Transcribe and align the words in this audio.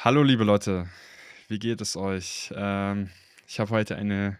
Hallo, 0.00 0.22
liebe 0.22 0.44
Leute, 0.44 0.86
wie 1.48 1.58
geht 1.58 1.80
es 1.80 1.96
euch? 1.96 2.54
Ähm, 2.54 3.10
ich 3.48 3.58
habe 3.58 3.70
heute 3.70 3.96
eine 3.96 4.38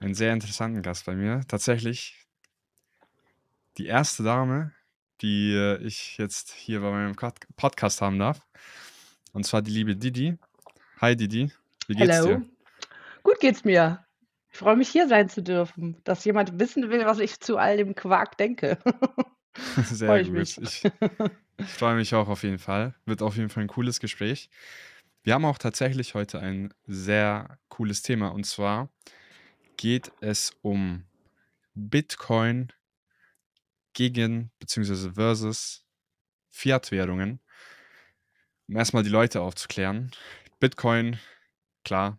einen 0.00 0.14
sehr 0.14 0.32
interessanten 0.32 0.80
Gast 0.80 1.04
bei 1.04 1.14
mir. 1.14 1.42
Tatsächlich 1.46 2.26
die 3.76 3.84
erste 3.84 4.22
Dame, 4.22 4.72
die, 5.20 5.52
äh, 5.52 5.76
ich 5.82 6.16
jetzt 6.16 6.50
hier 6.50 6.80
bei 6.80 6.90
meinem 6.90 7.14
Podcast 7.56 8.00
haben 8.00 8.18
darf. 8.18 8.40
Und 9.34 9.44
zwar 9.44 9.60
die 9.60 9.70
liebe 9.70 9.96
Didi. 9.96 10.38
Hi 10.98 11.14
Didi, 11.14 11.52
wie 11.86 11.94
geht's 11.94 12.16
Hallo. 12.16 12.38
dir? 12.38 12.42
Gut 13.22 13.40
geht's 13.40 13.64
mir. 13.64 14.06
Ich 14.50 14.56
freue 14.56 14.76
mich, 14.76 14.88
hier 14.88 15.08
sein 15.08 15.28
zu 15.28 15.42
dürfen, 15.42 16.00
dass 16.04 16.24
jemand 16.24 16.58
wissen 16.58 16.88
will, 16.88 17.04
was 17.04 17.18
ich 17.18 17.38
zu 17.38 17.58
all 17.58 17.76
dem 17.76 17.94
Quark 17.94 18.38
denke. 18.38 18.78
Sehr 19.84 20.08
Freue 20.08 20.22
ich 20.22 20.28
gut. 20.28 20.36
mich. 20.36 20.58
Ich 20.58 20.84
ich 21.58 21.68
freue 21.68 21.96
mich 21.96 22.14
auch 22.14 22.28
auf 22.28 22.42
jeden 22.42 22.58
Fall. 22.58 22.94
Wird 23.06 23.22
auf 23.22 23.36
jeden 23.36 23.48
Fall 23.48 23.64
ein 23.64 23.68
cooles 23.68 24.00
Gespräch. 24.00 24.50
Wir 25.22 25.34
haben 25.34 25.44
auch 25.44 25.58
tatsächlich 25.58 26.14
heute 26.14 26.40
ein 26.40 26.74
sehr 26.86 27.58
cooles 27.68 28.02
Thema 28.02 28.28
und 28.28 28.44
zwar 28.44 28.90
geht 29.76 30.12
es 30.20 30.52
um 30.60 31.04
Bitcoin 31.74 32.72
gegen 33.94 34.50
beziehungsweise 34.58 35.12
versus 35.14 35.84
Fiat-Währungen. 36.50 37.40
Um 38.68 38.76
erst 38.76 38.92
mal 38.92 39.02
die 39.02 39.10
Leute 39.10 39.40
aufzuklären. 39.40 40.10
Bitcoin, 40.60 41.18
klar, 41.84 42.18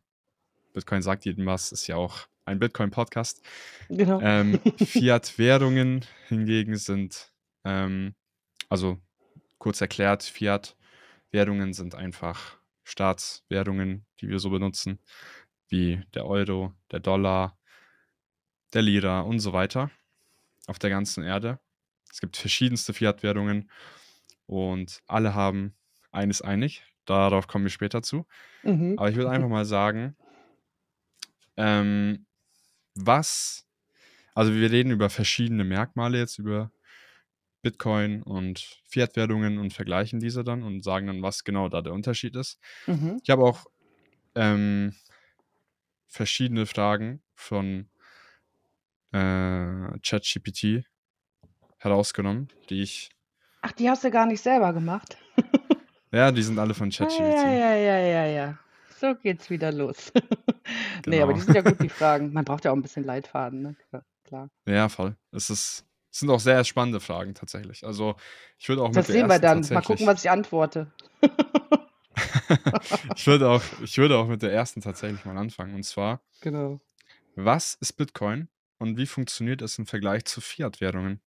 Bitcoin 0.74 1.02
sagt 1.02 1.26
jedem 1.26 1.46
was, 1.46 1.72
ist 1.72 1.88
ja 1.88 1.96
auch 1.96 2.28
ein 2.46 2.60
Bitcoin-Podcast. 2.60 3.42
Genau. 3.90 4.20
Ähm, 4.22 4.60
Fiat-Währungen 4.78 6.06
hingegen 6.28 6.76
sind, 6.76 7.32
ähm 7.66 8.16
also 8.70 9.00
kurz 9.58 9.82
erklärt, 9.82 10.24
Fiat-Währungen 10.24 11.74
sind 11.74 11.96
einfach 11.96 12.58
Staatswährungen, 12.84 14.06
die 14.20 14.30
wir 14.30 14.40
so 14.40 14.50
benutzen, 14.50 15.00
wie 15.68 16.04
der 16.14 16.26
Euro, 16.26 16.74
der 16.92 17.00
Dollar, 17.00 17.58
der 18.74 18.82
Lira 18.82 19.22
und 19.22 19.40
so 19.40 19.54
weiter 19.54 19.92
auf 20.68 20.80
der 20.80 20.90
ganzen 20.90 21.24
Erde. 21.24 21.60
Es 22.12 22.22
gibt 22.22 22.38
verschiedenste 22.38 22.94
Fiat-Währungen 22.94 23.70
und 24.46 25.02
alle 25.08 25.34
haben 25.34 25.76
eines 26.12 26.42
einig. 26.42 26.84
Darauf 27.06 27.48
kommen 27.48 27.66
wir 27.66 27.72
später 27.72 28.02
zu. 28.02 28.26
Mhm. 28.64 28.98
Aber 28.98 29.10
ich 29.10 29.16
würde 29.16 29.30
einfach 29.30 29.50
mal 29.50 29.66
sagen, 29.66 30.16
ähm, 31.58 32.26
was 32.96 33.66
also 34.36 34.54
wir 34.54 34.70
reden 34.70 34.92
über 34.92 35.10
verschiedene 35.10 35.64
Merkmale 35.64 36.20
jetzt 36.20 36.38
über 36.38 36.70
Bitcoin 37.66 38.22
und 38.22 38.60
Fiat-Währungen 38.88 39.58
und 39.58 39.74
vergleichen 39.74 40.20
diese 40.20 40.44
dann 40.44 40.62
und 40.62 40.84
sagen 40.84 41.08
dann, 41.08 41.24
was 41.24 41.44
genau 41.44 41.68
da 41.68 41.82
der 41.82 41.94
Unterschied 41.94 42.36
ist. 42.36 42.60
Mhm. 42.86 43.20
Ich 43.24 43.32
habe 43.32 43.44
auch 43.44 43.66
ähm, 44.36 44.94
verschiedene 46.08 46.68
Fragen 46.68 47.24
von 47.34 47.90
äh, 49.12 49.98
ChatGPT 50.04 50.86
herausgenommen, 51.80 52.50
die 52.70 52.84
ich 52.84 53.10
Ach, 53.64 53.72
die 53.72 53.90
hast 53.90 54.04
du 54.04 54.12
gar 54.12 54.28
nicht 54.28 54.42
selber 54.42 54.74
gemacht? 54.74 55.18
Ja, 56.12 56.32
die 56.32 56.44
sind 56.44 56.60
alle 56.60 56.74
von 56.76 56.90
Ah, 56.90 56.92
ChatGPT. 56.92 57.46
ja, 57.46 57.76
ja, 57.76 57.76
ja, 57.76 57.98
ja, 58.00 58.26
ja. 58.28 58.60
So 59.00 59.16
geht's 59.16 59.50
wieder 59.50 59.72
los. 59.72 60.14
Ne, 61.08 61.22
aber 61.22 61.34
Genau. 61.34 61.34
die 61.34 61.42
sind 61.42 61.54
ja 61.56 61.62
gut, 61.62 61.82
die 61.82 61.90
Fragen. 61.90 62.32
Man 62.32 62.46
braucht 62.46 62.66
ja 62.66 62.72
auch 62.72 62.76
'n 62.76 62.82
bisschen 62.82 63.04
Leitfaden, 63.04 63.62
ne? 63.62 63.76
Klar. 64.24 64.50
Ja, 64.68 64.90
voll. 64.90 65.16
Es 65.32 65.50
ist 65.50 65.86
es 66.16 66.20
sind 66.22 66.30
auch 66.30 66.40
sehr 66.40 66.64
spannende 66.64 67.02
Fragen 67.02 67.34
tatsächlich. 67.34 67.86
Also, 67.86 68.16
ich 68.58 68.70
würde 68.70 68.82
auch 68.84 68.88
mit 68.88 68.96
Das 68.96 69.08
der 69.08 69.16
sehen 69.16 69.28
wir 69.28 69.38
dann. 69.38 69.60
Mal 69.70 69.82
gucken, 69.82 70.08
was 70.08 70.24
ich 70.24 70.32
antworte. 70.32 70.90
Ich 73.18 73.28
würde 73.28 73.50
auch 73.50 73.62
ich 73.84 73.98
würde 73.98 74.18
auch 74.18 74.28
mit 74.28 74.42
der 74.42 74.54
ersten 74.54 74.80
tatsächlich 74.80 75.26
mal 75.26 75.38
anfangen. 75.38 75.76
Und 75.76 75.84
zwar 75.84 76.22
Genau. 76.40 76.80
was 77.36 77.74
ist 77.82 77.94
Bitcoin 77.94 78.48
und 78.78 78.98
wie 78.98 79.08
funktioniert 79.08 79.62
es 79.62 79.78
im 79.78 79.86
Vergleich 79.88 80.24
zu 80.24 80.40
Fiat-Währungen? 80.40 81.20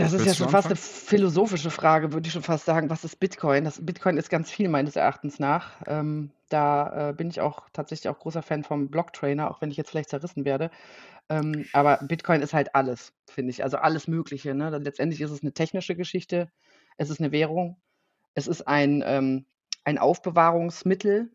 Das 0.00 0.12
ist 0.14 0.24
ja 0.24 0.34
Willst 0.34 0.36
schon 0.36 0.48
fast 0.48 0.70
'ne 0.70 0.76
anfangen? 0.76 0.78
philosophische 0.78 1.70
Frage, 1.70 2.12
würde 2.12 2.26
ich 2.26 2.32
schon 2.32 2.42
fast 2.42 2.64
sagen. 2.64 2.88
Was 2.90 3.04
ist 3.04 3.16
Bitcoin? 3.20 3.64
Das 3.64 3.84
Bitcoin 3.84 4.16
ist 4.16 4.30
ganz 4.30 4.50
viel 4.50 4.68
meines 4.68 4.96
Erachtens 4.96 5.38
nach. 5.38 5.72
Ähm, 5.86 6.30
da, 6.48 7.10
äh, 7.10 7.12
bin 7.12 7.28
ich 7.28 7.40
auch 7.40 7.68
tatsächlich 7.72 8.08
auch 8.08 8.18
großer 8.18 8.42
Fan 8.42 8.64
vom 8.64 8.90
Blocktrainer, 8.90 9.50
auch 9.50 9.60
wenn 9.60 9.70
ich 9.70 9.76
jetzt 9.76 9.90
vielleicht 9.90 10.08
zerrissen 10.10 10.44
werde. 10.46 10.70
Ähm, 11.30 11.68
aber 11.72 11.98
Bitcoin 12.02 12.42
ist 12.42 12.54
halt 12.54 12.74
alles, 12.74 13.12
finde 13.30 13.50
ich. 13.50 13.64
Also, 13.64 13.78
alles 13.78 14.08
Mögliche, 14.08 14.54
ne? 14.54 14.70
Letztendlich 14.78 15.20
ist 15.22 15.32
es 15.32 15.42
'ne 15.42 15.52
technische 15.54 15.96
Geschichte. 15.96 16.50
Es 16.98 17.10
ist 17.10 17.20
'ne 17.20 17.32
Währung. 17.32 17.78
Es 18.34 18.48
ist 18.48 18.68
ein, 18.68 19.02
ähm 19.06 19.46
ein 19.84 19.98
Aufbewahrungsmittel, 19.98 21.32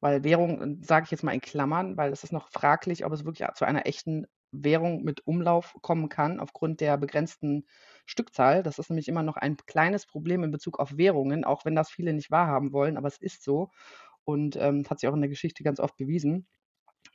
weil 0.00 0.24
Währung, 0.24 0.80
äh, 0.82 0.84
sage 0.84 1.04
ich 1.06 1.12
jetzt 1.12 1.24
mal 1.24 1.32
in 1.34 1.40
Klammern, 1.42 1.96
weil 1.98 2.12
es 2.12 2.24
ist 2.24 2.32
noch 2.32 2.48
fraglich, 2.50 3.04
ob 3.06 3.12
es 3.12 3.24
wirklich 3.26 3.48
zu 3.56 3.64
einer 3.66 3.86
echten 3.86 4.26
Währung 4.52 5.04
mit 5.04 5.26
Umlauf 5.26 5.76
kommen 5.82 6.08
kann 6.10 6.40
aufgrund 6.40 6.80
der 6.82 6.98
begrenzten 6.98 7.66
Stückzahl. 8.06 8.62
Das 8.62 8.78
ist 8.78 8.90
nämlich 8.90 9.08
immer 9.08 9.22
noch 9.22 9.36
ein 9.36 9.56
kleines 9.66 10.06
Problem 10.06 10.44
in 10.44 10.50
Bezug 10.50 10.78
auf 10.80 10.96
Währungen, 10.96 11.44
auch 11.44 11.64
wenn 11.64 11.74
das 11.76 11.90
viele 11.90 12.12
nicht 12.12 12.30
wahrhaben 12.30 12.72
wollen, 12.72 12.96
aber 12.96 13.08
es 13.08 13.18
ist 13.18 13.42
so 13.44 13.70
und, 14.24 14.56
ähm, 14.56 14.84
hat 14.90 15.00
sich 15.00 15.08
auch 15.10 15.14
in 15.14 15.22
der 15.22 15.30
Geschichte 15.30 15.64
ganz 15.64 15.80
oft 15.80 15.96
bewiesen. 15.96 16.46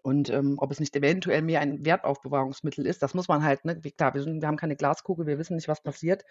Und, 0.04 0.30
ähm, 0.30 0.56
ob 0.60 0.72
es 0.72 0.80
nicht 0.80 0.96
eventuell 0.96 1.42
mehr 1.42 1.60
ein 1.62 1.86
Wertaufbewahrungsmittel 1.86 2.86
ist, 2.86 3.04
das 3.04 3.14
muss 3.14 3.28
man 3.28 3.44
halt, 3.44 3.66
ne 3.66 3.80
klar, 3.82 4.14
wir 4.14 4.22
sind 4.24 4.42
wir 4.42 4.48
haben 4.48 4.56
keine 4.58 4.76
Glaskugel, 4.78 5.26
wir 5.28 5.38
wissen 5.40 5.56
nicht, 5.56 5.68
was 5.68 5.84
passiert, 5.84 6.24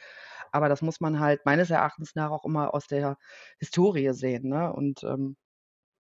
aber 0.52 0.68
das 0.68 0.82
muss 0.82 1.00
man 1.00 1.20
halt 1.20 1.44
meines 1.46 1.70
Erachtens 1.70 2.14
nach 2.14 2.30
auch 2.30 2.44
immer 2.46 2.74
aus 2.74 2.86
der 2.86 3.18
Historie 3.58 4.12
sehen, 4.14 4.48
ne? 4.48 4.72
Und, 4.72 5.04
ähm, 5.04 5.36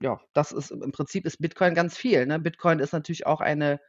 ja, 0.01 0.19
das 0.33 0.51
ist 0.51 0.71
im 0.71 0.91
Prinzip 0.91 1.25
ist 1.25 1.39
Bitcoin 1.41 1.75
ganz 1.75 1.97
viel, 1.97 2.25
ne? 2.27 2.39
Bitcoin 2.39 2.79
ist 2.79 2.93
natürlich 2.93 3.25
auch 3.27 3.41
eine 3.41 3.79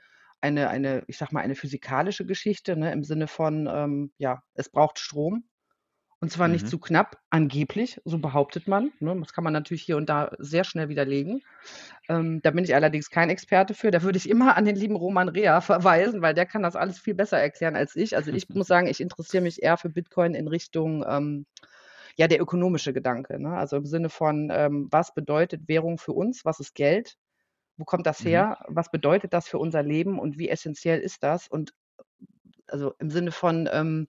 eine 0.40 0.68
eine, 0.70 1.04
ich 1.08 1.18
sage 1.18 1.34
mal, 1.34 1.40
eine 1.42 1.54
physikalische 1.56 2.26
Geschichte, 2.26 2.76
ne, 2.76 2.92
im 2.92 3.04
Sinne 3.04 3.28
von, 3.28 3.68
ähm, 3.72 4.12
ja, 4.18 4.42
es 4.54 4.68
braucht 4.70 4.98
Strom 4.98 5.44
und 6.20 6.32
zwar 6.32 6.48
nicht 6.48 6.66
Mhm. 6.66 6.68
zu 6.68 6.80
knapp, 6.80 7.18
angeblich, 7.30 8.00
so 8.04 8.18
behauptet 8.18 8.66
man, 8.66 8.92
ne? 9.00 9.16
Das 9.20 9.32
kann 9.32 9.44
man 9.44 9.52
natürlich 9.52 9.82
hier 9.84 9.96
und 9.96 10.08
da 10.08 10.32
sehr 10.38 10.64
schnell 10.64 10.88
widerlegen. 10.88 11.42
Ähm, 12.08 12.40
da 12.42 12.50
bin 12.52 12.64
ich 12.64 12.74
allerdings 12.74 13.10
kein 13.10 13.30
Experte 13.30 13.74
für. 13.74 13.90
Da 13.92 14.02
würde 14.02 14.18
ich 14.18 14.28
immer 14.28 14.56
an 14.56 14.64
den 14.64 14.76
lieben 14.76 14.96
Roman 14.96 15.28
Rea 15.28 15.60
verweisen, 15.60 16.22
weil 16.22 16.34
der 16.34 16.46
kann 16.46 16.62
das 16.62 16.76
alles 16.76 16.98
viel 16.98 17.14
besser 17.14 17.38
erklären 17.40 17.76
als 17.76 17.96
ich. 17.96 18.16
Also, 18.16 18.32
ich 18.32 18.48
muss 18.54 18.66
sagen, 18.68 18.88
ich 18.88 19.00
interessiere 19.00 19.42
mich 19.44 19.62
eher 19.62 19.76
für 19.78 19.90
Bitcoin 19.90 20.34
in 20.34 20.48
Richtung, 20.48 21.04
ähm, 21.08 21.46
ja, 22.16 22.28
der 22.28 22.40
ökonomische 22.42 22.92
Gedanke, 22.92 23.40
ne? 23.42 23.50
Also, 23.56 23.76
im 23.78 23.86
Sinne 23.86 24.10
von, 24.10 24.50
ähm, 24.52 24.88
was 24.90 25.14
bedeutet 25.14 25.68
Währung 25.68 25.98
für 25.98 26.12
uns? 26.12 26.44
Was 26.44 26.60
ist 26.60 26.74
Geld? 26.74 27.16
Wo 27.78 27.84
kommt 27.84 28.06
das 28.06 28.24
Mhm. 28.24 28.24
her? 28.24 28.58
Was 28.68 28.90
bedeutet 28.90 29.32
das 29.32 29.48
für 29.48 29.58
unser 29.58 29.82
Leben 29.84 30.18
und 30.18 30.36
wie 30.36 30.48
essenziell 30.48 31.00
ist 31.00 31.22
das? 31.22 31.46
Und 31.48 31.74
also, 32.68 32.94
im 33.00 33.10
Sinne 33.10 33.32
von, 33.32 33.68
ähm, 33.72 34.08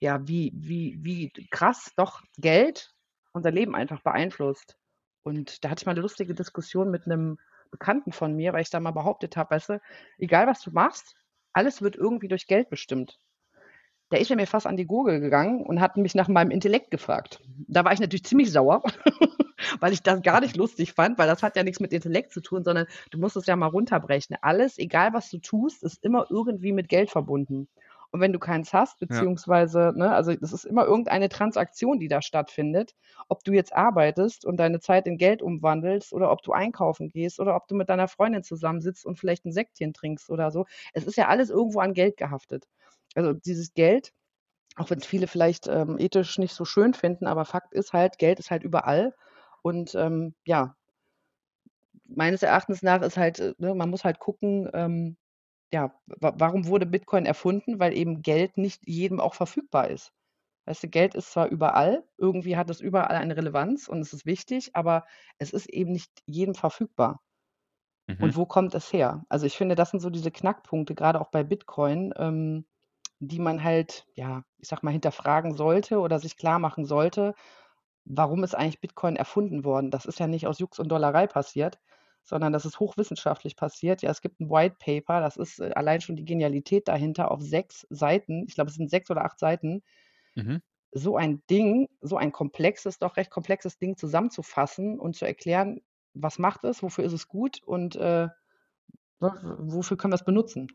ja, 0.00 0.26
wie 0.28 0.52
wie 0.56 0.98
wie 1.02 1.32
krass 1.50 1.92
doch 1.96 2.22
Geld 2.38 2.92
unser 3.34 3.50
Leben 3.52 3.74
einfach 3.76 4.02
beeinflusst. 4.02 4.78
Und 5.24 5.64
da 5.64 5.70
hatte 5.70 5.82
ich 5.82 5.86
mal 5.86 5.94
'ne 5.94 6.02
lustige 6.02 6.34
Diskussion 6.34 6.90
mit 6.90 7.06
'nem 7.08 7.38
Bekannten 7.72 8.12
von 8.12 8.34
mir, 8.36 8.52
weil 8.54 8.62
ich 8.62 8.70
da 8.70 8.80
mal 8.80 8.92
behauptet 8.92 9.36
habe: 9.36 9.52
„Weißt 9.56 9.70
du, 9.70 9.80
egal 10.18 10.46
was 10.48 10.62
du 10.62 10.72
machst, 10.72 11.14
alles 11.54 11.82
wird 11.82 11.96
irgendwie 11.96 12.28
durch 12.28 12.46
Geld 12.48 12.70
bestimmt.“ 12.70 13.18
Da 14.10 14.16
ist 14.16 14.34
mir 14.34 14.46
fast 14.46 14.66
an 14.66 14.76
die 14.78 14.86
Gurgel 14.86 15.20
gegangen 15.20 15.66
und 15.66 15.80
hat 15.80 15.96
mich 15.98 16.14
nach 16.14 16.28
meinem 16.28 16.50
Intellekt 16.50 16.90
gefragt. 16.90 17.40
Da 17.66 17.84
war 17.84 17.92
ich 17.92 18.00
natürlich 18.00 18.24
ziemlich 18.24 18.50
sauer, 18.50 18.82
weil 19.80 19.92
ich 19.92 20.02
das 20.02 20.22
gar 20.22 20.40
nicht 20.40 20.56
lustig 20.56 20.94
fand, 20.94 21.18
weil 21.18 21.26
das 21.28 21.42
hat 21.42 21.56
ja 21.56 21.62
nix 21.62 21.78
mit 21.78 21.92
Intellekt 21.92 22.32
zu 22.32 22.40
tun, 22.40 22.64
sondern 22.64 22.86
du 23.10 23.18
musst 23.18 23.36
es 23.36 23.44
ja 23.46 23.54
mal 23.56 23.66
runterbrechen. 23.66 24.36
Alles, 24.40 24.78
egal 24.78 25.12
was 25.12 25.28
du 25.30 25.38
tust, 25.38 25.82
ist 25.82 26.02
immer 26.02 26.26
irgendwie 26.30 26.72
mit 26.72 26.88
Geld 26.88 27.10
verbunden. 27.10 27.68
Und 28.10 28.20
wenn 28.22 28.32
du 28.32 28.38
keins 28.38 28.72
hast, 28.72 28.98
Ja. 29.08 29.28
beziehungsweise, 29.28 29.92
ne 29.94 30.10
also, 30.14 30.34
das 30.34 30.54
ist 30.54 30.64
immer 30.64 30.86
irgendeine 30.86 31.28
Transaktion, 31.28 31.98
die 31.98 32.08
da 32.08 32.22
stattfindet, 32.22 32.94
ob 33.28 33.44
du 33.44 33.52
jetzt 33.52 33.74
arbeitest 33.76 34.46
und 34.46 34.56
deine 34.56 34.80
Zeit 34.80 35.06
in 35.06 35.18
Geld 35.18 35.42
umwandelst 35.42 36.14
oder 36.14 36.32
ob 36.32 36.42
du 36.42 36.52
einkaufen 36.52 37.10
gehst 37.10 37.38
oder 37.38 37.54
ob 37.54 37.68
du 37.68 37.74
mit 37.74 37.90
deiner 37.90 38.08
Freundin 38.08 38.42
zusammensitzt 38.42 39.04
und 39.04 39.18
vielleicht 39.18 39.44
'n 39.44 39.52
Sektchen 39.52 39.92
trinkst 39.92 40.30
oder 40.30 40.50
so. 40.50 40.64
Es 40.94 41.04
ist 41.04 41.16
ja 41.16 41.28
alles 41.28 41.50
irgendwo 41.50 41.80
an 41.80 41.92
Geld 41.92 42.16
gehaftet. 42.16 42.64
Also, 43.18 43.34
dieses 43.34 43.74
Geld, 43.74 44.12
auch 44.76 44.90
wenn's 44.90 45.06
viele 45.06 45.26
vielleicht, 45.28 45.68
ähm, 45.68 45.98
ethisch 45.98 46.38
nicht 46.38 46.54
so 46.54 46.64
schön 46.66 46.94
finden, 46.94 47.26
aber 47.28 47.44
Fakt 47.46 47.74
ist 47.74 47.92
halt, 47.94 48.18
Geld 48.18 48.38
ist 48.40 48.50
halt 48.52 48.64
überall 48.64 49.14
und, 49.62 49.94
ähm, 49.96 50.34
ja 50.46 50.76
meines 52.06 52.42
Erachtens 52.42 52.82
nach 52.82 53.02
ist 53.02 53.16
halt, 53.16 53.38
äh, 53.40 53.54
ne, 53.58 53.74
man 53.74 53.90
muss 53.90 54.04
halt 54.04 54.18
gucken, 54.18 54.68
ähm, 54.74 55.16
ja, 55.72 55.94
wa 56.06 56.34
warum 56.36 56.66
wurde 56.66 56.86
Bitcoin 56.86 57.26
erfunden? 57.26 57.80
Weil 57.80 57.94
eben 57.96 58.22
Geld 58.22 58.58
nicht 58.58 58.82
jedem 58.88 59.20
auch 59.20 59.34
verfügbar 59.34 59.88
ist. 59.90 60.12
Weißt 60.66 60.84
du, 60.84 60.88
Geld 60.88 61.14
ist 61.16 61.32
zwar 61.32 61.48
überall, 61.48 62.04
irgendwie 62.18 62.56
hat 62.58 62.70
es 62.70 62.80
überall 62.80 63.16
eine 63.16 63.36
Relevanz 63.36 63.88
und 63.88 64.00
es 64.00 64.12
ist 64.14 64.26
wichtig, 64.26 64.72
aber 64.76 65.06
es 65.38 65.52
ist 65.52 65.68
eben 65.68 65.92
nicht 65.92 66.12
jedem 66.26 66.54
verfügbar. 66.54 67.22
Und 68.18 68.36
Mhm. 68.36 68.36
wo 68.36 68.46
kommt 68.46 68.74
es 68.74 68.92
her? 68.92 69.24
Also, 69.28 69.46
ich 69.46 69.56
finde, 69.56 69.74
das 69.74 69.90
sind 69.90 70.00
so 70.00 70.10
diese 70.10 70.30
Knackpunkte, 70.30 70.94
grade 70.94 71.20
auch 71.20 71.30
bei 71.30 71.44
Bitcoin, 71.44 72.12
ähm, 72.16 72.66
die 73.20 73.38
man 73.40 73.64
halt, 73.64 74.06
ja, 74.14 74.42
ich 74.58 74.68
sage 74.68 74.82
mal, 74.84 74.92
hinterfragen 74.92 75.54
sollte 75.54 75.98
oder 76.00 76.18
sich 76.18 76.36
klarmachen 76.36 76.84
sollte. 76.84 77.34
warum 78.04 78.44
ist 78.44 78.54
eigentlich 78.54 78.80
Bitcoin 78.80 79.16
erfunden 79.16 79.64
worden? 79.64 79.90
Das 79.90 80.06
ist 80.06 80.18
ja 80.20 80.26
nicht 80.26 80.46
aus 80.46 80.58
Jux 80.58 80.78
und 80.78 80.88
Dollerei 80.88 81.26
passiert, 81.26 81.78
sondern 82.24 82.52
das 82.52 82.64
ist 82.66 82.80
hochwissenschaftlich 82.80 83.56
passiert. 83.56 84.02
Ja, 84.02 84.10
es 84.10 84.22
gibt 84.22 84.40
ein 84.40 84.50
White 84.50 84.76
Paper, 84.78 85.20
das 85.20 85.36
ist 85.36 85.60
äh, 85.60 85.72
allein 85.74 86.00
schon 86.00 86.16
die 86.16 86.24
Genialität 86.24 86.88
dahinter 86.88 87.30
auf 87.30 87.42
sechs 87.42 87.86
Seiten. 87.90 88.44
Ich 88.48 88.54
glaube, 88.54 88.70
es 88.70 88.76
sind 88.76 88.90
sechs 88.90 89.10
oder 89.10 89.24
acht 89.24 89.38
Seiten. 89.38 89.82
Mhm. 90.34 90.62
So 90.92 91.16
ein 91.16 91.42
Ding, 91.50 91.88
so 92.00 92.16
ein 92.16 92.32
komplexes, 92.32 92.98
doch 92.98 93.16
recht 93.16 93.30
komplexes 93.30 93.78
Ding 93.78 93.96
zusammenzufassen 93.96 94.98
und 94.98 95.16
zu 95.16 95.26
erklären, 95.26 95.80
was 96.14 96.38
macht 96.38 96.64
es, 96.64 96.82
wofür 96.82 97.04
ist 97.04 97.12
es 97.12 97.28
gut 97.28 97.62
und 97.62 97.96
äh, 97.96 98.28
wofür 99.20 99.96
können 99.96 100.12
wir 100.12 100.16
es 100.16 100.24
benutzen. 100.24 100.68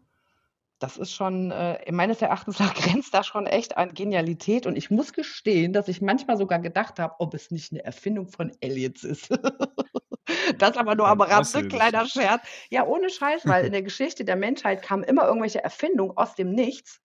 Das 0.83 0.97
ist 0.97 1.13
schon, 1.13 1.49
äh, 1.51 1.89
meines 1.93 2.21
Erachtens 2.21 2.59
nach 2.59 2.73
grenzt 2.75 3.13
da 3.13 3.23
schon 3.23 3.47
echt 3.47 3.77
an 3.77 3.93
Genialität. 3.93 4.67
Und 4.67 4.75
ich 4.75 4.91
muss 4.91 5.13
gestehen, 5.13 5.71
dass 5.71 5.87
ich 5.87 6.01
manchmal 6.01 6.35
sogar 6.35 6.59
gedacht 6.59 6.99
habe, 6.99 7.15
ob 7.19 7.33
es 7.33 7.51
nicht 7.51 7.71
eine 7.71 7.85
Erfindung 7.85 8.27
von 8.27 8.51
Aliens 8.61 9.05
ist. 9.05 9.29
das 10.57 10.75
aber 10.75 10.95
nur 10.95 11.07
am 11.07 11.21
Rande, 11.21 11.69
kleiner 11.69 12.05
Scherz. 12.05 12.41
Ja, 12.69 12.85
ohne 12.85 13.09
Scheiß, 13.09 13.47
weil 13.47 13.65
in 13.65 13.71
der 13.71 13.81
Geschichte 13.81 14.25
der 14.25 14.35
Menschheit 14.35 14.81
kamen 14.81 15.05
immer 15.05 15.25
irgendwelche 15.25 15.63
Erfindungen 15.63 16.17
aus 16.17 16.35
dem 16.35 16.51
Nichts. 16.51 16.99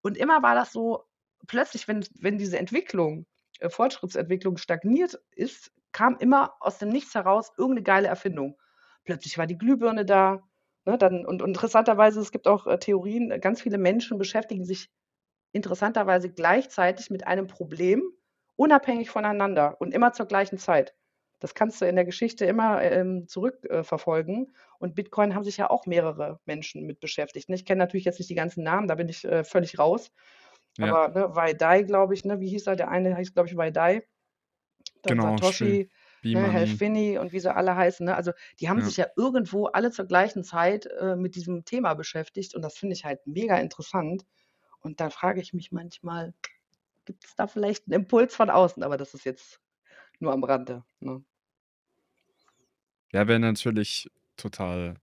Und 0.00 0.16
immer 0.16 0.42
war 0.42 0.54
das 0.54 0.72
so, 0.72 1.04
plötzlich, 1.46 1.86
wenn, 1.86 2.06
wenn 2.18 2.38
diese 2.38 2.58
Entwicklung, 2.58 3.26
äh, 3.58 3.68
Fortschrittsentwicklung 3.68 4.56
stagniert 4.56 5.20
ist, 5.32 5.70
kam 5.92 6.16
immer 6.16 6.54
aus 6.60 6.78
dem 6.78 6.88
Nichts 6.88 7.14
heraus 7.14 7.52
irgendeine 7.58 7.82
geile 7.82 8.08
Erfindung. 8.08 8.56
Plötzlich 9.04 9.36
war 9.36 9.46
die 9.46 9.58
Glühbirne 9.58 10.06
da, 10.06 10.47
Ne, 10.88 10.96
dann, 10.96 11.26
und, 11.26 11.42
und 11.42 11.50
interessanterweise, 11.50 12.18
es 12.18 12.32
gibt 12.32 12.48
auch 12.48 12.66
äh, 12.66 12.78
Theorien, 12.78 13.30
äh, 13.30 13.38
ganz 13.38 13.60
viele 13.60 13.76
Menschen 13.76 14.16
beschäftigen 14.16 14.64
sich 14.64 14.88
interessanterweise 15.52 16.30
gleichzeitig 16.30 17.10
mit 17.10 17.26
einem 17.26 17.46
Problem, 17.46 18.02
unabhängig 18.56 19.10
voneinander 19.10 19.78
und 19.82 19.92
immer 19.92 20.14
zur 20.14 20.24
gleichen 20.24 20.56
Zeit. 20.56 20.94
Das 21.40 21.54
kannst 21.54 21.82
du 21.82 21.84
in 21.84 21.94
der 21.94 22.06
Geschichte 22.06 22.46
immer 22.46 22.82
ähm, 22.82 23.28
zurückverfolgen. 23.28 24.46
Äh, 24.46 24.50
und 24.78 24.94
Bitcoin 24.94 25.34
haben 25.34 25.44
sich 25.44 25.58
ja 25.58 25.68
auch 25.68 25.84
mehrere 25.84 26.40
Menschen 26.46 26.86
mit 26.86 27.00
beschäftigt. 27.00 27.50
Ne? 27.50 27.56
Ich 27.56 27.66
kenne 27.66 27.80
natürlich 27.80 28.06
jetzt 28.06 28.18
nicht 28.18 28.30
die 28.30 28.34
ganzen 28.34 28.64
Namen, 28.64 28.88
da 28.88 28.94
bin 28.94 29.10
ich 29.10 29.26
äh, 29.26 29.44
völlig 29.44 29.78
raus. 29.78 30.10
Ja, 30.78 30.86
Aber 30.86 31.08
ne, 31.08 31.36
Waidai, 31.36 31.82
glaube 31.82 32.14
ich, 32.14 32.24
ne, 32.24 32.40
wie 32.40 32.48
hieß 32.48 32.66
er? 32.66 32.76
Der 32.76 32.88
eine 32.88 33.14
heißt, 33.14 33.34
glaube 33.34 33.50
ich, 33.50 33.58
Waidai. 33.58 34.08
Dann 35.02 35.18
genau, 35.18 35.52
schön. 35.52 35.90
Satoshi, 36.22 36.34
ne. 36.34 36.52
Helfini 36.52 37.18
und 37.18 37.32
wie 37.32 37.40
sie 37.40 37.54
alle 37.54 37.76
heißen. 37.76 38.06
Ne? 38.06 38.16
Also 38.16 38.32
die 38.60 38.68
haben 38.68 38.80
Ja. 38.80 38.84
sich 38.86 38.96
ja 38.96 39.06
irgendwo 39.16 39.66
alle 39.66 39.90
zur 39.90 40.06
gleichen 40.06 40.44
Zeit 40.44 40.86
äh, 40.86 41.16
mit 41.16 41.34
diesem 41.36 41.64
Thema 41.64 41.94
beschäftigt 41.94 42.54
und 42.54 42.62
das 42.62 42.76
finde 42.76 42.94
ich 42.94 43.04
halt 43.04 43.26
mega 43.26 43.56
interessant. 43.58 44.24
Und 44.80 45.00
da 45.00 45.10
frage 45.10 45.40
ich 45.40 45.52
mich 45.52 45.72
manchmal, 45.72 46.34
gibt 47.04 47.24
es 47.24 47.34
da 47.34 47.46
vielleicht 47.46 47.86
einen 47.86 48.02
Impuls 48.02 48.34
von 48.36 48.50
außen? 48.50 48.82
Aber 48.82 48.96
das 48.96 49.14
ist 49.14 49.24
jetzt 49.24 49.60
nur 50.20 50.32
am 50.32 50.44
Rande. 50.44 50.84
Ne? 51.00 51.24
Ja, 53.12 53.26
wäre 53.26 53.40
natürlich 53.40 54.10
total 54.36 54.96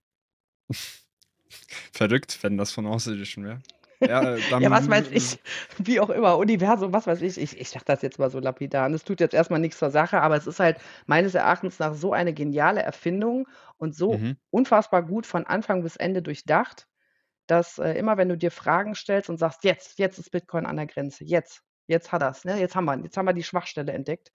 verrückt, 1.94 2.40
wenn 2.44 2.58
das 2.58 2.72
von 2.72 2.86
Außerirdischen 2.86 3.46
wäre. 3.46 3.62
Ja, 4.04 4.38
äh, 4.38 4.44
Ja, 4.60 4.72
was 4.72 4.88
weiß 4.90 5.10
ich, 5.12 5.40
wie 5.78 6.00
auch 6.00 6.10
immer, 6.10 6.38
Universum, 6.38 6.94
was 6.94 7.08
weiß 7.08 7.22
ich. 7.22 7.38
Ich, 7.38 7.60
ich 7.60 7.70
sage 7.70 7.86
das 7.86 8.02
jetzt 8.02 8.20
mal 8.20 8.30
so 8.30 8.40
lapidar. 8.40 8.86
Und 8.88 8.94
es 8.94 9.04
tut 9.04 9.20
jetzt 9.20 9.34
erstmal 9.34 9.60
nichts 9.60 9.80
zur 9.80 9.90
Sache, 9.92 10.22
aber 10.22 10.36
es 10.36 10.48
ist 10.48 10.60
halt 10.60 10.80
meines 11.06 11.36
Erachtens 11.36 11.80
nach 11.80 11.94
so 11.94 12.14
eine 12.14 12.34
geniale 12.34 12.82
Erfindung 12.82 13.48
und 13.78 13.96
so 13.96 14.22
Mhm. 14.22 14.36
unfassbar 14.52 15.04
gut 15.04 15.26
von 15.26 15.46
Anfang 15.46 15.84
bis 15.84 15.96
Ende 15.96 16.22
durchdacht, 16.22 16.88
dass 17.48 17.80
äh, 17.80 17.94
immer 17.94 18.18
wenn 18.18 18.30
du 18.30 18.38
dir 18.38 18.52
Fragen 18.52 18.96
stellst 18.96 19.30
und 19.30 19.38
sagst, 19.38 19.64
jetzt, 19.64 20.00
jetzt 20.00 20.20
ist 20.20 20.32
Bitcoin 20.32 20.66
an 20.66 20.78
der 20.78 20.88
Grenze, 20.88 21.24
jetzt, 21.26 21.64
jetzt 21.88 22.12
hat 22.12 22.22
er's, 22.24 22.46
ne? 22.46 22.60
jetzt 22.60 22.76
haben 22.76 22.86
wir, 22.86 22.98
jetzt 23.04 23.18
haben 23.18 23.26
wir 23.28 23.34
die 23.34 23.44
Schwachstelle 23.44 23.94
entdeckt. 23.94 24.32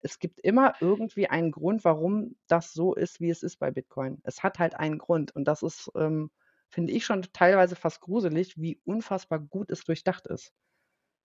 Es 0.00 0.18
gibt 0.18 0.40
immer 0.40 0.76
irgendwie 0.80 1.28
einen 1.28 1.50
Grund, 1.52 1.84
warum 1.84 2.36
das 2.48 2.72
so 2.72 2.94
ist, 2.94 3.20
wie 3.20 3.30
es 3.30 3.42
ist 3.42 3.58
bei 3.58 3.70
Bitcoin. 3.70 4.20
Es 4.24 4.42
hat 4.42 4.58
halt 4.58 4.74
einen 4.74 4.98
Grund 4.98 5.34
und 5.34 5.46
das 5.46 5.62
ist, 5.62 5.90
ähm, 5.96 6.30
finde 6.70 6.92
ich 6.92 7.04
schon 7.04 7.22
teilweise 7.32 7.76
fast 7.76 8.00
gruselig, 8.00 8.56
wie 8.58 8.80
unfassbar 8.84 9.40
gut 9.40 9.70
es 9.70 9.84
durchdacht 9.84 10.26
ist. 10.26 10.52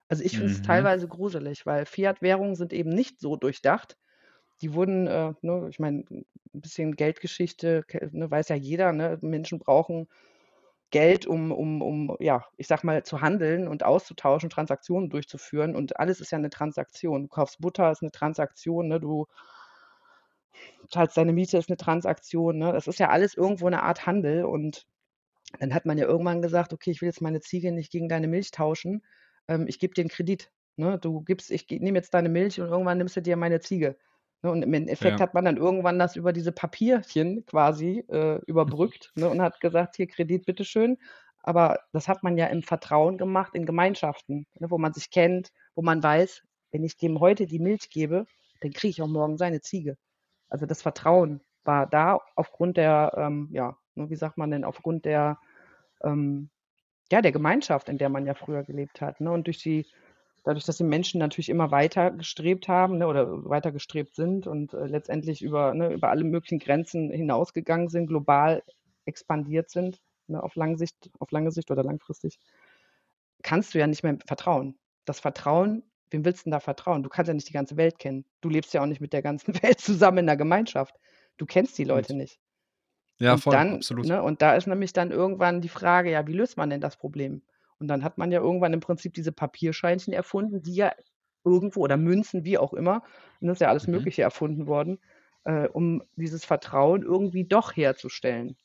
Also 0.10 0.24
ich 0.24 0.38
finde 0.38 0.52
es 0.54 0.62
Mhm. 0.62 0.62
teilweise 0.62 1.08
gruselig, 1.08 1.66
weil 1.66 1.86
Fiat-Währungen 1.86 2.56
sind 2.56 2.74
eben 2.74 2.90
nicht 2.90 3.20
so 3.20 3.36
durchdacht. 3.38 3.98
Die 4.62 4.74
wurden, 4.74 5.08
äh, 5.08 5.34
ne, 5.42 5.68
ich 5.70 5.80
meine, 5.80 6.06
ein 6.12 6.26
bisschen 6.54 6.96
Geldgeschichte, 6.96 7.86
ne, 8.12 8.32
weiß 8.32 8.50
ja 8.50 8.56
jeder, 8.58 8.94
ne? 8.94 9.20
Menschen 9.22 9.60
brauchen 9.60 10.08
Geld, 10.92 11.26
um, 11.28 11.52
um, 11.52 11.82
um, 11.82 12.18
ja, 12.20 12.46
ich 12.58 12.68
sag 12.68 12.84
mal, 12.84 13.04
zu 13.04 13.22
handeln 13.22 13.68
und 13.68 13.84
auszutauschen, 13.84 14.50
Transaktionen 14.52 15.10
durchzuführen. 15.10 15.76
Und 15.76 16.00
alles 16.00 16.22
ist 16.22 16.32
ja 16.32 16.38
eine 16.38 16.52
Transaktion. 16.52 17.24
Du 17.24 17.28
kaufst 17.30 17.60
Butter, 17.62 17.92
ist 17.92 18.04
eine 18.04 18.12
Transaktion, 18.12 18.90
ne? 18.90 19.00
Du 19.00 19.26
zahlst 20.90 21.18
deine 21.18 21.34
Miete, 21.34 21.58
ist 21.58 21.70
eine 21.70 21.78
Transaktion, 21.78 22.58
ne? 22.58 22.72
Das 22.74 22.88
ist 22.88 23.00
ja 23.00 23.10
alles 23.10 23.36
irgendwo 23.36 23.68
eine 23.68 23.84
Art 23.84 24.06
Handel. 24.06 24.46
Und 24.46 24.86
dann 25.60 25.74
hat 25.74 25.86
man 25.86 25.98
ja 25.98 26.06
irgendwann 26.06 26.42
gesagt, 26.42 26.74
okay, 26.74 26.92
ich 26.92 27.02
will 27.02 27.08
jetzt 27.10 27.22
meine 27.22 27.42
Ziege 27.42 27.72
nicht 27.72 27.92
gegen 27.92 28.10
deine 28.10 28.28
Milch 28.28 28.52
tauschen. 28.52 29.04
Ähm, 29.48 29.68
ich 29.68 29.80
gebe 29.80 29.94
dir 29.94 30.02
einen 30.02 30.10
Kredit. 30.10 30.52
Ne? 30.78 30.98
Du 31.00 31.22
gibst, 31.22 31.52
ich 31.52 31.68
nehme 31.70 31.98
jetzt 32.00 32.14
deine 32.14 32.30
Milch 32.30 32.60
und 32.60 32.68
irgendwann 32.68 32.98
nimmst 32.98 33.16
du 33.16 33.22
dir 33.22 33.38
meine 33.38 33.60
Ziege. 33.60 33.98
Ne? 34.42 34.52
Und 34.52 34.64
im 34.64 34.74
Endeffekt 34.74 35.20
Ja. 35.20 35.22
hat 35.22 35.34
man 35.34 35.46
dann 35.46 35.58
irgendwann 35.58 36.00
das 36.00 36.16
über 36.16 36.34
diese 36.34 36.52
Papierchen 36.52 37.46
quasi 37.46 38.04
äh, 38.10 38.40
überbrückt 38.48 39.12
ne? 39.16 39.30
und 39.30 39.42
hat 39.42 39.60
gesagt, 39.60 39.96
hier 39.98 40.08
Kredit, 40.08 40.46
bitteschön. 40.46 40.98
Aber 41.44 41.80
das 41.92 42.08
hat 42.08 42.24
man 42.24 42.38
ja 42.38 42.48
im 42.48 42.64
Vertrauen 42.64 43.18
gemacht, 43.18 43.54
in 43.56 43.66
Gemeinschaften, 43.66 44.48
ne? 44.60 44.72
wo 44.72 44.78
man 44.78 44.94
sich 44.94 45.10
kennt, 45.12 45.52
wo 45.76 45.82
man 45.82 46.02
weiß, 46.02 46.42
wenn 46.72 46.84
ich 46.84 46.98
dem 46.98 47.20
heute 47.20 47.46
die 47.48 47.60
Milch 47.60 47.90
gebe, 47.90 48.26
dann 48.62 48.72
kriege 48.72 48.90
ich 48.92 49.02
auch 49.02 49.08
morgen 49.08 49.38
seine 49.38 49.62
Ziege. 49.62 49.98
Also 50.50 50.66
das 50.66 50.82
Vertrauen 50.82 51.42
war 51.66 51.88
da 51.88 52.20
aufgrund 52.36 52.78
der, 52.78 53.14
ähm, 53.18 53.50
ja, 53.52 53.78
wie 53.96 54.16
sagt 54.16 54.38
man 54.38 54.52
denn, 54.52 54.64
aufgrund 54.64 55.06
der, 55.06 55.40
ähm, 56.04 56.50
ja, 57.12 57.22
der 57.22 57.32
Gemeinschaft, 57.32 57.90
in 57.90 57.98
der 57.98 58.10
man 58.10 58.26
ja 58.26 58.34
früher 58.34 58.64
gelebt 58.64 59.02
hat. 59.02 59.22
Ne? 59.22 59.32
Und 59.32 59.48
durch 59.48 59.60
die, 59.60 59.86
dadurch, 60.44 60.66
dass 60.66 60.78
die 60.78 60.84
Menschen 60.84 61.20
natürlich 61.20 61.50
immer 61.50 61.72
weiter 61.72 62.12
gestrebt 62.12 62.68
haben 62.68 62.98
ne, 62.98 63.08
oder 63.08 63.46
weiter 63.46 63.72
gestrebt 63.72 64.16
sind 64.16 64.48
und 64.48 64.74
äh, 64.74 64.86
letztendlich 64.86 65.42
über, 65.42 65.74
ne, 65.74 65.94
über 65.94 66.10
alle 66.10 66.24
möglichen 66.24 66.60
Grenzen 66.60 67.12
hinausgegangen 67.12 67.90
sind, 67.90 68.08
global 68.08 68.64
expandiert 69.06 69.70
sind, 69.70 70.02
ne, 70.28 70.42
auf 70.42 70.56
lange 70.56 70.78
Sicht, 70.78 71.10
auf 71.20 71.32
lange 71.32 71.52
Sicht 71.52 71.72
oder 71.72 71.84
langfristig, 71.84 72.40
kannst 73.42 73.74
du 73.74 73.80
ja 73.80 73.88
nicht 73.88 74.04
mehr 74.04 74.18
vertrauen. 74.26 74.78
Das 75.06 75.20
Vertrauen, 75.20 75.84
wem 76.10 76.26
willst 76.26 76.42
du 76.42 76.44
denn 76.46 76.52
da 76.52 76.60
vertrauen? 76.60 77.04
Du 77.04 77.10
kannst 77.10 77.28
ja 77.28 77.34
nicht 77.34 77.50
die 77.50 77.54
ganze 77.54 77.78
Welt 77.78 78.00
kennen. 78.00 78.26
Du 78.42 78.50
lebst 78.50 78.74
ja 78.74 78.82
auch 78.82 78.86
nicht 78.86 79.02
mit 79.02 79.14
der 79.14 79.22
ganzen 79.22 79.54
Welt 79.64 79.80
zusammen 79.80 80.20
in 80.20 80.28
der 80.28 80.38
Gemeinschaft. 80.38 80.96
Du 81.38 81.46
kennst 81.46 81.78
die 81.78 81.84
Leute 81.84 82.14
Und 82.14 82.20
nicht. 82.20 82.40
Ja, 83.20 83.34
Und 83.34 83.40
voll, 83.40 83.54
dann, 83.54 83.76
absolut. 83.76 84.06
ne, 84.06 84.22
und 84.24 84.42
da 84.42 84.56
ist 84.56 84.68
nämlich 84.68 84.94
dann 84.94 85.12
irgendwann 85.12 85.62
die 85.62 85.70
Frage, 85.70 86.12
ja, 86.12 86.28
wie 86.28 86.34
löst 86.34 86.58
man 86.58 86.70
denn 86.70 86.82
das 86.82 86.98
Problem? 86.98 87.42
Und 87.80 87.88
dann 87.88 88.04
hat 88.04 88.18
man 88.18 88.32
ja 88.32 88.40
irgendwann 88.42 88.74
im 88.74 88.80
Prinzip 88.80 89.14
diese 89.14 89.32
Papierscheinchen 89.32 90.14
erfunden, 90.14 90.62
die 90.64 90.76
ja 90.76 90.94
irgendwo 91.46 91.82
oder 91.82 91.98
Münzen, 91.98 92.46
wie 92.46 92.58
auch 92.58 92.74
immer, 92.74 93.04
und 93.42 93.48
das 93.48 93.58
ist 93.58 93.62
ja 93.62 93.70
alles 93.70 93.88
Mhm. 93.88 93.94
Mögliche 93.94 94.22
erfunden 94.24 94.68
worden, 94.68 95.00
äh, 95.46 95.68
um 95.68 96.04
dieses 96.16 96.46
Vertrauen 96.46 97.04
irgendwie 97.04 97.44
doch 97.46 97.76
herzustellen. 97.76 98.58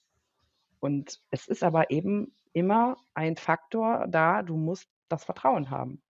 Und 0.81 1.21
es 1.31 1.49
ist 1.49 1.63
aber 1.65 1.91
eben 1.91 2.35
immer 2.53 2.97
ein 3.15 3.37
Faktor 3.37 4.07
da, 4.09 4.43
du 4.43 4.57
musst 4.57 4.89
das 5.09 5.25
Vertrauen 5.25 5.71
haben. 5.71 6.03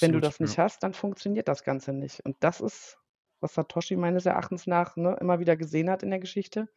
Wenn 0.00 0.12
du 0.12 0.20
Absolut, 0.20 0.24
das 0.24 0.38
ja. 0.38 0.44
nicht 0.44 0.58
hast, 0.58 0.82
dann 0.82 0.92
funktioniert 0.94 1.48
das 1.48 1.64
Ganze 1.64 1.92
nicht. 1.92 2.20
Und 2.24 2.36
das 2.40 2.60
ist, 2.60 2.98
was 3.40 3.54
Satoshi 3.54 3.96
meines 3.96 4.26
Erachtens 4.26 4.66
nach 4.66 4.96
ne, 4.96 5.16
immer 5.20 5.38
wieder 5.40 5.56
gesehen 5.56 5.88
hat 5.90 6.02
in 6.02 6.10
der 6.10 6.18
Geschichte 6.20 6.68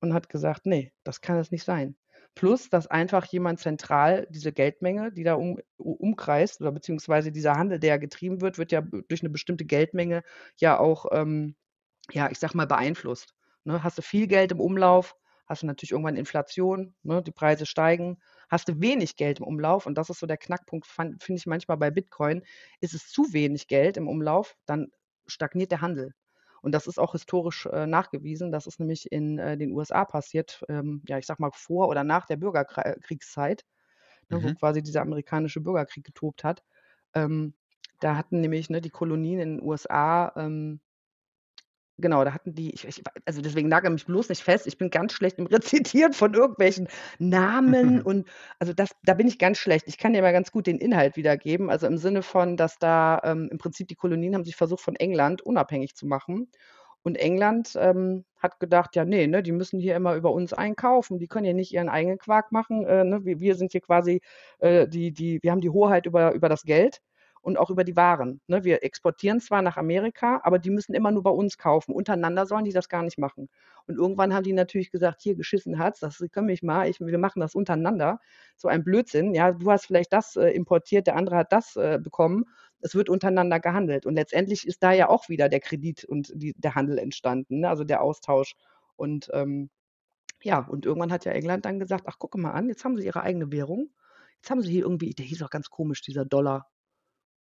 und 0.00 0.14
hat 0.14 0.28
gesagt, 0.28 0.66
nee, 0.66 0.92
das 1.04 1.20
kann 1.20 1.38
es 1.38 1.50
nicht 1.50 1.64
sein. 1.64 1.96
Plus, 2.34 2.70
dass 2.70 2.86
einfach 2.86 3.24
jemand 3.26 3.58
zentral 3.60 4.26
diese 4.30 4.52
Geldmenge, 4.52 5.12
die 5.12 5.24
da 5.24 5.34
um, 5.34 5.58
umkreist, 5.76 6.60
oder 6.60 6.72
beziehungsweise 6.72 7.32
dieser 7.32 7.54
Handel, 7.56 7.80
der 7.80 7.98
getrieben 7.98 8.40
wird, 8.40 8.58
wird 8.58 8.70
ja 8.72 8.80
durch 8.80 9.22
eine 9.22 9.30
bestimmte 9.30 9.64
Geldmenge 9.64 10.22
ja 10.56 10.78
auch, 10.78 11.06
ähm, 11.12 11.56
ja, 12.12 12.30
ich 12.30 12.38
sag 12.38 12.54
mal, 12.54 12.66
beeinflusst. 12.66 13.34
Ne? 13.64 13.82
Hast 13.82 13.98
du 13.98 14.02
viel 14.02 14.26
Geld 14.28 14.52
im 14.52 14.60
Umlauf, 14.60 15.16
hast 15.46 15.62
du 15.62 15.66
natürlich 15.66 15.92
irgendwann 15.92 16.16
Inflation, 16.16 16.94
ne? 17.02 17.22
die 17.22 17.32
Preise 17.32 17.66
steigen. 17.66 18.18
Hast 18.48 18.68
du 18.68 18.80
wenig 18.80 19.16
Geld 19.16 19.40
im 19.40 19.46
Umlauf, 19.46 19.86
und 19.86 19.96
das 19.96 20.10
ist 20.10 20.20
so 20.20 20.26
der 20.26 20.38
Knackpunkt, 20.38 20.86
finde 20.86 21.16
ich 21.34 21.46
manchmal 21.46 21.76
bei 21.76 21.90
Bitcoin, 21.90 22.42
ist 22.80 22.94
es 22.94 23.08
zu 23.10 23.32
wenig 23.32 23.66
Geld 23.66 23.96
im 23.96 24.08
Umlauf, 24.08 24.54
dann 24.64 24.88
stagniert 25.26 25.72
der 25.72 25.80
Handel. 25.80 26.14
Und 26.62 26.72
das 26.72 26.86
ist 26.86 26.98
auch 26.98 27.12
historisch 27.12 27.66
äh, 27.66 27.86
nachgewiesen. 27.86 28.52
Das 28.52 28.66
ist 28.66 28.80
nämlich 28.80 29.10
in 29.12 29.38
äh, 29.38 29.56
den 29.58 29.72
USA 29.72 30.04
passiert, 30.04 30.64
ähm, 30.68 31.02
ja, 31.08 31.18
ich 31.18 31.26
sag 31.26 31.40
mal 31.40 31.50
vor 31.52 31.88
oder 31.88 32.04
nach 32.04 32.26
der 32.26 32.36
Bürgerkriegszeit, 32.36 33.64
ne, 34.30 34.42
wo 34.42 34.50
Mhm. 34.50 34.58
quasi 34.58 34.82
dieser 34.82 35.02
amerikanische 35.02 35.60
Bürgerkrieg 35.60 36.04
getobt 36.04 36.44
hat. 36.44 36.64
Ähm, 37.14 37.54
da 38.00 38.16
hatten 38.16 38.40
nämlich 38.40 38.70
ne, 38.70 38.80
die 38.80 38.90
Kolonien 38.90 39.40
in 39.40 39.56
den 39.58 39.62
USA 39.62 40.32
ähm, 40.36 40.80
genau, 41.98 42.24
da 42.24 42.32
hatten 42.34 42.54
die 42.54 42.72
ich 42.74 42.84
ich 42.86 43.02
also, 43.26 43.42
deswegen 43.42 43.68
nagel 43.68 43.90
mich 43.90 44.06
bloß 44.06 44.28
nicht 44.28 44.42
fest. 44.42 44.66
Ich 44.66 44.78
bin 44.78 44.90
ganz 44.90 45.12
schlecht 45.12 45.38
im 45.38 45.46
Rezitieren 45.46 46.12
von 46.12 46.34
irgendwelchen 46.34 46.88
Namen 47.18 48.00
und 48.02 48.28
also, 48.58 48.72
das 48.72 48.90
da 49.04 49.14
bin 49.14 49.28
ich 49.28 49.38
ganz 49.38 49.58
schlecht. 49.58 49.86
Ich 49.88 49.98
kann 49.98 50.12
dir 50.12 50.20
aber 50.20 50.32
ganz 50.32 50.52
gut 50.52 50.66
den 50.66 50.78
Inhalt 50.78 51.16
wiedergeben. 51.16 51.70
Also, 51.70 51.86
im 51.86 51.98
Sinne 51.98 52.22
von, 52.22 52.56
dass 52.56 52.78
da, 52.78 53.20
ähm, 53.24 53.48
im 53.50 53.58
Prinzip 53.58 53.88
die 53.88 53.96
Kolonien 53.96 54.34
haben 54.34 54.44
sich 54.44 54.56
versucht, 54.56 54.80
von 54.82 54.96
England 54.96 55.42
unabhängig 55.42 55.94
zu 55.96 56.06
machen. 56.06 56.50
Und 57.02 57.16
England, 57.16 57.74
ähm, 57.78 58.24
hat 58.38 58.60
gedacht: 58.60 58.96
„Ja, 58.96 59.04
ne, 59.04 59.26
ne, 59.28 59.42
die 59.42 59.52
müssen 59.52 59.78
hier 59.80 59.96
immer 59.96 60.14
über 60.14 60.32
uns 60.32 60.52
einkaufen. 60.52 61.18
Die 61.18 61.28
können 61.28 61.46
ja 61.46 61.52
nicht 61.54 61.72
ihren 61.72 61.88
eigenen 61.88 62.18
Quark 62.18 62.52
machen, 62.52 62.84
äh, 62.86 63.04
ne? 63.04 63.24
Wir 63.24 63.40
wir 63.40 63.54
sind 63.56 63.72
hier 63.72 63.80
quasi, 63.80 64.20
äh, 64.58 64.86
die 64.88 65.12
die 65.12 65.38
wir 65.42 65.50
haben 65.52 65.60
die 65.60 65.70
Hoheit 65.70 66.06
über 66.06 66.32
über 66.34 66.48
das 66.48 66.62
Geld 66.64 67.00
und 67.42 67.58
auch 67.58 67.70
über 67.70 67.84
die 67.84 67.96
Waren, 67.96 68.40
ne? 68.46 68.64
Wir 68.64 68.82
exportieren 68.84 69.40
zwar 69.40 69.62
nach 69.62 69.76
Amerika, 69.76 70.40
aber 70.44 70.58
die 70.58 70.70
müssen 70.70 70.94
immer 70.94 71.10
nur 71.12 71.22
bei 71.22 71.30
uns 71.30 71.58
kaufen. 71.58 71.92
Untereinander 71.94 72.46
sollen 72.46 72.64
die 72.64 72.72
das 72.72 72.88
gar 72.88 73.02
nicht 73.02 73.18
machen. 73.18 73.48
Und 73.86 73.96
irgendwann 73.96 74.34
haben 74.34 74.44
die 74.44 74.52
natürlich 74.52 74.90
gesagt: 74.90 75.22
„Hier, 75.22 75.34
geschissen 75.36 75.78
hat's, 75.78 76.00
das 76.00 76.22
können 76.32 76.46
mich 76.46 76.62
mal, 76.62 76.88
ich 76.88 77.00
wir 77.00 77.18
machen 77.18 77.40
das 77.40 77.54
untereinander.“ 77.54 78.20
So 78.56 78.68
ein 78.68 78.84
Blödsinn, 78.84 79.34
ja? 79.34 79.52
Du 79.52 79.70
hast 79.70 79.86
vielleicht 79.86 80.12
das, 80.12 80.36
äh, 80.36 80.48
importiert, 80.50 81.06
der 81.06 81.16
andere 81.16 81.36
hat 81.36 81.52
das, 81.52 81.76
äh, 81.76 81.98
bekommen. 82.02 82.44
Es 82.80 82.94
wird 82.94 83.08
untereinander 83.08 83.60
gehandelt. 83.60 84.06
Und 84.06 84.14
letztendlich 84.14 84.66
ist 84.66 84.82
da 84.82 84.92
ja 84.92 85.08
auch 85.08 85.28
wieder 85.28 85.48
der 85.48 85.60
Kredit 85.60 86.04
und 86.04 86.32
die 86.34 86.54
der 86.56 86.74
Handel 86.74 86.98
entstanden, 86.98 87.60
ne, 87.60 87.68
also 87.68 87.84
der 87.84 88.02
Austausch. 88.02 88.54
Und, 88.96 89.30
ähm, 89.32 89.70
ja, 90.42 90.60
und 90.60 90.86
irgendwann 90.86 91.12
hat 91.12 91.24
ja 91.24 91.32
England 91.32 91.64
dann 91.64 91.78
gesagt: 91.80 92.04
„Ach, 92.08 92.18
gucke 92.18 92.38
mal 92.38 92.52
an, 92.52 92.68
jetzt 92.68 92.84
haben 92.84 92.96
sie 92.96 93.04
ihre 93.06 93.22
eigene 93.22 93.52
Währung. 93.52 93.90
Jetzt 94.36 94.50
haben 94.50 94.62
sie 94.62 94.70
hier 94.72 94.82
irgendwie“ 94.84 95.14
der 95.14 95.26
hieß 95.26 95.42
auch 95.42 95.50
ganz 95.50 95.70
komisch, 95.70 96.02
dieser 96.02 96.24
Dollar, 96.24 96.68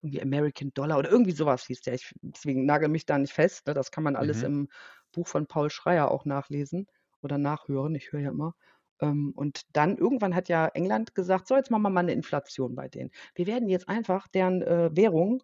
irgendwie 0.01 0.21
American 0.21 0.71
Dollar 0.73 0.99
oder 0.99 1.09
irgendwie 1.11 1.31
so 1.31 1.45
was 1.45 1.65
hieß 1.67 1.81
der. 1.81 1.95
Ich 1.95 2.13
deswegen 2.21 2.65
nagel 2.65 2.89
mich 2.89 3.05
da 3.05 3.17
nicht 3.17 3.33
fest, 3.33 3.67
ne? 3.67 3.73
Das 3.73 3.91
kann 3.91 4.03
man 4.03 4.15
alles 4.15 4.41
Mhm. 4.41 4.43
im 4.43 4.69
Buch 5.13 5.27
von 5.27 5.47
Paul 5.47 5.69
Schreyer 5.69 6.11
auch 6.11 6.25
nachlesen 6.25 6.87
oder 7.21 7.37
nachhören. 7.37 7.95
Ich 7.95 8.11
höre 8.11 8.21
ja 8.21 8.29
immer. 8.31 8.55
Ähm, 9.01 9.33
und 9.35 9.61
dann 9.75 9.97
irgendwann 9.97 10.35
hat 10.35 10.49
ja 10.49 10.67
England 10.69 11.15
gesagt: 11.15 11.47
„So, 11.47 11.55
jetzt 11.55 11.71
machen 11.71 11.83
wir 11.83 11.89
mal 11.89 12.03
'ne 12.03 12.13
Inflation 12.13 12.75
bei 12.75 12.87
denen. 12.89 13.11
Wir 13.35 13.47
werden 13.47 13.69
jetzt 13.69 13.89
einfach 13.89 14.27
deren, 14.27 14.61
äh, 14.63 14.89
Währung 14.95 15.43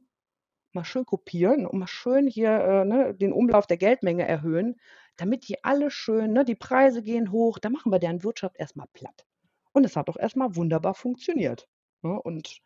mal 0.74 0.86
schön 0.86 1.06
kopieren 1.06 1.66
und 1.68 1.80
mal 1.80 1.88
schön 1.88 2.28
hier, 2.28 2.52
äh, 2.52 2.86
ne, 2.86 3.14
den 3.16 3.32
Umlauf 3.34 3.68
der 3.68 3.78
Geldmenge 3.78 4.28
erhöhen, 4.28 4.76
damit 5.18 5.48
die 5.48 5.64
alle 5.64 5.92
schön 5.92 6.34
ne, 6.34 6.46
die 6.46 6.56
Preise 6.56 7.04
gehen 7.04 7.32
hoch, 7.32 7.60
dann 7.60 7.74
machen 7.74 7.92
wir 7.92 8.00
deren 8.00 8.24
Wirtschaft 8.24 8.56
erst 8.58 8.76
mal 8.76 8.88
platt.“ 8.94 9.26
Und 9.74 9.86
es 9.86 9.96
hat 9.96 10.10
auch 10.10 10.18
erst 10.18 10.36
mal 10.36 10.56
wunderbar 10.56 10.96
funktioniert, 10.96 11.68
ne? 12.04 12.20
Und 12.22 12.60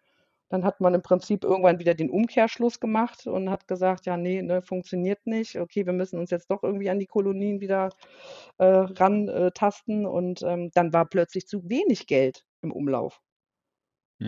dann 0.49 0.63
hat 0.65 0.81
man 0.81 0.93
im 0.93 1.01
Prinzip 1.01 1.43
irgendwann 1.43 1.79
wieder 1.79 1.93
den 1.95 2.09
Umkehrschluss 2.09 2.79
gemacht 2.79 3.27
und 3.27 3.49
hat 3.49 3.67
gesagt: 3.67 4.05
„Ja, 4.05 4.17
ne, 4.17 4.41
ne, 4.43 4.61
funktioniert 4.61 5.25
nicht. 5.27 5.57
Okay, 5.59 5.85
wir 5.85 5.93
müssen 5.93 6.19
uns 6.19 6.31
jetzt 6.31 6.49
doch 6.51 6.63
irgendwie 6.63 6.89
an 6.89 6.99
die 6.99 7.07
Kolonien 7.07 7.61
wieder, 7.61 7.89
äh, 8.59 8.65
ran 8.65 9.27
äh, 9.29 9.51
tasten.“ 9.51 10.05
Und, 10.05 10.41
ähm, 10.43 10.71
dann 10.73 10.93
war 10.93 11.05
plötzlich 11.07 11.47
zu 11.47 11.69
wenig 11.69 12.07
Geld 12.07 12.45
im 12.61 12.71
Umlauf. 12.71 13.21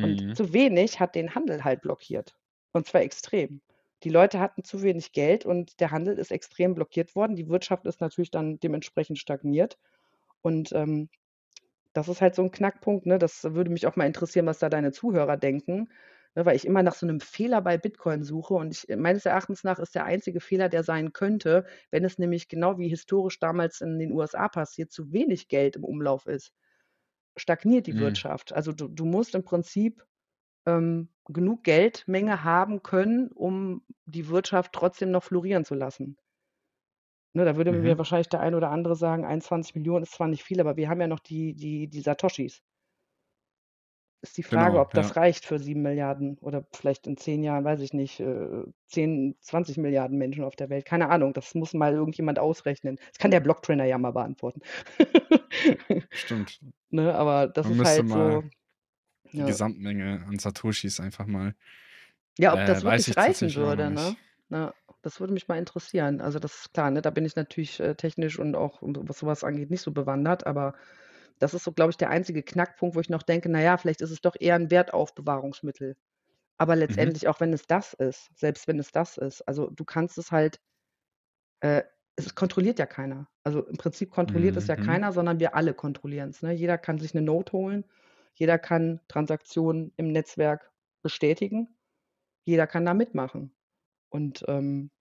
Und 0.01 0.21
Mhm. 0.21 0.35
zu 0.35 0.53
wenig 0.53 0.99
hat 0.99 1.15
den 1.15 1.35
Handel 1.35 1.63
halt 1.63 1.81
blockiert, 1.81 2.35
und 2.73 2.85
zwar 2.87 3.01
extrem. 3.01 3.61
Die 4.03 4.09
Leute 4.09 4.39
hatten 4.39 4.63
zu 4.63 4.81
wenig 4.81 5.11
Geld 5.11 5.45
und 5.45 5.79
der 5.81 5.91
Handel 5.91 6.17
ist 6.19 6.31
extrem 6.31 6.73
blockiert 6.75 7.15
worden. 7.15 7.35
Die 7.35 7.49
Wirtschaft 7.49 7.85
ist 7.85 7.99
natürlich 8.01 8.31
dann 8.31 8.59
dementsprechend 8.59 9.19
stagniert. 9.19 9.77
Und, 10.41 10.71
ähm, 10.73 11.09
das 11.93 12.07
ist 12.09 12.21
halt 12.21 12.35
so 12.35 12.43
'n 12.43 12.51
Knackpunkt, 12.51 13.05
ne? 13.05 13.19
Das 13.19 13.43
würde 13.43 13.71
mich 13.71 13.87
auch 13.87 13.95
mal 13.95 14.05
interessieren, 14.07 14.45
was 14.45 14.59
da 14.59 14.69
deine 14.69 14.91
Zuhörer 14.91 15.37
denken, 15.37 15.89
ne, 16.35 16.45
weil 16.45 16.55
ich 16.55 16.65
immer 16.65 16.83
nach 16.83 16.95
so 16.95 17.05
'nem 17.05 17.19
Fehler 17.21 17.61
bei 17.61 17.77
Bitcoin 17.77 18.23
suche 18.23 18.53
und 18.55 18.71
ich 18.71 18.95
meines 18.97 19.25
Erachtens 19.25 19.63
nach 19.63 19.79
ist 19.79 19.95
der 19.95 20.05
einzige 20.05 20.39
Fehler, 20.41 20.69
der 20.69 20.83
sein 20.83 21.13
könnte, 21.13 21.65
wenn 21.91 22.05
es 22.05 22.17
nämlich 22.19 22.47
genau 22.49 22.77
wie 22.77 22.89
historisch 22.89 23.39
damals 23.39 23.81
in 23.81 23.99
den 23.99 24.11
USA 24.13 24.47
passiert, 24.49 24.91
zu 24.91 25.11
wenig 25.13 25.47
Geld 25.49 25.75
im 25.77 25.83
Umlauf 25.85 26.25
ist, 26.27 26.53
stagniert 27.37 27.87
die 27.87 27.97
Mhm. 27.97 27.99
Wirtschaft. 27.99 28.53
Also, 28.53 28.73
du 28.73 28.87
du 28.89 29.05
musst 29.05 29.35
im 29.35 29.43
Prinzip, 29.45 30.05
ähm, 30.67 31.09
genug 31.25 31.63
Geldmenge 31.65 32.43
haben 32.45 32.83
können, 32.83 33.31
um 33.33 33.83
die 34.05 34.29
Wirtschaft 34.29 34.73
trotzdem 34.73 35.11
noch 35.11 35.23
florieren 35.25 35.65
zu 35.65 35.75
lassen. 35.75 36.17
Ne, 37.33 37.45
da 37.45 37.55
würde 37.57 37.73
mir 37.73 37.97
Mhm. 37.97 37.99
wahrscheinlich 37.99 38.29
der 38.29 38.39
ein 38.41 38.55
oder 38.55 38.69
andere 38.71 38.95
sagen: 38.95 39.25
„21.000.000 39.25 40.03
ist 40.03 40.13
zwar 40.13 40.27
nicht 40.27 40.43
viel, 40.43 40.59
aber 40.61 40.77
wir 40.77 40.89
haben 40.89 41.01
ja 41.01 41.07
noch 41.07 41.19
die 41.19 41.53
die 41.55 41.87
die 41.87 42.01
Satoshis.“ 42.01 42.61
Ist 44.23 44.37
die 44.37 44.43
Frage, 44.43 44.79
Genau, 44.79 44.81
ob 44.81 44.93
ja. 44.93 44.93
das 44.93 45.15
reicht 45.15 45.45
für 45.45 45.59
7.000.000.000 45.59 46.37
oder 46.41 46.65
vielleicht 46.73 47.07
in 47.07 47.15
10 47.15 47.41
Jahren, 47.41 47.63
weiß 47.63 47.79
ich 47.79 47.93
nicht, 47.93 48.19
äh, 48.19 48.63
10, 48.87 49.37
20.000.000.000 49.39 50.19
Menschen 50.19 50.43
auf 50.43 50.57
der 50.57 50.69
Welt. 50.69 50.83
Keine 50.85 51.09
Ahnung, 51.09 51.31
das 51.33 51.55
muss 51.55 51.73
mal 51.73 51.93
irgendjemand 51.93 52.37
ausrechnen. 52.37 52.97
Das 53.11 53.17
kann 53.17 53.31
der 53.31 53.39
Blocktrainer 53.39 53.85
ja 53.85 53.97
mal 53.97 54.11
beantworten. 54.11 54.59
Stimmt. 56.11 56.61
Ne, 56.91 57.13
aber 57.15 57.47
das 57.47 57.69
Man 57.69 57.79
ist 57.79 57.83
halt 57.85 58.05
mal 58.05 58.41
so 58.43 58.49
die 59.37 59.43
ja. 59.43 59.45
Gesamtmenge 59.45 60.25
an 60.27 60.39
Satoshis 60.39 60.99
einfach 60.99 61.25
mal 61.27 61.55
Ja, 62.39 62.53
ob 62.53 62.65
äh, 62.65 62.65
das 62.65 62.83
weiß 62.83 63.07
wirklich 63.07 63.09
ich 63.09 63.17
reichen 63.17 63.53
würde, 63.55 63.91
ne? 63.91 64.17
nicht. 64.49 64.69
Das 65.05 65.19
würde 65.21 65.31
mich 65.33 65.47
mal 65.47 65.57
interessieren. 65.57 66.19
Also, 66.19 66.39
das 66.39 66.55
ist 66.61 66.73
klar, 66.73 66.91
ne, 66.91 67.01
da 67.01 67.09
bin 67.09 67.23
ich 67.25 67.35
natürlich, 67.35 67.79
äh, 67.79 67.95
technisch 67.95 68.37
und 68.37 68.55
auch, 68.55 68.79
was 68.81 69.19
so 69.19 69.27
was 69.27 69.43
angeht, 69.45 69.69
nicht 69.69 69.81
so 69.81 69.91
bewandert, 69.91 70.45
aber 70.45 70.73
das 71.39 71.53
ist 71.53 71.63
so, 71.63 71.71
glaube 71.71 71.91
ich, 71.91 71.97
der 71.97 72.09
einzige 72.09 72.43
Knackpunkt, 72.43 72.95
wo 72.95 72.99
ich 72.99 73.09
noch 73.09 73.23
denke: 73.23 73.49
„Na 73.49 73.61
ja, 73.61 73.77
vielleicht 73.77 74.01
ist 74.01 74.11
es 74.11 74.19
doch 74.21 74.35
eher 74.39 74.55
'n 74.55 74.71
Wertaufbewahrungsmittel.“ 74.71 75.95
Aber 76.57 76.75
Mhm. 76.87 77.11
letztendlich, 77.15 77.27
auch 77.29 77.39
wenn 77.41 77.53
es 77.53 77.67
das 77.67 77.93
ist 77.95 78.29
selbst 78.37 78.67
wenn 78.67 78.79
es 78.79 78.91
das 78.91 79.17
ist, 79.17 79.41
also, 79.47 79.69
du 79.71 79.85
kannst 79.85 80.17
es 80.19 80.31
halt 80.31 80.59
äh, 81.63 81.83
es 82.15 82.35
kontrolliert 82.35 82.79
ja 82.79 82.85
keiner. 82.85 83.29
Also, 83.43 83.65
im 83.65 83.77
Prinzip 83.77 84.11
kontrolliert 84.11 84.57
es 84.57 84.67
ja 84.67 84.75
Mhm. 84.75 84.75
keiner, 84.75 85.11
sondern 85.13 85.39
wir 85.39 85.55
alle 85.55 85.73
kontrollieren's, 85.73 86.41
ne? 86.41 86.51
Jeder 86.53 86.77
kann 86.77 86.97
sich 86.99 87.13
'ne 87.13 87.21
Note 87.21 87.53
holen. 87.53 87.85
Jeder 88.33 88.57
kann 88.59 89.01
Transaktionen 89.07 89.93
im 89.97 90.11
Netzwerk 90.11 90.71
bestätigen. 91.01 91.77
Jeder 92.45 92.67
kann 92.67 92.85
da 92.85 92.93
mitmachen. 92.95 93.53
Und, 94.11 94.43
ähm, 94.47 94.91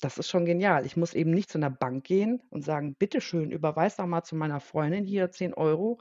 das 0.00 0.18
ist 0.18 0.28
schon 0.28 0.44
genial. 0.46 0.84
Ich 0.86 0.96
muss 0.96 1.14
eben 1.14 1.30
nicht 1.32 1.50
zu 1.50 1.58
'ner 1.58 1.70
Bank 1.70 2.04
gehen 2.04 2.42
und 2.50 2.62
sagen: 2.64 2.96
„Bitte 2.98 3.20
schön, 3.20 3.50
überweis 3.52 3.96
doch 3.96 4.06
mal 4.06 4.22
zu 4.24 4.36
meiner 4.36 4.60
Freundin 4.60 5.04
hier 5.04 5.30
10 5.30 5.54
€ 5.54 5.98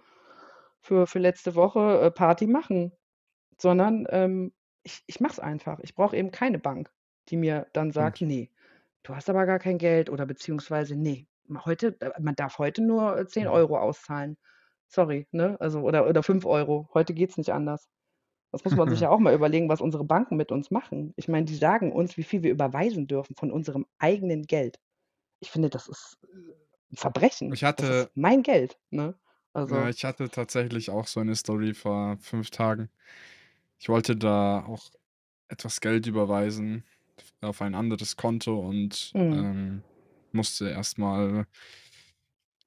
für 0.81 1.07
für 1.07 1.19
letzte 1.19 1.55
Woche, 1.55 2.01
äh, 2.01 2.12
Party 2.12 2.48
machen.“ 2.48 2.91
Sondern, 3.60 4.07
ähm, 4.12 4.53
ich 4.84 5.03
ich 5.07 5.19
mache 5.22 5.34
es 5.34 5.39
einfach. 5.41 5.79
Ich 5.81 5.95
brauche 5.95 6.17
eben 6.17 6.31
keine 6.31 6.60
Bank, 6.60 6.91
die 7.29 7.38
mir 7.38 7.67
dann 7.74 7.91
sagt: 7.93 8.22
Stimmt. 8.22 8.24
„Ne, 8.24 8.50
du 9.03 9.15
hast 9.15 9.29
aber 9.29 9.45
gar 9.48 9.60
kein 9.60 9.77
Geld“ 9.79 10.10
oder 10.12 10.25
beziehungsweise: 10.27 10.95
„Ne, 10.98 11.27
ma 11.48 11.65
heute 11.65 11.98
äh, 12.01 12.12
man 12.22 12.36
darf 12.36 12.60
heute 12.60 12.84
nur, 12.84 13.17
äh, 13.19 13.27
zehn 13.27 13.48
Mhm. 13.48 13.50
Euro 13.50 13.79
auszahlen. 13.79 14.38
Sorry“, 14.89 15.27
ne? 15.31 15.57
Also, 15.62 15.81
oder 15.81 16.07
oder 16.10 16.24
5 16.24 16.45
€. 16.45 16.89
Heute 16.95 17.13
geht's 17.15 17.38
nicht 17.38 17.53
anders. 17.53 17.88
Das 18.55 18.65
muss 18.65 18.75
man 18.75 18.89
sich 18.89 19.01
ja 19.01 19.09
auch 19.12 19.19
mal 19.19 19.33
überlegen, 19.35 19.69
was 19.69 19.81
unsere 19.81 20.05
Banken 20.05 20.38
mit 20.38 20.51
uns 20.51 20.71
machen. 20.71 21.13
Ich 21.17 21.27
meine, 21.27 21.45
die 21.45 21.55
sagen 21.55 21.91
uns, 21.93 22.17
wie 22.17 22.24
viel 22.24 22.43
wir 22.43 22.51
überweisen 22.51 23.07
dürfen 23.07 23.35
von 23.38 23.51
unserem 23.51 23.85
eigenen 24.00 24.43
Geld. 24.43 24.79
Ich 25.41 25.51
finde, 25.51 25.69
das 25.69 25.88
ist, 25.89 26.17
äh, 26.25 26.27
'n 26.93 26.97
Verbrechen. 26.97 27.53
Ich 27.53 27.63
Das 27.77 27.89
ist 27.89 28.09
hatte 28.09 28.12
mein 28.15 28.43
Geld, 28.43 28.79
ne? 28.91 29.19
Ja, 29.67 29.89
Also 29.89 29.89
ich 29.89 30.03
hatte 30.05 30.29
tatsächlich 30.29 30.89
auch 30.89 31.07
so 31.07 31.21
'ne 31.24 31.35
Story 31.35 31.74
vor 31.74 32.17
5 32.19 32.51
Tagen. 32.51 32.89
Ich 33.79 33.89
wollte 33.89 34.15
da 34.17 34.65
auch 34.65 34.91
etwas 35.50 35.81
Geld 35.81 36.07
überweisen 36.07 36.85
auf 37.41 37.62
ein 37.62 37.75
anderes 37.75 38.15
Konto 38.17 38.59
und, 38.59 39.15
Mhm. 39.15 39.45
ähm, 39.45 39.85
musste 40.33 40.69
erst 40.69 40.97
mal 41.00 41.47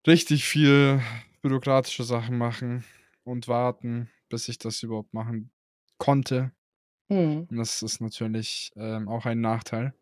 richtig 0.06 0.44
viel 0.44 1.00
bürokratische 1.42 2.02
Sachen 2.04 2.36
machen 2.38 2.84
und 3.24 3.48
warten, 3.48 4.10
bis 4.28 4.48
ich 4.48 4.58
das 4.58 4.82
überhaupt 4.82 5.14
machen 5.14 5.50
konnte. 5.98 6.52
Mhm. 7.10 7.48
Und 7.50 7.58
das 7.58 7.82
ist 7.82 8.00
natürlich, 8.00 8.72
ähm, 8.76 9.08
auch 9.08 9.26
ein 9.26 9.40
Nachteil 9.40 9.94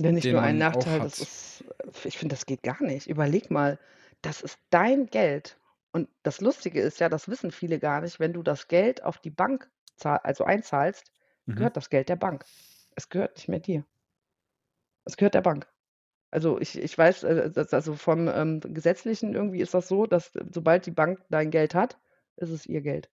Ja, 0.00 0.10
nicht 0.12 0.30
nur 0.30 0.40
ein 0.42 0.58
Nachteil, 0.58 1.00
das 1.00 1.20
ist 1.20 1.64
äh, 1.78 2.08
ich 2.08 2.18
finde, 2.18 2.34
das 2.34 2.46
geht 2.46 2.62
gar 2.62 2.82
nicht. 2.82 3.06
Überleg 3.08 3.50
mal, 3.50 3.78
das 4.22 4.40
ist 4.40 4.58
dein 4.70 5.06
Geld. 5.06 5.58
Und 5.92 6.08
das 6.22 6.40
Lustige 6.40 6.80
ist 6.80 6.98
ja, 7.00 7.08
das 7.08 7.28
wissen 7.28 7.50
viele 7.52 7.78
gar 7.78 8.00
nicht, 8.00 8.18
wenn 8.20 8.32
du 8.32 8.42
das 8.42 8.66
Geld 8.68 9.02
auf 9.04 9.18
die 9.18 9.30
Bank 9.30 9.70
zahl 9.96 10.18
also 10.18 10.44
einzahlst, 10.44 11.12
Mhm. 11.46 11.54
gehört 11.56 11.76
das 11.76 11.90
Geld 11.90 12.08
der 12.08 12.16
Bank. 12.16 12.44
Es 12.96 13.08
gehört 13.08 13.36
nicht 13.36 13.48
mehr 13.48 13.60
dir. 13.60 13.84
Es 15.06 15.16
gehört 15.16 15.34
der 15.34 15.40
Bank. 15.42 15.66
Also, 16.30 16.60
ich 16.60 16.78
ich 16.78 16.96
weiß, 16.98 17.24
äh, 17.24 17.52
also 17.72 17.94
vom, 17.96 18.28
ähm, 18.28 18.60
Gesetzlichen 18.60 19.34
irgendwie 19.34 19.60
ist 19.62 19.74
das 19.74 19.88
so, 19.88 20.06
dass 20.06 20.32
sobald 20.52 20.86
die 20.86 20.92
Bank 20.92 21.24
dein 21.30 21.50
Geld 21.50 21.74
hat, 21.74 21.98
ist 22.36 22.50
es 22.50 22.66
ihr 22.66 22.82
Geld. 22.82 23.10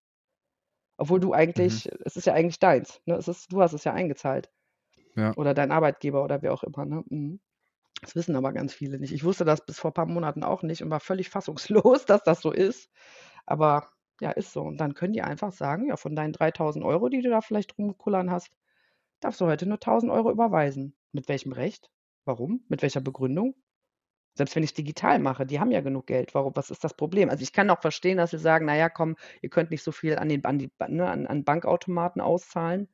Obwohl 1.01 1.19
du 1.21 1.33
Mhm. 1.55 1.81
eigentlich 1.81 1.89
es 2.05 2.17
ist 2.17 2.27
ja 2.27 2.33
eigentlich 2.35 2.59
deins, 2.59 3.01
ne? 3.07 3.15
Es 3.15 3.27
ist 3.29 3.51
du 3.53 3.61
hast 3.61 3.73
es 3.73 3.85
ja 3.85 3.93
eingezahlt 3.93 4.51
Ja. 5.15 5.35
oder 5.35 5.53
dein 5.53 5.71
Arbeitgeber 5.71 6.23
oder 6.23 6.41
wer 6.41 6.53
auch 6.53 6.63
immer, 6.63 6.85
ne? 6.85 7.03
Mhm. 7.09 7.39
Das 8.01 8.15
wissen 8.15 8.35
aber 8.37 8.53
ganz 8.53 8.73
viele 8.73 8.99
nicht. 8.99 9.13
Ich 9.13 9.23
wusste 9.25 9.45
das 9.45 9.65
bis 9.65 9.79
vor 9.79 9.93
paar 9.93 10.05
Monaten 10.07 10.43
auch 10.43 10.63
nicht 10.63 10.83
und 10.83 10.91
war 10.91 10.99
völlig 11.01 11.29
fassungslos, 11.29 12.05
dass 12.07 12.23
das 12.23 12.41
so 12.41 12.51
ist. 12.51 12.89
Aber 13.47 13.89
ja, 14.21 14.31
ist 14.31 14.53
so. 14.53 14.61
Und 14.63 14.77
dann 14.79 14.95
können 14.95 15.13
die 15.13 15.21
einfach 15.23 15.51
sagen: 15.53 15.87
„Ja, 15.89 15.97
von 15.97 16.15
deinen 16.15 16.33
3.000 16.33 16.85
€, 16.85 17.09
die 17.09 17.21
du 17.23 17.29
da 17.31 17.41
vielleicht 17.41 17.77
rumkullern 17.79 18.31
hast, 18.31 18.51
darfst 19.21 19.41
du 19.41 19.47
heute 19.47 19.67
nur 19.67 19.79
1.000 19.79 20.11
€ 20.13 20.31
überweisen.“ 20.31 20.95
Mit 21.13 21.29
welchem 21.29 21.53
Recht? 21.53 21.91
Warum? 22.25 22.65
Mit 22.69 22.81
welcher 22.83 23.01
Begründung? 23.01 23.55
Selbst 24.35 24.55
wenn 24.55 24.63
ich's 24.63 24.73
digital 24.73 25.19
mache, 25.19 25.45
die 25.45 25.59
haben 25.59 25.71
ja 25.71 25.81
genug 25.81 26.07
Geld. 26.07 26.33
Warum 26.35 26.55
was 26.55 26.71
ist 26.71 26.83
das 26.83 26.93
Problem? 26.95 27.29
Also, 27.29 27.43
ich 27.43 27.53
kann 27.53 27.69
auch 27.69 27.81
verstehen, 27.81 28.17
dass 28.17 28.31
sie 28.31 28.37
sagen: 28.39 28.65
„Na 28.65 28.75
ja, 28.77 28.89
komm, 28.89 29.15
ihr 29.41 29.49
könnt 29.49 29.71
nicht 29.71 29.83
so 29.83 29.91
viel 29.91 30.17
an 30.17 30.29
den 30.29 30.43
an 30.45 30.57
die 30.59 30.71
ne, 30.87 31.09
an 31.09 31.27
an 31.27 31.43
Bankautomaten 31.43 32.21
auszahlen, 32.21 32.89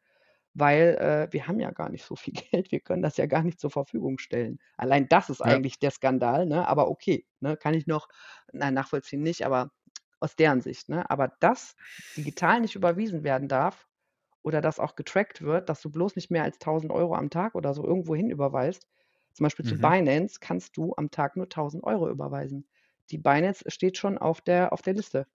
weil, 0.54 0.96
äh, 1.00 1.34
wir 1.34 1.48
haben 1.48 1.60
ja 1.60 1.72
gar 1.72 1.90
nicht 1.90 2.06
so 2.06 2.16
viel 2.16 2.34
Geld. 2.52 2.72
Wir 2.72 2.80
können 2.80 3.02
das 3.04 3.18
ja 3.18 3.26
gar 3.28 3.44
nicht 3.44 3.60
zur 3.60 3.72
Verfügung 3.72 4.18
stellen.“ 4.20 4.60
Allein 4.78 5.08
das 5.10 5.30
ist 5.30 5.42
Ja. 5.44 5.62
eigentlich 5.62 5.80
der 5.80 5.92
Skandal, 5.92 6.46
ne? 6.48 6.68
Aber 6.68 6.90
okay, 6.90 7.26
ne, 7.40 7.58
kann 7.58 7.74
ich 7.76 7.88
noch 7.88 8.08
nein, 8.54 8.74
nachvollziehen 8.74 9.22
nicht, 9.24 9.46
aber 9.46 9.72
aus 10.20 10.36
deren 10.36 10.62
Sicht, 10.62 10.90
ne? 10.90 11.10
Aber 11.10 11.30
dass 11.40 11.76
digital 12.18 12.62
nicht 12.62 12.76
überwiesen 12.76 13.24
werden 13.24 13.48
darf 13.48 13.88
oder 14.44 14.62
dass 14.62 14.80
auch 14.80 14.96
getrackt 14.96 15.42
wird, 15.42 15.70
dass 15.70 15.82
du 15.82 15.92
bloß 15.92 16.16
nicht 16.16 16.32
mehr 16.32 16.44
als 16.44 16.60
1.000 16.60 16.92
€ 16.94 17.16
am 17.16 17.30
Tag 17.30 17.56
oder 17.56 17.74
so 17.74 17.84
irgendwohin 17.86 18.30
überweist. 18.32 18.88
Zum 19.38 19.44
Beispiel 19.46 19.66
zu 19.66 19.80
Mhm. 19.80 19.80
Binance 19.80 20.40
kannst 20.42 20.78
du 20.78 20.96
am 20.98 21.12
Tag 21.12 21.36
nur 21.38 21.48
1.000 21.48 21.84
€ 21.84 22.10
überweisen. 22.10 22.68
Die 23.12 23.20
Binance 23.20 23.64
steht 23.70 23.96
schon 23.98 24.18
auf 24.18 24.42
der 24.42 24.74
auf 24.74 24.82
der 24.82 24.96
Liste. 24.96 25.28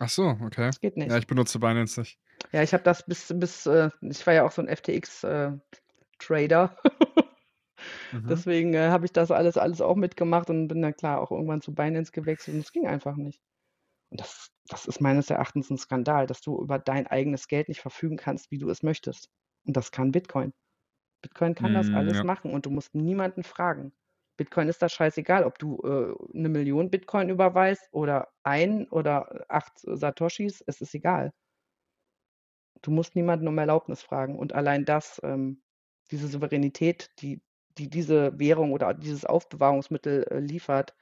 Ach 0.00 0.08
so, 0.08 0.28
okay. 0.42 0.72
Das 0.72 0.80
geht 0.80 0.96
Ja, 1.04 1.16
nicht. 1.16 1.18
ich 1.18 1.26
benutze 1.26 1.58
Binance 1.58 2.00
nicht. 2.00 2.16
Ja, 2.52 2.62
ich 2.62 2.72
habe 2.72 2.82
das 2.82 3.04
bis 3.04 3.32
bis, 3.36 3.66
äh 3.66 3.90
ich 4.00 4.26
war 4.26 4.32
ja 4.34 4.44
auch 4.46 4.52
so 4.52 4.62
'n 4.62 4.68
FTX, 4.68 5.22
äh, 5.24 5.52
Trader. 6.18 6.76
Mhm. 8.12 8.44
Deswegen, 8.44 8.74
äh, 8.74 8.88
habe 8.90 9.06
ich 9.06 9.12
das 9.12 9.30
alles 9.32 9.56
alles 9.58 9.80
auch 9.82 9.96
mitgemacht 9.96 10.50
und 10.50 10.68
bin 10.68 10.82
dann 10.82 10.94
klar 10.96 11.20
auch 11.20 11.30
irgendwann 11.32 11.62
zu 11.62 11.74
Binance 11.74 12.12
gewechselt 12.12 12.56
und 12.56 12.62
es 12.62 12.72
ging 12.72 12.86
einfach 12.88 13.16
nicht. 13.16 13.42
Und 14.10 14.20
das 14.20 14.48
das 14.68 14.86
ist 14.86 15.00
meines 15.02 15.30
Erachtens 15.30 15.70
'n 15.70 15.78
Skandal, 15.78 16.26
dass 16.26 16.42
du 16.42 16.60
über 16.62 16.78
dein 16.80 17.06
eigenes 17.08 17.48
Geld 17.48 17.68
nicht 17.68 17.80
verfügen 17.82 18.16
kannst, 18.18 18.50
wie 18.52 18.58
du 18.58 18.70
es 18.70 18.82
möchtest. 18.84 19.30
Und 19.66 19.76
das 19.76 19.92
kann 19.92 20.12
Bitcoin. 20.12 20.52
Bitcoin 21.22 21.54
kann 21.54 21.74
das 21.74 21.88
Hm, 21.88 21.94
alles 21.94 22.16
ja. 22.16 22.24
machen 22.24 22.52
und 22.52 22.66
du 22.66 22.70
musst 22.70 22.94
niemanden 22.94 23.42
fragen. 23.44 23.92
Bitcoin 24.36 24.68
ist 24.68 24.82
das 24.82 24.92
scheißegal, 24.92 25.44
ob 25.44 25.58
du, 25.58 25.78
äh, 25.82 26.38
1.000.000 26.38 26.90
Bitcoin 26.90 27.28
überweist 27.28 27.88
oder 27.92 28.28
1 28.44 28.90
oder 28.92 29.44
8 29.48 29.78
Satoshis, 29.80 30.62
es 30.66 30.80
ist 30.80 30.94
egal. 30.94 31.32
Du 32.82 32.90
musst 32.90 33.16
niemanden 33.16 33.48
um 33.48 33.58
Erlaubnis 33.58 34.02
fragen 34.02 34.38
und 34.38 34.52
allein 34.54 34.84
das, 34.84 35.20
ähm 35.24 35.62
diese 36.10 36.26
Souveränität, 36.28 37.10
die 37.20 37.42
die 37.76 37.90
diese 37.90 38.38
Währung 38.38 38.72
oder 38.72 38.94
dieses 38.94 39.24
Aufbewahrungsmittel, 39.26 40.24
äh, 40.30 40.40
liefert, 40.40 40.94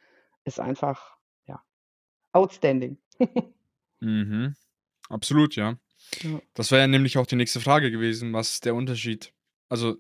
ist 0.45 0.59
einfach, 0.61 1.17
ja, 1.47 1.63
outstanding. 2.33 2.99
Mhm. 4.01 4.55
Absolut, 5.09 5.57
ja. 5.57 5.79
Ja. 6.23 6.41
Das 6.55 6.71
wäre 6.71 6.83
ja 6.83 6.89
nämlich 6.89 7.19
auch 7.19 7.27
die 7.27 7.37
nächste 7.37 7.61
Frage 7.61 7.91
gewesen. 7.91 8.33
Was 8.33 8.55
ist 8.55 8.65
der 8.65 8.75
Unterschied? 8.75 9.35
Also, 9.69 9.97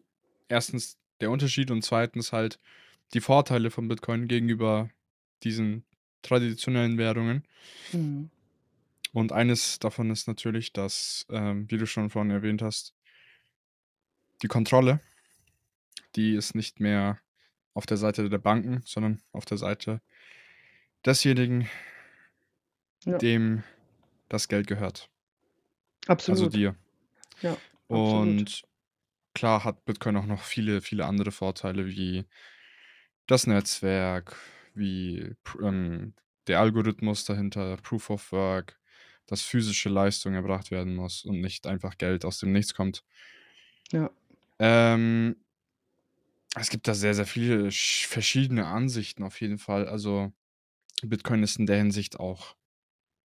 1. 0.48 0.96
der 1.20 1.30
Unterschied 1.30 1.70
und 1.70 1.82
2. 1.82 2.32
halt 2.32 2.58
die 3.14 3.20
Vorteile 3.20 3.70
von 3.70 3.88
Bitcoin 3.88 4.28
gegenüber 4.28 4.90
diesen 5.42 5.84
traditionellen 6.22 6.98
Währungen. 6.98 7.46
Mhm. 7.92 8.30
Und 9.12 9.32
eines 9.32 9.78
davon 9.78 10.10
ist 10.10 10.28
natürlich, 10.28 10.72
dass, 10.72 11.26
ähm, 11.30 11.70
wie 11.70 11.78
du 11.78 11.86
schon 11.86 12.10
vorhin 12.10 12.30
erwähnt 12.30 12.62
hast 12.62 12.94
die 14.42 14.48
Kontrolle 14.48 15.00
die 16.16 16.34
ist 16.34 16.54
nicht 16.54 16.80
mehr 16.80 17.20
auf 17.74 17.86
der 17.86 17.98
Seite 17.98 18.28
der 18.28 18.38
Banken, 18.38 18.80
sondern 18.84 19.22
auf 19.32 19.44
der 19.44 19.58
Seite 19.58 20.00
desjenigen 21.04 21.68
Ja. 23.04 23.18
dem 23.18 23.62
das 24.28 24.48
Geld 24.48 24.66
gehört. 24.66 25.10
Also 26.08 26.12
Absolut. 26.12 26.54
dir. 26.54 26.74
Ja, 27.42 27.52
absolut. 27.88 27.88
Und 27.88 28.62
klar 29.36 29.64
hat 29.64 29.84
Bitcoin 29.84 30.16
auch 30.16 30.26
noch 30.26 30.42
viele, 30.42 30.80
viele 30.80 31.06
andere 31.06 31.30
Vorteile 31.30 31.86
wie 31.86 32.26
das 33.26 33.46
Netzwerk, 33.46 34.36
wie 34.74 35.34
ähm, 35.62 36.14
der 36.46 36.60
Algorithmus 36.60 37.24
dahinter, 37.24 37.76
Proof 37.78 38.10
of 38.10 38.32
Work, 38.32 38.78
dass 39.26 39.42
physische 39.42 39.88
Leistung 39.88 40.34
erbracht 40.34 40.70
werden 40.70 40.94
muss 40.94 41.24
und 41.24 41.40
nicht 41.40 41.66
einfach 41.66 41.98
Geld 41.98 42.24
aus 42.24 42.38
dem 42.38 42.52
Nichts 42.52 42.74
kommt. 42.74 43.04
Ja. 43.92 44.10
Ähm 44.58 45.36
es 46.58 46.70
gibt 46.70 46.88
da 46.88 46.94
sehr, 46.94 47.14
sehr 47.14 47.26
viele 47.26 47.70
sch 47.70 48.06
verschiedene 48.06 48.66
Ansichten 48.66 49.22
auf 49.22 49.40
jeden 49.40 49.58
Fall. 49.58 49.88
Also, 49.88 50.32
Bitcoin 51.02 51.42
ist 51.42 51.58
in 51.58 51.66
der 51.66 51.78
Hinsicht 51.78 52.20
auch 52.20 52.56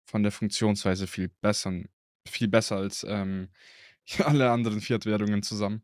von 0.07 0.23
der 0.23 0.33
Funktionsweise 0.33 1.07
viel 1.07 1.29
bessern 1.41 1.89
viel 2.29 2.49
besser 2.49 2.77
als, 2.77 3.05
ähm, 3.09 3.51
alle 4.25 4.51
anderen 4.51 4.81
Fiat-Währungen 4.81 5.43
zusammen. 5.43 5.83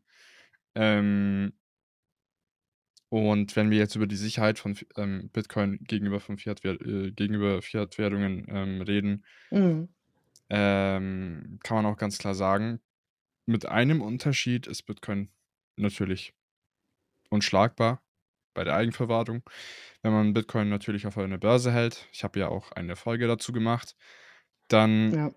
Ähm 0.77 1.53
und 3.09 3.55
wenn 3.55 3.71
wir 3.71 3.77
jetzt 3.77 3.95
über 3.95 4.05
die 4.07 4.17
Sicherheit 4.17 4.59
von 4.59 4.77
ähm, 4.97 5.29
Bitcoin 5.31 5.79
gegenüber 5.83 6.19
von 6.19 6.37
Fiat-Währ 6.37 6.81
äh, 6.81 7.11
gegenüber 7.11 7.61
Fiat-Währungen, 7.61 8.45
ähm, 8.49 8.81
reden 8.81 9.25
Mhm. 9.49 9.87
ähm, 10.49 11.59
kann 11.63 11.77
man 11.77 11.85
auch 11.85 11.97
ganz 11.97 12.17
klar 12.17 12.35
sagen, 12.35 12.79
mit 13.45 13.65
einem 13.65 14.01
Unterschied 14.01 14.67
ist 14.67 14.83
Bitcoin 14.83 15.29
natürlich 15.77 16.33
unschlagbar 17.29 18.01
bei 18.53 18.63
der 18.65 18.75
Eigenverwahrung. 18.75 19.43
Wenn 20.01 20.11
man 20.11 20.33
Bitcoin 20.33 20.69
natürlich 20.69 21.07
auf 21.07 21.17
einer 21.17 21.37
Börse 21.37 21.71
hält, 21.71 22.07
ich 22.11 22.23
habe 22.25 22.39
ja 22.39 22.49
auch 22.49 22.71
eine 22.73 22.95
Folge 22.95 23.27
dazu 23.27 23.53
gemacht, 23.53 23.95
dann 24.67 25.13
Ja. 25.13 25.31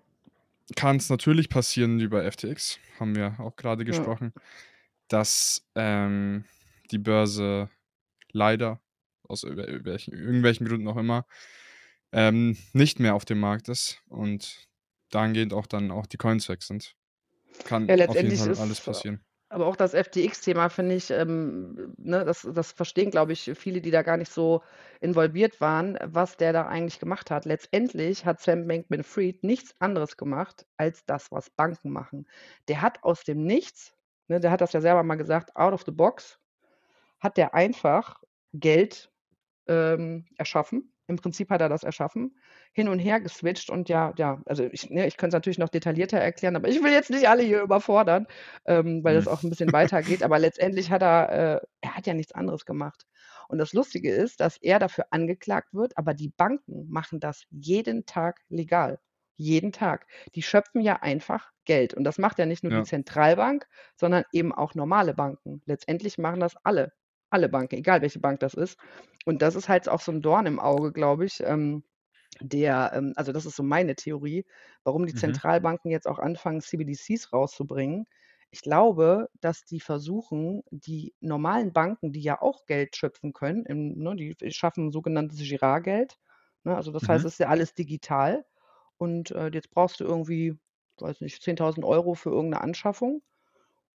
kann's 0.75 1.09
natürlich 1.09 1.47
passieren 1.49 1.99
wie 1.99 2.07
bei 2.07 2.29
FTX, 2.29 2.79
haben 2.99 3.15
wir 3.15 3.39
auch 3.39 3.55
grade 3.55 3.85
Ja. 3.85 3.93
Dass, 5.11 5.67
ähm, 5.75 6.45
die 6.91 6.97
Börse 6.97 7.69
leider 8.31 8.81
aus 9.27 9.43
irgendwel 9.43 9.85
welchen 9.85 10.13
irgendwelchen 10.13 10.67
Gründen 10.67 10.87
auch 10.87 10.97
immer, 10.97 11.25
ähm, 12.11 12.57
nicht 12.73 12.99
mehr 12.99 13.15
auf 13.15 13.25
dem 13.25 13.39
Markt 13.39 13.69
ist 13.69 14.01
und 14.09 14.67
dahingehend 15.09 15.53
auch 15.53 15.67
dann 15.67 15.91
auch 15.91 16.05
die 16.05 16.17
Coins 16.17 16.49
weg 16.49 16.63
sind. 16.63 16.95
Ja, 17.57 17.63
Kann 17.65 17.89
auf 18.07 18.15
jeden 18.15 18.35
Fall 18.35 18.57
alles 18.57 18.81
passieren. 18.81 19.21
aber 19.49 19.65
auch 19.67 19.75
das 19.75 19.93
FTX-Thema 19.93 20.69
finde 20.69 20.95
ich, 20.95 21.09
ähm, 21.11 21.93
ne, 21.97 22.23
das 22.23 22.47
das 22.53 22.71
verstehen, 22.71 23.11
glaube 23.11 23.33
ich, 23.33 23.51
viele, 23.55 23.81
die 23.81 23.91
da 23.91 24.01
gar 24.01 24.17
nicht 24.17 24.31
so 24.31 24.63
involviert 25.01 25.59
waren, 25.59 25.97
was 26.03 26.37
der 26.37 26.53
da 26.53 26.67
eigentlich 26.67 26.99
gemacht 26.99 27.31
hat. 27.31 27.45
Letztendlich 27.45 28.25
hat 28.25 28.41
Sam 28.41 28.67
Bankman-Fried 28.67 29.43
nichts 29.43 29.75
anderes 29.79 30.15
gemacht 30.17 30.65
als 30.77 31.05
das, 31.05 31.31
was 31.31 31.49
Banken 31.49 31.91
machen. 31.91 32.27
Der 32.69 32.81
hat 32.81 33.03
aus 33.03 33.23
dem 33.25 33.43
Nichts, 33.43 33.93
ne, 34.31 34.41
der 34.41 34.51
hat 34.51 34.61
das 34.61 34.73
ja 34.73 34.81
selber 34.81 35.03
mal 35.03 35.15
gesagt, 35.17 35.55
out 35.57 35.73
of 35.73 35.83
the 35.85 35.91
box 35.91 36.39
hat 37.19 37.37
der 37.37 37.53
einfach 37.53 38.21
Geld, 38.53 39.11
ähm, 39.67 40.25
erschaffen. 40.37 40.93
Im 41.07 41.17
Prinzip 41.17 41.49
hat 41.51 41.61
er 41.61 41.69
das 41.69 41.83
erschaffen, 41.83 42.39
hin 42.73 42.87
und 42.89 42.99
her 42.99 43.19
geswitcht 43.21 43.69
und 43.69 43.89
ja 43.89 44.13
ja, 44.17 44.41
also 44.45 44.63
ich 44.65 44.89
ne, 44.89 45.07
ich 45.07 45.17
könnte 45.17 45.29
es 45.37 45.39
natürlich 45.39 45.59
noch 45.59 45.69
detaillierter 45.69 46.19
erklären, 46.19 46.55
aber 46.55 46.69
ich 46.69 46.83
will 46.83 46.91
jetzt 46.93 47.09
nicht 47.11 47.29
alle 47.29 47.43
hier 47.43 47.61
überfordern, 47.63 48.27
ähm, 48.65 49.03
weil 49.03 49.15
das 49.15 49.27
auch 49.27 49.43
'n 49.43 49.49
bisschen 49.49 49.73
weitergeht. 49.73 50.23
Aber 50.23 50.39
letztendlich 50.39 50.91
hat 50.91 51.03
er 51.03 51.29
äh, 51.61 51.61
er 51.81 51.95
hat 51.97 52.07
ja 52.07 52.13
nichts 52.15 52.33
anderes 52.33 52.65
gemacht. 52.65 53.05
Und 53.49 53.59
das 53.59 53.73
Lustige 53.73 54.11
ist, 54.13 54.39
dass 54.41 54.57
er 54.57 54.79
dafür 54.79 55.05
angeklagt 55.11 55.73
wird, 55.73 55.97
aber 55.97 56.13
die 56.13 56.29
Banken 56.29 56.89
machen 56.89 57.19
das 57.19 57.45
jeden 57.51 58.05
Tag 58.05 58.41
legal. 58.49 58.99
Jeden 59.41 59.71
Tag. 59.71 60.07
Die 60.35 60.41
schöpfen 60.43 60.81
ja 60.81 60.97
einfach 61.01 61.51
Geld. 61.65 61.93
Und 61.93 62.03
das 62.03 62.17
macht 62.17 62.37
ja 62.39 62.45
nicht 62.45 62.63
nur 62.63 62.71
die 62.71 62.81
Ja. 62.81 62.85
Zentralbank, 62.85 63.67
sondern 63.95 64.23
eben 64.33 64.53
auch 64.53 64.75
normale 64.75 65.13
Banken. 65.13 65.61
Letztendlich 65.65 66.17
machen 66.17 66.39
das 66.39 66.55
alle. 66.63 66.93
Alle 67.31 67.49
Banken, 67.49 67.75
egal 67.75 68.01
welche 68.01 68.19
Bank 68.19 68.39
das 68.41 68.53
ist. 68.53 68.77
Und 69.25 69.41
das 69.41 69.55
ist 69.55 69.69
halt 69.69 69.87
auch 69.89 70.01
so 70.01 70.11
'n 70.11 70.21
Dorn 70.21 70.45
im 70.47 70.59
Auge, 70.59 70.91
glaube 70.91 71.25
ich, 71.25 71.39
ähm, 71.41 71.83
der 72.41 72.91
ähm, 72.95 73.13
also 73.15 73.31
das 73.31 73.45
ist 73.45 73.55
so 73.55 73.63
meine 73.63 73.95
Theorie, 73.95 74.45
warum 74.83 75.05
die 75.05 75.13
Mhm. 75.13 75.41
Zentralbanken 75.53 75.91
jetzt 75.91 76.07
auch 76.07 76.19
anfangen, 76.19 76.61
CBDCs 76.61 77.33
rauszubringen. 77.33 78.05
Ich 78.51 78.61
glaube, 78.61 79.29
dass 79.41 79.65
die 79.65 79.79
versuchen, 79.79 80.61
die 80.71 81.13
normalen 81.21 81.73
Banken, 81.73 82.11
die 82.13 82.21
ja 82.21 82.41
auch 82.41 82.65
Geld 82.65 82.95
schöpfen 82.97 83.33
können, 83.33 83.65
im 83.65 83.93
ne, 83.97 84.15
die 84.15 84.35
schaffen 84.51 84.91
sogenanntes 84.91 85.39
Girardgeld, 85.39 86.17
ne? 86.63 86.75
Also, 86.75 86.91
das 86.91 87.07
heißt, 87.09 87.23
Mhm. 87.23 87.25
es 87.25 87.33
ist 87.33 87.39
ja 87.39 87.47
alles 87.49 87.73
digital 87.75 88.45
und, 89.01 89.31
äh, 89.31 89.49
jetzt 89.53 89.71
brauchst 89.71 89.99
du 90.01 90.05
irgendwie, 90.05 90.57
weiß 90.99 91.21
nicht, 91.21 91.43
10.000 91.43 91.85
€ 91.85 92.15
für 92.15 92.31
irgend 92.31 92.51
'ne 92.53 92.61
Anschaffung 92.61 93.23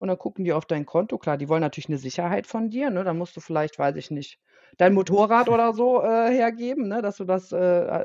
und 0.01 0.09
dann 0.09 0.19
gucken 0.19 0.45
die 0.45 0.53
auf 0.55 0.67
dein 0.67 0.87
Konto. 0.87 1.19
Klar, 1.19 1.39
die 1.39 1.49
wollen 1.51 1.63
natürlich 1.63 1.89
'ne 1.91 1.99
Sicherheit 1.99 2.47
von 2.49 2.71
dir, 2.71 2.91
ne? 2.91 3.05
Dann 3.05 3.19
musst 3.19 3.37
du 3.37 3.41
vielleicht, 3.43 3.79
weiß 3.79 3.97
ich 3.97 4.11
nicht, 4.13 4.41
dein 4.79 4.95
Motorrad 4.95 5.49
oder 5.51 5.75
so, 5.75 6.03
äh, 6.03 6.31
hergeben, 6.33 6.89
ne, 6.89 7.03
dass 7.03 7.19
du 7.19 7.25
das, 7.27 7.53
äh, 7.53 7.59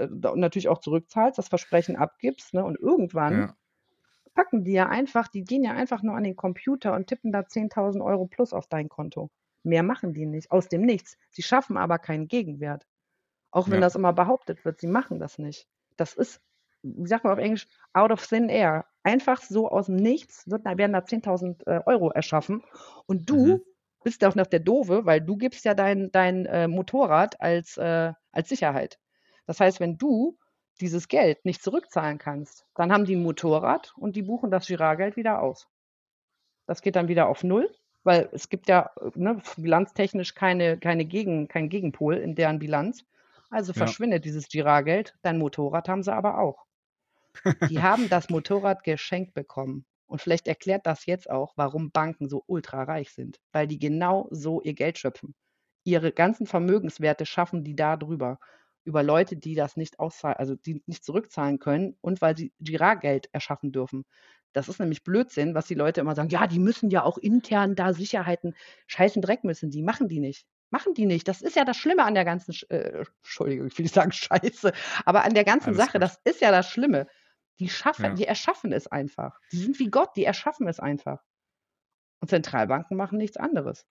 äh, 0.05 0.09
natürlich 0.35 0.69
auch 0.69 0.79
zurückzahlst, 0.79 1.37
das 1.39 1.49
Versprechen 1.49 1.97
abgibst, 1.97 2.53
ne? 2.55 2.63
Und 2.65 2.79
irgendwann 2.79 3.45
Ja. 3.45 3.55
packen 4.35 4.63
die 4.65 4.73
ja 4.73 4.89
einfach 4.89 5.27
die 5.29 5.43
gehen 5.45 5.63
ja 5.65 5.73
einfach 5.73 6.03
nur 6.03 6.15
an 6.15 6.23
den 6.25 6.35
Computer 6.37 6.93
und 6.95 7.07
tippen 7.07 7.31
da 7.33 7.45
10.000 7.47 8.03
€ 8.03 8.27
plus 8.27 8.53
auf 8.53 8.67
dein 8.67 8.89
Konto. 8.89 9.29
Mehr 9.63 9.83
machen 9.83 10.13
die 10.13 10.25
nicht, 10.27 10.51
aus 10.51 10.69
dem 10.69 10.83
Nichts. 10.83 11.17
Sie 11.31 11.43
schaffen 11.43 11.77
aber 11.77 11.99
keinen 11.99 12.27
Gegenwert. 12.29 12.85
Auch 13.51 13.69
wenn 13.71 13.79
Ja. 13.79 13.83
das 13.83 13.95
immer 13.95 14.13
behauptet 14.13 14.65
wird, 14.65 14.79
sie 14.81 14.87
machen 14.87 15.19
das 15.19 15.37
nicht. 15.39 15.67
Das 15.97 16.13
ist, 16.15 16.41
wie 16.83 17.07
sagt 17.07 17.23
man 17.23 17.33
auf 17.33 17.39
Englisch, 17.39 17.67
out 17.93 18.11
of 18.11 18.25
thin 18.25 18.49
air. 18.49 18.85
Einfach 19.03 19.41
so 19.41 19.69
aus'm 19.71 19.93
Nichts 19.95 20.49
wird 20.49 20.65
werden 20.65 20.93
da 20.93 21.05
10.000, 21.05 21.65
äh, 21.67 21.79
€ 21.85 22.11
erschaffen 22.11 22.63
und 23.07 23.29
Mhm. 23.29 23.55
du 23.55 23.65
bist 24.03 24.23
auch 24.25 24.35
noch 24.35 24.47
der 24.47 24.59
Doofe, 24.59 25.05
weil 25.05 25.21
du 25.21 25.37
gibst 25.37 25.65
ja 25.65 25.73
dein, 25.73 26.11
dein 26.11 26.45
äh, 26.47 26.67
Motorrad 26.67 27.39
als, 27.41 27.77
äh, 27.77 28.13
als 28.31 28.49
Sicherheit. 28.49 28.99
Das 29.45 29.59
heißt, 29.59 29.79
wenn 29.79 29.97
du 29.97 30.37
dieses 30.79 31.07
Geld 31.07 31.45
nicht 31.45 31.61
zurückzahlen 31.63 32.17
kannst, 32.17 32.65
dann 32.75 32.91
haben 32.91 33.05
die 33.05 33.15
ein 33.15 33.23
Motorrad 33.23 33.93
und 33.97 34.15
die 34.15 34.23
buchen 34.23 34.49
das 34.51 34.67
Girardgeld 34.67 35.15
wieder 35.17 35.41
aus. 35.41 35.67
Das 36.65 36.81
geht 36.81 36.95
dann 36.95 37.07
wieder 37.07 37.27
auf 37.29 37.43
Null, 37.43 37.69
weil 38.03 38.27
es 38.31 38.49
gibt 38.49 38.67
ja 38.67 38.89
ne, 39.13 39.41
bilanztechnisch 39.57 40.33
keine, 40.33 40.79
keine 40.79 41.05
Gegen, 41.05 41.47
kein 41.47 41.69
Gegenpol 41.69 42.17
in 42.17 42.33
deren 42.35 42.57
Bilanz. 42.59 43.05
Also 43.51 43.73
Ja. 43.75 43.95
verschwindet 43.95 44.25
dieses 44.25 44.47
Girardgeld. 44.47 45.15
Dein 45.21 45.37
Motorrad 45.37 45.87
haben 45.89 46.01
sie 46.03 46.13
aber 46.13 46.39
auch. 46.39 46.65
Die 47.69 47.81
haben 47.81 48.09
das 48.09 48.29
Motorrad 48.29 48.83
geschenkt 48.83 49.33
bekommen. 49.33 49.85
Und 50.07 50.21
vielleicht 50.21 50.47
erklärt 50.47 50.85
das 50.85 51.05
jetzt 51.05 51.29
auch, 51.29 51.53
warum 51.55 51.91
Banken 51.91 52.27
so 52.27 52.43
ultra 52.45 52.83
reich 52.83 53.11
sind, 53.11 53.39
weil 53.53 53.67
die 53.67 53.79
genau 53.79 54.27
so 54.31 54.61
ihr 54.61 54.73
Geld 54.73 54.99
schöpfen. 54.99 55.35
Ihre 55.85 56.11
ganzen 56.11 56.45
Vermögenswerte 56.45 57.25
schaffen 57.25 57.63
die 57.63 57.75
da 57.75 57.95
drüber. 57.97 58.39
Über 58.83 59.03
Leute, 59.03 59.37
die 59.37 59.55
das 59.55 59.77
nicht 59.77 59.99
auszahlen, 59.99 60.37
also 60.37 60.55
die 60.55 60.83
nicht 60.85 61.05
zurückzahlen 61.05 61.59
können 61.59 61.97
und 62.01 62.21
weil 62.21 62.35
sie 62.35 62.51
Girardgeld 62.59 63.29
erschaffen 63.31 63.71
dürfen. 63.71 64.03
Das 64.53 64.67
ist 64.67 64.79
nämlich 64.79 65.03
Blödsinn, 65.03 65.55
was 65.55 65.67
die 65.67 65.75
Leute 65.75 66.01
immer 66.01 66.15
sagen. 66.15 66.29
Ja, 66.29 66.47
die 66.47 66.59
müssen 66.59 66.89
ja 66.89 67.03
auch 67.03 67.17
intern 67.17 67.75
da 67.75 67.93
Sicherheiten, 67.93 68.55
scheißen 68.87 69.21
Dreck 69.21 69.43
müssen 69.43 69.69
die. 69.69 69.81
Machen 69.81 70.09
die 70.09 70.19
nicht. 70.19 70.45
Machen 70.71 70.93
die 70.93 71.05
nicht. 71.05 71.27
Das 71.27 71.41
ist 71.41 71.55
ja 71.55 71.63
das 71.63 71.77
Schlimme 71.77 72.03
an 72.03 72.15
der 72.15 72.25
ganzen, 72.25 72.53
äh, 72.69 73.03
Entschuldigung, 73.23 73.67
ich 73.67 73.77
will 73.77 73.83
nicht 73.83 73.95
sagen 73.95 74.11
Scheiße, 74.11 74.73
aber 75.05 75.23
an 75.23 75.33
der 75.33 75.43
ganzen 75.45 75.75
Alles 75.75 75.77
Sache, 75.77 75.99
gut. 75.99 76.01
das 76.01 76.19
ist 76.23 76.41
ja 76.41 76.51
das 76.51 76.69
Schlimme. 76.69 77.07
Die 77.59 77.69
schaffen, 77.69 78.05
Ja. 78.05 78.13
die 78.13 78.25
erschaffen 78.25 78.71
es 78.73 78.87
einfach. 78.87 79.39
Die 79.51 79.57
sind 79.57 79.79
wie 79.79 79.89
Gott, 79.89 80.09
die 80.15 80.25
erschaffen 80.25 80.67
es 80.67 80.79
einfach. 80.79 81.23
Und 82.21 82.29
Zentralbanken 82.29 82.97
machen 82.97 83.17
nichts 83.17 83.37
anderes. 83.37 83.85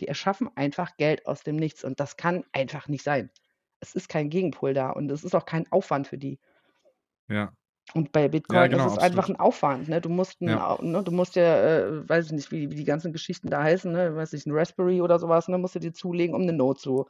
Die 0.00 0.08
erschaffen 0.08 0.50
einfach 0.56 0.96
Geld 0.96 1.26
aus 1.26 1.42
dem 1.42 1.56
Nichts 1.56 1.84
und 1.84 2.00
das 2.00 2.16
kann 2.16 2.44
einfach 2.52 2.88
nicht 2.88 3.04
sein. 3.04 3.30
Es 3.80 3.94
ist 3.94 4.08
kein 4.08 4.30
Gegenpol 4.30 4.74
da 4.74 4.90
und 4.90 5.10
es 5.10 5.24
ist 5.24 5.34
auch 5.34 5.46
kein 5.46 5.70
Aufwand 5.72 6.08
für 6.08 6.18
die. 6.18 6.40
Ja. 7.28 7.52
Und 7.92 8.12
bei 8.12 8.28
Bitcoin 8.28 8.70
genau, 8.70 8.86
ist 8.86 8.92
es 8.92 8.98
einfach 8.98 9.24
absolut. 9.24 9.40
ein 9.40 9.44
Aufwand. 9.44 9.88
Ne? 9.88 10.00
Du 10.00 10.08
musst, 10.08 10.40
ein, 10.40 10.48
Ja. 10.48 10.78
Ne? 10.80 11.02
du 11.04 11.12
musst 11.12 11.36
ja, 11.36 11.42
äh, 11.86 12.08
weiß 12.08 12.26
ich 12.26 12.32
nicht, 12.32 12.50
wie, 12.50 12.70
wie 12.70 12.74
die 12.76 12.84
ganzen 12.84 13.12
Geschichten 13.12 13.50
da 13.50 13.62
heißen, 13.62 13.92
ne? 13.92 14.16
weiß 14.16 14.32
ich, 14.32 14.46
ein 14.46 14.52
Raspberry 14.52 15.00
oder 15.02 15.18
sowas, 15.18 15.48
ne? 15.48 15.58
musst 15.58 15.74
du 15.74 15.80
dir 15.80 15.92
zulegen, 15.92 16.34
um 16.34 16.42
eine 16.42 16.54
Note 16.54 16.80
zu, 16.80 17.06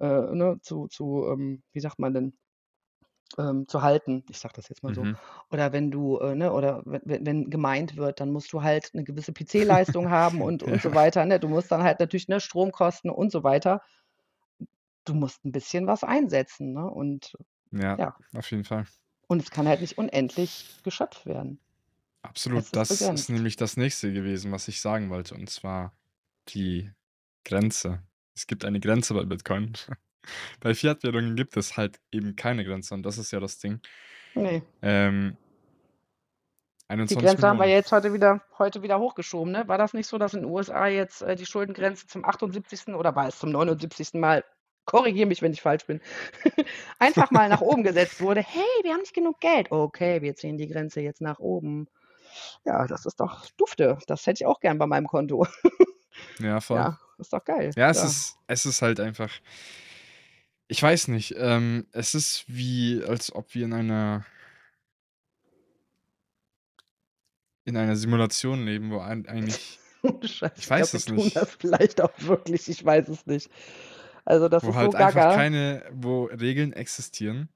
äh, 0.00 0.06
ne? 0.06 0.58
zu, 0.62 0.86
zu 0.88 1.26
ähm, 1.32 1.62
wie 1.72 1.80
sagt 1.80 1.98
man 1.98 2.14
denn, 2.14 2.38
ähm, 3.38 3.66
zu 3.68 3.82
halten. 3.82 4.24
Ich 4.30 4.38
sag 4.38 4.52
das 4.54 4.68
jetzt 4.68 4.82
mal 4.82 4.94
so. 4.94 5.04
Mhm. 5.04 5.16
Oder 5.50 5.72
wenn 5.72 5.90
du, 5.90 6.18
äh, 6.18 6.34
ne, 6.34 6.52
oder 6.52 6.82
wenn, 6.84 7.26
wenn, 7.26 7.50
gemeint 7.50 7.96
wird, 7.96 8.20
dann 8.20 8.30
musst 8.30 8.52
du 8.52 8.62
halt 8.62 8.90
eine 8.94 9.04
gewisse 9.04 9.32
PC-Leistung 9.32 10.10
haben 10.10 10.40
und, 10.42 10.62
und 10.62 10.80
so 10.82 10.94
weiter. 10.94 11.24
Ne? 11.24 11.40
Du 11.40 11.48
musst 11.48 11.70
dann 11.72 11.82
halt 11.82 12.00
natürlich 12.00 12.28
ne, 12.28 12.40
Stromkosten 12.40 13.10
und 13.10 13.32
so 13.32 13.42
weiter. 13.42 13.82
Du 15.04 15.14
musst 15.14 15.44
ein 15.44 15.52
bisschen 15.52 15.86
was 15.86 16.04
einsetzen. 16.04 16.72
Ne? 16.72 16.88
Und, 16.88 17.36
Ja, 17.72 17.96
Ja. 17.98 18.16
auf 18.34 18.50
jeden 18.50 18.64
Fall. 18.64 18.86
und 19.26 19.42
es 19.42 19.50
kann 19.50 19.66
halt 19.68 19.80
nicht 19.80 19.98
unendlich 19.98 20.80
geschöpft 20.84 21.26
werden. 21.26 21.58
Absolut. 22.22 22.60
Ist 22.60 22.76
Das 22.76 22.90
ist 22.90 23.00
begrenzt. 23.00 23.30
nämlich 23.30 23.56
das 23.56 23.76
nächste 23.76 24.12
gewesen, 24.12 24.50
was 24.52 24.68
ich 24.68 24.80
sagen 24.80 25.10
wollte, 25.10 25.34
und 25.34 25.50
zwar 25.50 25.92
die 26.48 26.90
Grenze. 27.44 28.02
Es 28.34 28.46
gibt 28.46 28.64
eine 28.64 28.80
Grenze 28.80 29.12
bei 29.14 29.24
Bitcoin. 29.24 29.72
Bei 30.60 30.74
Fiat-Währungen 30.74 31.36
gibt 31.36 31.56
es 31.56 31.76
halt 31.76 32.00
eben 32.12 32.36
keine 32.36 32.64
Grenze 32.64 32.94
und 32.94 33.02
das 33.02 33.18
ist 33.18 33.30
ja 33.32 33.40
das 33.40 33.58
Ding. 33.58 33.80
Nee. 34.34 34.62
Ähm, 34.82 35.36
Die 36.90 36.92
21 36.92 37.18
Grenze 37.18 37.46
haben 37.46 37.56
wir 37.56 37.60
Millionen. 37.64 37.78
jetzt 37.80 37.92
heute 37.92 38.12
wieder, 38.12 38.42
heute 38.58 38.82
wieder 38.82 38.98
hochgeschoben. 38.98 39.52
Ne? 39.52 39.68
War 39.68 39.78
das 39.78 39.94
nicht 39.94 40.06
so, 40.08 40.18
dass 40.18 40.34
in 40.34 40.42
den 40.42 40.50
USA 40.50 40.86
jetzt 40.86 41.22
äh, 41.22 41.36
die 41.36 41.46
Schuldengrenze 41.46 42.06
zum 42.06 42.24
78. 42.24 42.88
oder 42.94 43.14
war 43.14 43.28
es 43.28 43.38
zum 43.38 43.50
79. 43.50 44.14
Mal, 44.14 44.44
korrigiere 44.84 45.26
mich, 45.26 45.40
wenn 45.42 45.52
ich 45.52 45.62
falsch 45.62 45.86
bin, 45.86 46.00
einfach 46.98 47.30
mal 47.30 47.48
nach 47.48 47.60
oben 47.60 47.84
gesetzt 47.84 48.20
wurde? 48.20 48.40
Hey, 48.42 48.62
wir 48.82 48.92
haben 48.92 49.00
nicht 49.00 49.14
genug 49.14 49.40
Geld. 49.40 49.70
Okay, 49.70 50.20
wir 50.22 50.34
ziehen 50.34 50.58
die 50.58 50.68
Grenze 50.68 51.00
jetzt 51.00 51.20
nach 51.20 51.38
oben. 51.38 51.88
Ja, 52.64 52.86
das 52.86 53.06
ist 53.06 53.20
doch 53.20 53.46
dufte. 53.56 53.98
Das 54.08 54.26
hätte 54.26 54.42
ich 54.42 54.46
auch 54.46 54.58
gern 54.60 54.78
bei 54.78 54.86
meinem 54.86 55.06
Konto. 55.06 55.46
Ja, 56.38 56.60
voll. 56.60 56.76
Ja, 56.78 57.00
ist 57.18 57.32
doch 57.32 57.44
geil. 57.44 57.72
Ja, 57.74 57.90
es 57.90 58.02
ist 58.04 58.36
es 58.46 58.66
ist 58.66 58.82
halt 58.82 59.00
einfach 59.00 59.30
ich 60.74 60.82
weiß 60.82 61.06
nicht, 61.06 61.36
ähm, 61.38 61.86
es 61.92 62.14
ist 62.16 62.46
wie, 62.48 63.00
als 63.06 63.32
ob 63.32 63.54
wir 63.54 63.64
in 63.64 63.72
einer 63.72 64.26
in 67.64 67.76
einer 67.76 67.96
Simulation 67.96 68.64
leben, 68.64 68.90
wo 68.90 68.98
ein 68.98 69.26
eigentlich 69.28 69.78
Ohne 70.02 70.26
Scheiß, 70.28 70.52
Ich 70.56 70.68
weiß 70.68 70.90
glaub, 70.90 71.00
es 71.00 71.08
nicht. 71.08 71.36
das 71.36 71.54
vielleicht 71.54 72.00
auch 72.02 72.12
wirklich, 72.18 72.68
ich 72.68 72.84
weiß 72.84 73.08
es 73.08 73.24
nicht. 73.26 73.50
Also 74.24 74.48
das 74.48 74.64
wo 74.64 74.70
ist 74.70 74.76
halt 74.76 74.92
so 74.92 74.98
einfach 74.98 75.14
gaga. 75.14 75.34
keine 75.34 75.84
wo 75.92 76.24
Regeln 76.26 76.72
existieren, 76.72 77.48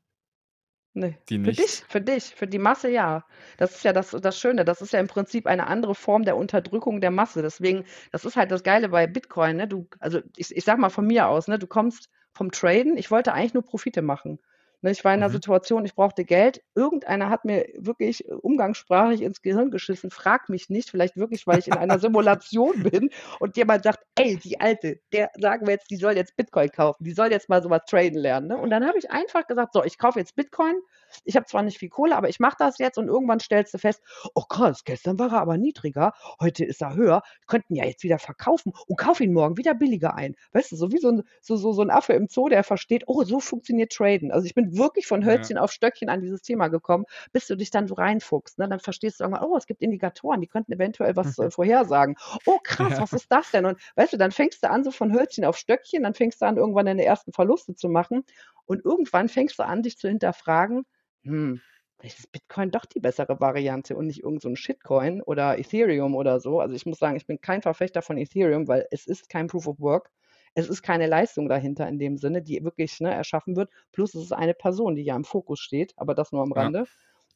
Nee. 0.94 1.16
die 1.28 1.38
Für 1.44 1.52
nicht 1.52 1.58
dich, 1.58 1.84
für 1.88 2.00
dich, 2.00 2.24
für 2.34 2.46
die 2.48 2.58
Masse 2.58 2.88
ja. 2.90 3.24
Das 3.56 3.76
ist 3.76 3.84
ja 3.84 3.92
das, 3.92 4.10
das 4.10 4.38
Schöne. 4.40 4.64
Das 4.64 4.80
ist 4.82 4.92
ja 4.92 4.98
im 5.00 5.06
Prinzip 5.06 5.46
eine 5.46 5.66
andere 5.68 5.94
Form 5.94 6.24
der 6.24 6.36
Unterdrückung 6.36 7.00
der 7.00 7.10
Masse. 7.10 7.42
Deswegen, 7.42 7.84
das 8.10 8.24
ist 8.24 8.36
halt 8.36 8.50
das 8.50 8.62
Geile 8.64 8.88
bei 8.88 9.06
Bitcoin. 9.06 9.56
Ne? 9.56 9.68
Du, 9.68 9.88
also 10.00 10.20
ich, 10.36 10.54
ich 10.56 10.64
sag 10.64 10.78
mal 10.78 10.88
von 10.90 11.06
mir 11.06 11.28
aus, 11.28 11.46
ne? 11.48 11.58
du 11.58 11.66
kommst 11.68 12.08
vom 12.38 12.52
Traden. 12.52 12.96
Ich 12.96 13.10
wollte 13.10 13.34
eigentlich 13.34 13.54
nur 13.54 13.64
Profite 13.64 14.00
machen. 14.00 14.38
Ne? 14.82 14.90
Ich 14.90 15.04
war 15.04 15.12
in 15.14 15.20
einer 15.20 15.28
Mhm. 15.28 15.34
Situation, 15.34 15.84
ich 15.84 15.94
brauchte 15.94 16.24
Geld. 16.24 16.62
Irgendeiner 16.74 17.30
hat 17.30 17.44
mir 17.44 17.66
wirklich 17.76 18.24
umgangssprachlich 18.30 19.22
ins 19.22 19.42
Gehirn 19.42 19.70
geschissen. 19.70 20.10
Frag 20.10 20.48
mich 20.48 20.68
nicht, 20.70 20.90
vielleicht 20.90 21.16
wirklich, 21.16 21.46
weil 21.46 21.58
ich 21.58 21.68
in 21.68 21.74
einer 21.74 21.98
Simulation 21.98 22.74
bin 23.00 23.10
und 23.40 23.56
jemand 23.56 23.84
sagt, 23.84 24.00
ey, 24.16 24.36
die 24.36 24.60
Alte, 24.60 25.00
der 25.12 25.30
sagen 25.38 25.66
wir 25.66 25.74
jetzt, 25.74 25.90
die 25.90 25.96
soll 25.96 26.16
jetzt 26.16 26.36
Bitcoin 26.36 26.70
kaufen, 26.70 27.04
die 27.04 27.12
soll 27.12 27.30
jetzt 27.30 27.48
mal 27.48 27.62
sowas 27.62 27.82
traden 27.88 28.18
lernen. 28.18 28.48
Ne? 28.48 28.56
Und 28.56 28.70
dann 28.70 28.86
habe 28.86 28.98
ich 28.98 29.10
einfach 29.10 29.46
gesagt, 29.46 29.72
so, 29.72 29.84
ich 29.84 29.98
kaufe 29.98 30.18
jetzt 30.18 30.36
Bitcoin. 30.36 30.76
Ich 31.24 31.36
habe 31.36 31.46
zwar 31.46 31.62
nicht 31.62 31.78
viel 31.78 31.88
Kohle, 31.88 32.16
aber 32.16 32.28
ich 32.28 32.38
mache 32.40 32.56
das 32.58 32.78
jetzt 32.78 32.98
und 32.98 33.08
irgendwann 33.08 33.40
stellst 33.40 33.72
du 33.74 33.78
fest, 33.78 34.02
oh 34.34 34.42
krass, 34.42 34.84
gestern 34.84 35.18
war 35.18 35.32
er 35.32 35.40
aber 35.40 35.56
niedriger, 35.56 36.12
heute 36.40 36.64
ist 36.64 36.82
er 36.82 36.94
höher, 36.94 37.22
könnten 37.46 37.74
ja 37.74 37.84
jetzt 37.84 38.02
wieder 38.02 38.18
verkaufen 38.18 38.72
und 38.86 38.98
kauf 38.98 39.20
ihn 39.20 39.32
morgen 39.32 39.56
wieder 39.56 39.74
billiger 39.74 40.14
ein. 40.14 40.34
Weißt 40.52 40.72
du, 40.72 40.76
so 40.76 40.92
wie 40.92 40.98
so 40.98 41.08
ein, 41.10 41.22
so, 41.40 41.56
so, 41.56 41.72
so 41.72 41.82
ein 41.82 41.90
Affe 41.90 42.12
im 42.12 42.28
Zoo, 42.28 42.48
der 42.48 42.64
versteht, 42.64 43.04
oh, 43.06 43.22
so 43.24 43.40
funktioniert 43.40 43.92
Traden. 43.92 44.30
Also 44.32 44.46
ich 44.46 44.54
bin 44.54 44.67
wirklich 44.76 45.06
von 45.06 45.24
Ja. 45.26 45.48
Hölzchen 45.48 45.58
auf 45.58 45.72
Stöckchen 45.72 46.08
an 46.08 46.20
dieses 46.20 46.42
Thema 46.42 46.68
gekommen, 46.68 47.04
bis 47.32 47.46
du 47.46 47.56
dich 47.56 47.70
dann 47.70 47.86
so 47.88 47.94
reinfuchst. 47.94 48.58
Ne? 48.58 48.68
Dann 48.68 48.80
verstehst 48.80 49.20
du 49.20 49.24
irgendwann, 49.24 49.44
oh, 49.44 49.56
es 49.56 49.66
gibt 49.66 49.82
Indikatoren, 49.82 50.40
die 50.40 50.46
könnten 50.48 50.72
eventuell 50.72 51.16
was 51.16 51.38
äh, 51.38 51.50
vorhersagen. 51.50 52.16
Oh 52.46 52.58
krass, 52.62 52.94
Ja. 52.94 53.00
was 53.00 53.12
ist 53.14 53.30
das 53.30 53.50
denn? 53.50 53.66
Und 53.66 53.80
weißt 53.96 54.12
du, 54.12 54.16
dann 54.16 54.32
fängst 54.32 54.62
du 54.62 54.70
an 54.70 54.84
so 54.84 54.90
von 54.90 55.12
Hölzchen 55.12 55.44
auf 55.44 55.56
Stöckchen, 55.56 56.02
dann 56.02 56.14
fängst 56.14 56.40
du 56.42 56.46
an, 56.46 56.56
irgendwann 56.56 56.86
deine 56.86 57.04
ersten 57.04 57.32
Verluste 57.32 57.74
zu 57.74 57.88
machen 57.88 58.24
und 58.66 58.84
irgendwann 58.84 59.28
fängst 59.28 59.58
du 59.58 59.62
an, 59.64 59.82
dich 59.82 59.98
zu 59.98 60.08
hinterfragen, 60.08 60.84
hm, 61.24 61.62
vielleicht 61.98 62.18
ist 62.20 62.32
Bitcoin 62.32 62.70
doch 62.70 62.84
die 62.86 63.00
bessere 63.00 63.40
Variante 63.40 63.96
und 63.96 64.06
nicht 64.06 64.22
irgend 64.22 64.42
so 64.42 64.48
ein 64.48 64.56
Shitcoin 64.56 65.22
oder 65.22 65.58
Ethereum 65.58 66.14
oder 66.14 66.40
so. 66.40 66.60
Also 66.60 66.74
ich 66.74 66.86
muss 66.86 66.98
sagen, 66.98 67.16
ich 67.16 67.26
bin 67.26 67.40
kein 67.40 67.62
Verfechter 67.62 68.02
von 68.02 68.16
Ethereum, 68.18 68.68
weil 68.68 68.86
es 68.90 69.06
ist 69.06 69.28
kein 69.28 69.48
Proof 69.48 69.66
of 69.66 69.80
Work. 69.80 70.10
Es 70.54 70.68
ist 70.68 70.82
keine 70.82 71.06
Leistung 71.06 71.48
dahinter 71.48 71.88
in 71.88 71.98
dem 71.98 72.16
Sinne, 72.18 72.42
die 72.42 72.62
wirklich 72.64 73.00
ne, 73.00 73.12
erschaffen 73.14 73.56
wird. 73.56 73.70
Plus 73.92 74.14
es 74.14 74.24
ist 74.24 74.32
eine 74.32 74.54
Person, 74.54 74.94
die 74.96 75.02
ja 75.04 75.16
im 75.16 75.24
Fokus 75.24 75.60
steht, 75.60 75.92
aber 75.96 76.14
das 76.14 76.32
nur 76.32 76.42
am 76.42 76.52
Ja. 76.54 76.70
Rande. 76.70 76.86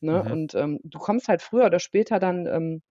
Ne? 0.01 0.25
Mhm. 0.25 0.25
Und 0.25 0.55
ähm, 0.55 0.81
du 0.85 0.99
kommst 0.99 1.29
halt 1.29 1.43
früher 1.43 1.67
oder 1.67 1.79
später 1.81 2.19
dann 2.19 2.47
ähm, 2.47 2.83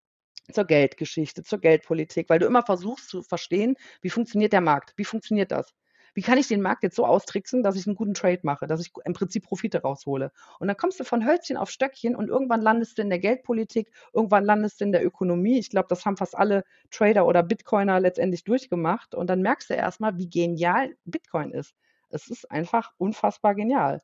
zur 0.51 0.65
Geldgeschichte, 0.65 1.43
zur 1.43 1.59
Geldpolitik, 1.59 2.29
weil 2.29 2.39
du 2.39 2.45
immer 2.47 2.63
versuchst 2.63 3.09
zu 3.09 3.23
verstehen, 3.23 3.75
wie 4.01 4.09
funktioniert 4.11 4.53
der 4.53 4.61
Markt, 4.61 4.93
wie 4.97 5.05
funktioniert 5.05 5.51
das. 5.51 5.73
Wie 6.13 6.21
kann 6.21 6.37
ich 6.37 6.47
den 6.47 6.61
Markt 6.61 6.83
jetzt 6.83 6.95
so 6.95 7.05
austricksen, 7.05 7.63
dass 7.63 7.75
ich 7.75 7.87
einen 7.87 7.95
guten 7.95 8.13
Trade 8.13 8.41
mache, 8.43 8.67
dass 8.67 8.81
ich 8.81 8.91
im 9.05 9.13
Prinzip 9.13 9.45
Profite 9.45 9.81
raushole? 9.81 10.31
Und 10.59 10.67
dann 10.67 10.77
kommst 10.77 10.99
du 10.99 11.03
von 11.03 11.25
Hölzchen 11.25 11.57
auf 11.57 11.69
Stöckchen 11.69 12.15
und 12.15 12.27
irgendwann 12.27 12.61
landest 12.61 12.97
du 12.97 13.01
in 13.01 13.09
der 13.09 13.19
Geldpolitik, 13.19 13.91
irgendwann 14.13 14.43
landest 14.43 14.81
du 14.81 14.85
in 14.85 14.91
der 14.91 15.05
Ökonomie. 15.05 15.57
Ich 15.57 15.69
glaube, 15.69 15.87
das 15.89 16.05
haben 16.05 16.17
fast 16.17 16.37
alle 16.37 16.63
Trader 16.89 17.25
oder 17.25 17.43
Bitcoiner 17.43 17.99
letztendlich 17.99 18.43
durchgemacht. 18.43 19.15
Und 19.15 19.29
dann 19.29 19.41
merkst 19.41 19.69
du 19.69 19.73
erstmal, 19.73 20.17
wie 20.17 20.29
genial 20.29 20.95
Bitcoin 21.05 21.51
ist. 21.51 21.75
Es 22.09 22.27
ist 22.27 22.51
einfach 22.51 22.91
unfassbar 22.97 23.55
genial. 23.55 24.01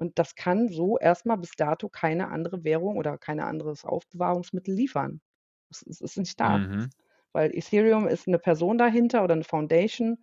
Und 0.00 0.18
das 0.18 0.34
kann 0.34 0.68
so 0.68 0.98
erstmal 0.98 1.36
bis 1.36 1.56
dato 1.56 1.88
keine 1.90 2.28
andere 2.28 2.64
Währung 2.64 2.96
oder 2.96 3.18
kein 3.18 3.38
anderes 3.38 3.84
Aufbewahrungsmittel 3.84 4.74
liefern. 4.74 5.20
Es, 5.70 5.82
ist 5.82 6.16
nicht 6.16 6.40
da. 6.40 6.58
Mhm. 6.58 6.90
Weil 7.32 7.54
Ethereum 7.54 8.08
ist 8.08 8.26
eine 8.26 8.38
Person 8.38 8.78
dahinter 8.78 9.22
oder 9.22 9.34
eine 9.34 9.44
Foundation. 9.44 10.18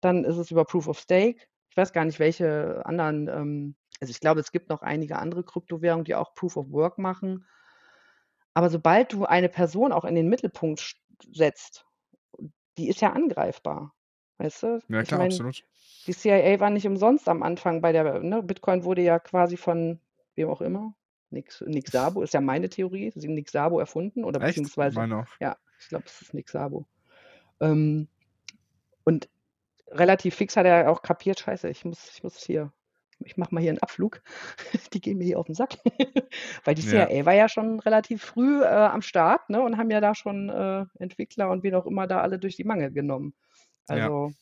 Dann 0.00 0.24
ist 0.24 0.36
es 0.36 0.50
über 0.50 0.64
Proof 0.64 0.88
of 0.88 0.98
Stake. 0.98 1.46
Ich 1.70 1.76
weiß 1.76 1.92
gar 1.92 2.04
nicht, 2.04 2.18
welche 2.18 2.84
anderen, 2.86 3.28
ähm, 3.28 3.74
also 4.00 4.10
ich 4.10 4.20
glaube, 4.20 4.40
es 4.40 4.52
gibt 4.52 4.68
noch 4.68 4.82
einige 4.82 5.18
andere 5.18 5.44
Kryptowährungen, 5.44 6.04
die 6.04 6.14
auch 6.14 6.34
Proof 6.34 6.56
of 6.56 6.70
Work 6.70 6.98
machen. 6.98 7.44
Aber 8.54 8.70
sobald 8.70 9.12
du 9.12 9.24
eine 9.24 9.48
Person 9.48 9.92
auch 9.92 10.04
in 10.04 10.14
den 10.14 10.28
Mittelpunkt 10.28 10.96
setzt, 11.32 11.84
die 12.76 12.88
ist 12.88 13.00
ja 13.00 13.12
angreifbar. 13.12 13.94
Weißt 14.38 14.62
du? 14.62 14.80
Ja, 14.88 15.00
Ich 15.00 15.08
klar, 15.08 15.18
meine, 15.20 15.34
absolut. 15.34 15.64
die 16.06 16.14
CIA 16.14 16.60
war 16.60 16.70
nicht 16.70 16.86
umsonst 16.86 17.28
am 17.28 17.42
Anfang 17.42 17.80
bei 17.80 17.92
der, 17.92 18.20
ne? 18.20 18.42
Bitcoin 18.42 18.84
wurde 18.84 19.02
ja 19.02 19.18
quasi 19.18 19.56
von 19.56 20.00
wem 20.36 20.48
auch 20.48 20.60
immer, 20.60 20.94
Nick, 21.30 21.52
Nick 21.66 21.88
Szabo, 21.88 22.22
ist 22.22 22.34
ja 22.34 22.40
meine 22.40 22.68
Theorie, 22.68 23.12
sie 23.14 23.26
haben 23.26 23.34
Nick 23.34 23.48
Szabo 23.50 23.80
erfunden 23.80 24.24
oder 24.24 24.40
Echt? 24.40 24.50
beziehungsweise, 24.50 24.96
Meine 25.00 25.18
auch. 25.18 25.26
ja, 25.40 25.56
ich 25.80 25.88
glaube, 25.88 26.04
es 26.06 26.22
ist 26.22 26.34
Nick 26.34 26.48
Szabo. 26.48 26.86
Ähm, 27.60 28.08
Und 29.04 29.28
relativ 29.92 30.34
fix 30.36 30.56
hat 30.56 30.66
er 30.66 30.90
auch 30.90 31.02
kapiert: 31.02 31.40
„Scheiße, 31.40 31.68
ich 31.68 31.84
muss 31.84 32.10
ich 32.14 32.22
muss 32.22 32.38
hier 32.44 32.72
ich 33.20 33.36
mache 33.36 33.52
mal 33.54 33.60
hier 33.60 33.70
einen 33.70 33.80
Abflug. 33.80 34.22
Die 34.94 35.00
gehen 35.00 35.18
mir 35.18 35.24
hier 35.24 35.38
auf 35.40 35.46
den 35.46 35.54
Sack.“ 35.56 35.76
Weil 36.64 36.74
die 36.76 36.82
Ja. 36.82 37.10
CIA 37.12 37.26
war 37.26 37.34
ja 37.34 37.48
schon 37.48 37.80
relativ 37.80 38.22
früh, 38.24 38.62
äh, 38.62 38.66
am 38.66 39.02
Start, 39.02 39.50
ne, 39.50 39.60
und 39.62 39.76
haben 39.78 39.90
ja 39.90 40.00
da 40.00 40.14
schon, 40.14 40.48
äh, 40.50 40.84
Entwickler 41.00 41.50
und 41.50 41.62
wen 41.64 41.74
auch 41.74 41.86
immer 41.86 42.06
da 42.06 42.20
alle 42.22 42.38
durch 42.38 42.56
die 42.56 42.64
Mangel 42.64 42.92
genommen. 42.92 43.34
Ja. 43.90 44.10
Also, 44.10 44.34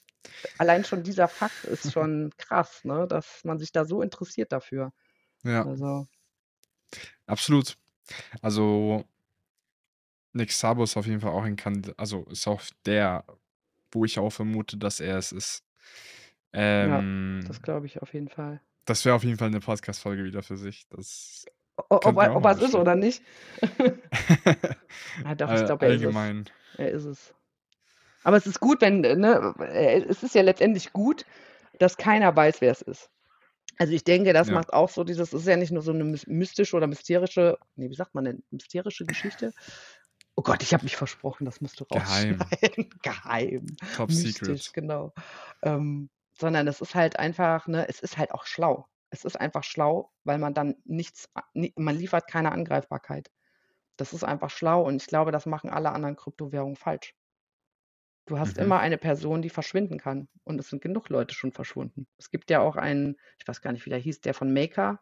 allein 0.58 0.84
schon 0.84 1.02
dieser 1.04 1.28
Fakt 1.28 1.64
ist 1.66 1.92
schon 1.92 2.32
krass, 2.38 2.84
ne, 2.84 3.06
dass 3.08 3.42
man 3.44 3.58
sich 3.60 3.72
da 3.72 3.84
so 3.86 4.02
interessiert 4.02 4.52
dafür. 4.52 4.92
Ja. 5.44 5.66
Also 5.66 6.06
Absolut. 7.28 7.76
Also 8.42 9.04
Nick 10.34 10.52
Szabo 10.52 10.84
ist 10.84 10.96
auf 10.96 11.06
jeden 11.06 11.20
Fall 11.20 11.32
auch 11.32 11.44
ein 11.44 11.56
Kand 11.56 11.98
also, 11.98 12.24
ist 12.24 12.46
auch 12.46 12.62
der, 12.84 13.24
wo 13.92 14.04
ich 14.04 14.18
auch 14.18 14.30
vermute, 14.30 14.76
dass 14.78 15.00
er 15.00 15.18
es 15.18 15.32
ist. 15.32 15.64
Ja, 16.80 17.04
Ähm 17.04 17.44
das 17.44 17.62
glaube 17.62 17.86
ich 17.86 18.02
auf 18.02 18.12
jeden 18.14 18.28
Fall. 18.28 18.60
das 18.88 19.04
wäre 19.04 19.16
auf 19.16 19.24
jeden 19.24 19.36
Fall 19.36 19.50
'ne 19.50 19.58
Podcast-Folge 19.60 20.24
wieder 20.24 20.42
für 20.44 20.56
sich. 20.56 20.86
Das 20.88 21.48
O 21.78 21.96
ob 22.08 22.16
er 22.18 22.34
ob 22.36 22.44
mal 22.44 22.58
er's 22.58 22.60
ist 22.60 22.74
oder 22.74 22.94
nicht? 22.96 23.22
Ah, 25.24 25.34
doch, 25.34 25.52
ich 25.52 25.64
glaube, 25.64 25.86
er 25.86 25.92
ist 25.92 26.02
es. 26.02 26.32
allgemein. 26.32 26.48
Er 26.74 26.90
ist 26.90 27.04
es. 27.04 27.34
Aber 28.24 28.36
es 28.38 28.46
ist 28.46 28.60
gut, 28.60 28.80
wenn, 28.82 29.04
äh, 29.04 29.16
ne 29.16 29.54
äh, 29.60 30.02
es 30.08 30.22
ist 30.22 30.34
ja 30.34 30.42
letztendlich 30.42 30.92
gut, 30.92 31.24
dass 31.80 31.96
keiner 31.98 32.36
weiß, 32.36 32.60
wer 32.62 32.72
es 32.72 32.82
ist. 32.82 33.10
Also, 33.78 33.94
ich 33.94 34.04
denke, 34.04 34.32
das 34.34 34.50
Ja. 34.50 34.52
macht 34.52 34.72
auch 34.72 34.90
so 34.90 35.04
dieses 35.04 35.32
es 35.34 35.42
ist 35.42 35.48
ja 35.48 35.56
nicht 35.56 35.72
nur 35.72 35.82
so 35.82 35.92
'ne 35.92 36.04
mys 36.04 36.26
mystische 36.28 36.76
oder 36.76 36.86
mysterische 36.88 37.58
ne, 37.76 37.90
wie 37.90 37.94
sagt 37.96 38.14
man 38.14 38.24
denn? 38.26 38.44
Mysterische 38.50 39.06
Geschichte? 39.06 39.54
Oh 40.36 40.42
Gott, 40.42 40.62
ich 40.62 40.72
habe 40.74 40.84
mich 40.84 40.96
versprochen, 40.96 41.44
das 41.46 41.60
musst 41.60 41.80
du 41.80 41.84
Geheim. 41.92 42.54
rausschneiden. 42.64 42.90
Geheim, 43.02 43.78
Top 43.92 44.12
mystisch, 44.12 44.72
secret. 44.72 44.72
genau. 44.72 45.14
Ähm, 45.62 46.10
sondern 46.38 46.68
es 46.68 46.80
ist 46.80 46.94
halt 46.94 47.18
einfach 47.18 47.66
ne, 47.66 47.88
es 47.88 48.00
ist 48.00 48.18
halt 48.18 48.32
auch 48.32 48.44
schlau. 48.46 48.86
Es 49.10 49.24
ist 49.24 49.36
einfach 49.40 49.64
schlau, 49.64 50.12
weil 50.24 50.38
man 50.38 50.52
dann 50.54 50.76
nichts 50.84 51.30
man 51.76 51.96
liefert 51.96 52.28
keine 52.28 52.52
Angreifbarkeit. 52.52 53.30
Das 53.98 54.12
ist 54.14 54.24
einfach 54.24 54.50
schlau 54.50 54.84
und 54.84 55.02
ich 55.02 55.08
glaube, 55.08 55.32
das 55.32 55.46
machen 55.46 55.70
alle 55.70 55.92
anderen 55.92 56.16
Kryptowährungen 56.16 56.76
falsch. 56.76 57.14
Du 58.26 58.38
hast 58.38 58.58
Mhm. 58.58 58.58
immer 58.58 58.78
eine 58.80 58.98
Person, 58.98 59.42
die 59.42 59.50
verschwinden 59.50 59.98
kann 59.98 60.28
und 60.44 60.58
es 60.60 60.68
sind 60.68 60.80
genug 60.82 61.08
Leute 61.08 61.34
schon 61.34 61.52
verschwunden. 61.52 62.06
Es 62.18 62.30
gibt 62.30 62.50
ja 62.50 62.60
auch 62.60 62.76
einen 62.76 63.16
ich 63.38 63.46
weiß 63.48 63.60
gar 63.62 63.72
nicht, 63.72 63.84
wie 63.86 63.90
der 63.90 63.98
hieß, 63.98 64.20
der 64.20 64.34
von 64.34 64.52
Maker 64.52 65.00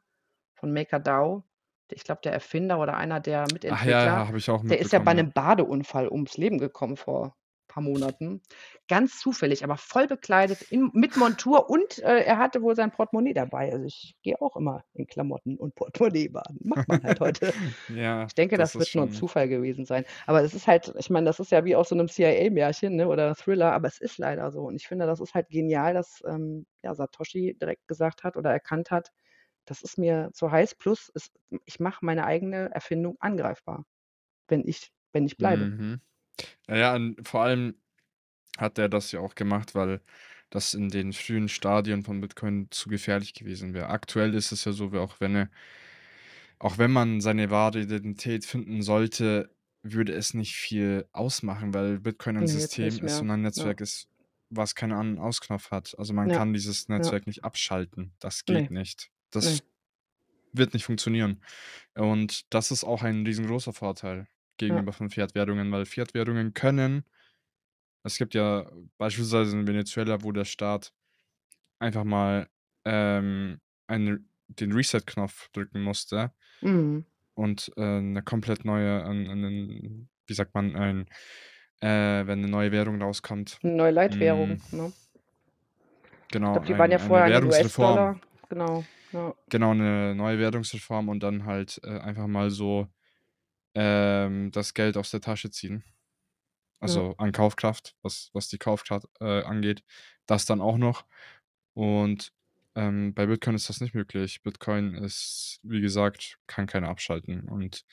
von 0.54 0.72
MakerDAO. 0.72 1.44
Ich 1.90 2.04
glaube, 2.04 2.20
der 2.24 2.32
Erfinder 2.32 2.78
oder 2.80 2.96
einer 2.96 3.20
der 3.20 3.48
Ach 3.66 3.84
ja, 3.86 4.02
Mitentwickler, 4.02 4.22
ja, 4.22 4.26
habe 4.26 4.38
ich 4.38 4.48
auch 4.50 4.62
der 4.70 4.78
ist 4.80 4.92
ja 4.92 4.98
bei 4.98 5.12
mitbekommen, 5.12 5.16
ja. 5.16 5.24
'nem 5.24 5.32
Badeunfall 5.32 6.08
ums 6.08 6.36
Leben 6.38 6.58
gekommen 6.58 6.96
vor 6.96 7.36
paar 7.68 7.82
Monaten. 7.82 8.42
Ganz 8.88 9.18
zufällig, 9.18 9.64
aber 9.64 9.76
voll 9.76 10.06
bekleidet 10.06 10.62
in 10.62 10.90
mit 10.94 11.16
Montur 11.16 11.68
und, 11.70 11.98
äh, 12.00 12.20
er 12.24 12.38
hatte 12.38 12.62
wohl 12.62 12.76
sein 12.76 12.90
Portemonnaie 12.92 13.34
dabei. 13.34 13.72
Also, 13.72 13.84
ich 13.86 14.14
gehe 14.22 14.40
auch 14.40 14.56
immer 14.56 14.84
in 14.94 15.06
Klamotten 15.06 15.56
und 15.58 15.74
Portemonnaie 15.74 16.28
baden. 16.28 16.58
Macht 16.62 16.88
man 16.88 17.02
halt 17.02 17.20
heute. 17.20 17.54
Ja, 17.88 18.28
Ich 18.28 18.34
denke, 18.34 18.56
das 18.58 18.78
das 18.78 18.78
wird 18.78 18.94
nur 18.94 19.04
'n 19.04 19.10
schon 19.10 19.10
Zufall 19.10 19.48
gewesen 19.48 19.84
sein. 19.84 20.04
Aber 20.26 20.42
es 20.42 20.54
ist 20.54 20.66
halt 20.66 20.92
ich 20.98 21.10
meine, 21.10 21.26
das 21.26 21.40
ist 21.40 21.50
ja 21.52 21.64
wie 21.64 21.76
aus 21.76 21.90
so 21.90 21.94
'nem 21.94 22.08
CIA-Märchen, 22.08 22.96
ne, 22.96 23.08
oder 23.08 23.34
Thriller, 23.34 23.72
aber 23.72 23.88
es 23.88 24.00
ist 24.00 24.18
leider 24.18 24.50
so. 24.52 24.62
Und 24.62 24.76
ich 24.76 24.86
finde, 24.88 25.06
das 25.06 25.20
ist 25.20 25.34
halt 25.34 25.48
genial, 25.50 25.94
dass, 25.94 26.22
ähm, 26.26 26.66
ja, 26.82 26.94
Satoshi 26.94 27.56
direkt 27.60 27.86
gesagt 27.88 28.24
hat 28.24 28.36
oder 28.38 28.50
erkannt 28.52 28.90
hat: 28.90 29.10
„Das 29.66 29.82
ist 29.82 29.98
mir 29.98 30.30
zu 30.34 30.50
heiß, 30.52 30.74
plus 30.76 31.10
es 31.14 31.30
ich 31.66 31.80
mache 31.80 32.04
meine 32.04 32.24
eigene 32.26 32.70
Erfindung 32.72 33.16
angreifbar, 33.20 33.84
wenn 34.48 34.66
ich 34.68 34.92
wenn 35.12 35.26
ich 35.26 35.38
bleibe.“ 35.38 35.70
Mhm. 35.76 36.00
Ja, 36.68 36.76
ja, 36.76 36.94
und 36.96 37.26
vor 37.28 37.42
allem 37.42 37.76
hat 38.58 38.78
er 38.78 38.88
das 38.88 39.12
ja 39.12 39.20
auch 39.20 39.34
gemacht, 39.36 39.74
weil 39.74 40.02
das 40.50 40.74
in 40.74 40.90
den 40.90 41.12
frühen 41.12 41.48
Stadien 41.48 42.04
von 42.04 42.20
Bitcoin 42.20 42.68
zu 42.70 42.88
gefährlich 42.90 43.34
gewesen 43.34 43.74
wäre. 43.74 43.88
Aktuell 43.90 44.34
ist 44.34 44.52
es 44.52 44.64
ja 44.66 44.72
so, 44.72 44.92
wie 44.92 44.98
auch 44.98 45.20
wenn 45.20 45.36
er 45.36 45.50
auch 46.60 46.78
wenn 46.78 46.92
man 46.92 47.20
seine 47.20 47.50
wahre 47.50 47.80
Identität 47.80 48.44
finden 48.46 48.82
sollte, 48.82 49.54
würde 49.82 50.12
es 50.14 50.34
nicht 50.34 50.54
viel 50.56 51.06
ausmachen, 51.12 51.74
weil 51.74 52.00
Bitcoin 52.00 52.36
ein 52.38 52.46
Ne, 52.46 52.52
jetzt 52.60 52.78
System 52.86 53.02
ist 53.02 53.20
und 53.20 53.30
ein 53.30 53.42
Ja. 53.54 53.74
Netzwerk 53.74 53.80
ist, 53.80 54.08
was 54.50 54.74
keinen 54.74 54.92
An 54.92 55.18
Ausknopf 55.18 55.70
hat. 55.70 55.94
Also, 55.98 56.12
man 56.14 56.30
Ja. 56.30 56.30
kann 56.30 56.52
dieses 56.52 56.88
Ja. 56.96 57.14
Netzwerk 57.14 57.26
nicht 57.26 57.44
abschalten. 57.44 58.14
Das 58.20 58.44
geht 58.44 58.70
nicht. 58.70 59.08
Das 59.34 59.64
wird 60.52 60.74
nicht 60.74 60.84
funktionieren. 60.84 61.42
Und 61.96 62.52
das 62.54 62.70
ist 62.72 62.84
auch 62.84 63.02
ein 63.02 63.26
riesengroßer 63.26 63.72
Vorteil 63.74 64.28
Ja. 64.68 64.84
gegenüber 64.84 64.92
von 64.92 65.10
Fiat-Währungen, 65.10 65.72
weil 65.72 65.86
Fiat-Währungen 65.86 66.54
können 66.54 67.04
es 68.06 68.18
gibt 68.18 68.34
ja 68.34 68.70
beispielsweise 68.98 69.56
in 69.58 69.66
Venezuela, 69.66 70.22
wo 70.22 70.30
der 70.30 70.44
Staat 70.44 70.92
einfach 71.80 72.04
mal, 72.04 72.48
ähm, 72.86 73.60
einen 73.88 74.30
den 74.48 74.72
Reset-Knopf 74.72 75.50
drücken 75.52 75.82
musste 75.82 76.32
Mhm. 76.62 77.04
und, 77.38 77.72
äh, 77.76 78.00
'ne 78.00 78.22
komplett 78.22 78.64
neue 78.64 79.04
ein 79.04 79.28
einen 79.28 80.08
wie 80.26 80.34
sagt 80.34 80.54
man, 80.54 80.76
ein 80.76 81.06
äh, 81.80 82.26
wenn 82.26 82.40
'ne 82.40 82.48
neue 82.48 82.72
Währung 82.72 83.02
rauskommt. 83.02 83.60
'Ne 83.62 83.70
neue 83.76 83.90
Leitwährung, 83.92 84.58
Hm 84.58 84.64
ne? 84.72 84.92
Ich 86.46 86.52
Genau, 86.52 86.62
glaube, 86.62 86.66
die 86.66 86.78
waren 86.78 86.90
ein 86.90 86.92
ja 86.92 86.98
eine 86.98 87.24
vorher 87.24 87.26
an 87.26 87.38
Währungsreform. 87.38 88.10
US-Dollar. 88.18 88.20
Genau, 88.48 88.86
ja. 89.14 89.34
Genau, 89.50 89.74
'ne 89.74 90.14
neue 90.14 90.38
Währungsreform 90.38 91.08
und 91.08 91.20
dann 91.22 91.46
halt, 91.46 91.80
äh, 91.84 91.98
einfach 92.00 92.26
mal 92.26 92.50
so, 92.50 92.88
ähm, 93.74 94.50
das 94.52 94.74
Geld 94.74 94.96
aus 94.98 95.10
der 95.12 95.20
Tasche 95.22 95.50
ziehen. 95.50 95.84
Ja. 96.82 97.04
Also, 97.04 97.14
an 97.18 97.32
Kaufkraft, 97.32 97.96
was 98.02 98.30
was 98.34 98.48
die 98.48 98.58
Kaufkraft, 98.58 99.06
äh, 99.20 99.42
angeht, 99.44 99.84
das 100.26 100.46
dann 100.46 100.60
auch 100.62 100.78
noch. 100.78 101.06
Und, 101.74 102.32
ähm, 102.76 103.14
bei 103.14 103.26
Bitcoin 103.26 103.56
ist 103.56 103.68
das 103.70 103.80
nicht 103.82 103.94
möglich. 103.94 104.42
Bitcoin 104.42 104.94
ist, 104.96 105.60
wie 105.64 105.80
gesagt 105.82 106.38
kann 106.48 106.66
keiner 106.68 106.88
abschalten 106.90 107.48
und, 107.48 107.84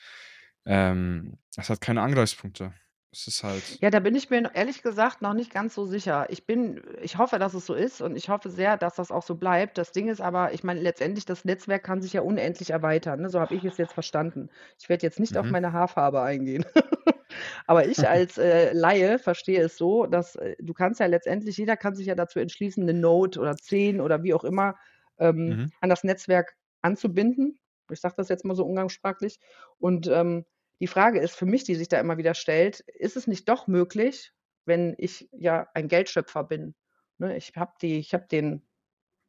ähm, 0.66 1.38
es 1.56 1.70
hat 1.70 1.80
keine 1.82 2.02
Angreifspunkte. 2.02 2.74
Es 3.12 3.26
ist 3.26 3.42
halt 3.44 3.78
Ja, 3.80 3.90
da 3.90 4.00
bin 4.00 4.14
ich 4.14 4.30
mir 4.30 4.50
ehrlich 4.54 4.82
gesagt 4.82 5.22
noch 5.22 5.34
nicht 5.34 5.52
ganz 5.52 5.74
so 5.74 5.84
sicher. 5.86 6.26
Ich 6.30 6.46
bin 6.46 6.82
ich 7.02 7.18
hoffe, 7.18 7.38
dass 7.38 7.54
es 7.54 7.66
so 7.66 7.74
ist 7.74 8.00
und 8.00 8.16
ich 8.16 8.28
hoffe 8.28 8.48
sehr, 8.50 8.76
dass 8.76 8.94
das 8.96 9.10
auch 9.10 9.22
so 9.22 9.34
bleibt. 9.34 9.76
Das 9.78 9.92
Ding 9.92 10.08
ist 10.08 10.20
aber, 10.20 10.52
ich 10.54 10.64
meine, 10.64 10.80
letztendlich 10.80 11.24
das 11.26 11.44
Netzwerk 11.44 11.82
kann 11.84 12.00
sich 12.02 12.14
ja 12.14 12.22
unendlich 12.22 12.70
erweitern, 12.70 13.20
ne? 13.20 13.28
So 13.28 13.40
habe 13.40 13.54
ich 13.54 13.64
es 13.64 13.76
jetzt 13.78 13.92
verstanden. 13.92 14.48
Ich 14.78 14.88
werde 14.88 15.02
jetzt 15.06 15.20
nicht 15.20 15.36
auf 15.36 15.48
Mhm. 15.48 15.50
meine 15.50 15.72
Haarfarbe 15.72 16.22
eingehen. 16.22 16.64
Aber 17.66 17.86
ich 17.86 18.06
als, 18.08 18.38
äh, 18.38 18.72
Laie 18.72 19.18
verstehe 19.18 19.62
es 19.62 19.76
so, 19.76 20.06
dass, 20.06 20.36
äh, 20.36 20.56
du 20.60 20.72
kannst 20.74 21.00
ja 21.00 21.06
letztendlich 21.06 21.56
jeder 21.56 21.76
kann 21.76 21.94
sich 21.94 22.06
ja 22.06 22.14
dazu 22.14 22.38
entschließen, 22.40 22.84
'ne 22.84 22.94
Node 22.94 23.40
oder 23.40 23.56
10 23.56 24.00
oder 24.00 24.22
wie 24.22 24.34
auch 24.34 24.44
immer, 24.44 24.76
ähm, 25.18 25.58
Mhm. 25.58 25.72
an 25.80 25.90
das 25.90 26.04
Netzwerk 26.04 26.54
anzubinden. 26.82 27.58
Ich 27.90 28.00
sage 28.00 28.14
das 28.16 28.28
jetzt 28.28 28.44
mal 28.44 28.54
so 28.56 28.64
umgangssprachlich. 28.64 29.38
Und, 29.78 30.06
ähm, 30.08 30.44
die 30.82 30.88
Frage 30.88 31.20
ist 31.20 31.36
für 31.36 31.46
mich, 31.46 31.64
die 31.64 31.76
sich 31.76 31.88
da 31.88 32.00
immer 32.00 32.18
wieder 32.18 32.34
stellt: 32.34 32.80
Ist 32.82 33.16
es 33.18 33.28
nicht 33.28 33.48
doch 33.50 33.68
möglich, 33.68 34.34
wenn 34.66 34.96
ich 34.98 35.30
ja 35.32 35.68
ein 35.74 35.88
Geldschöpfer 35.88 36.44
bin, 36.44 36.76
ne? 37.18 37.36
Ich 37.38 37.52
habe 37.56 37.74
habe 37.82 38.28
den 38.30 38.68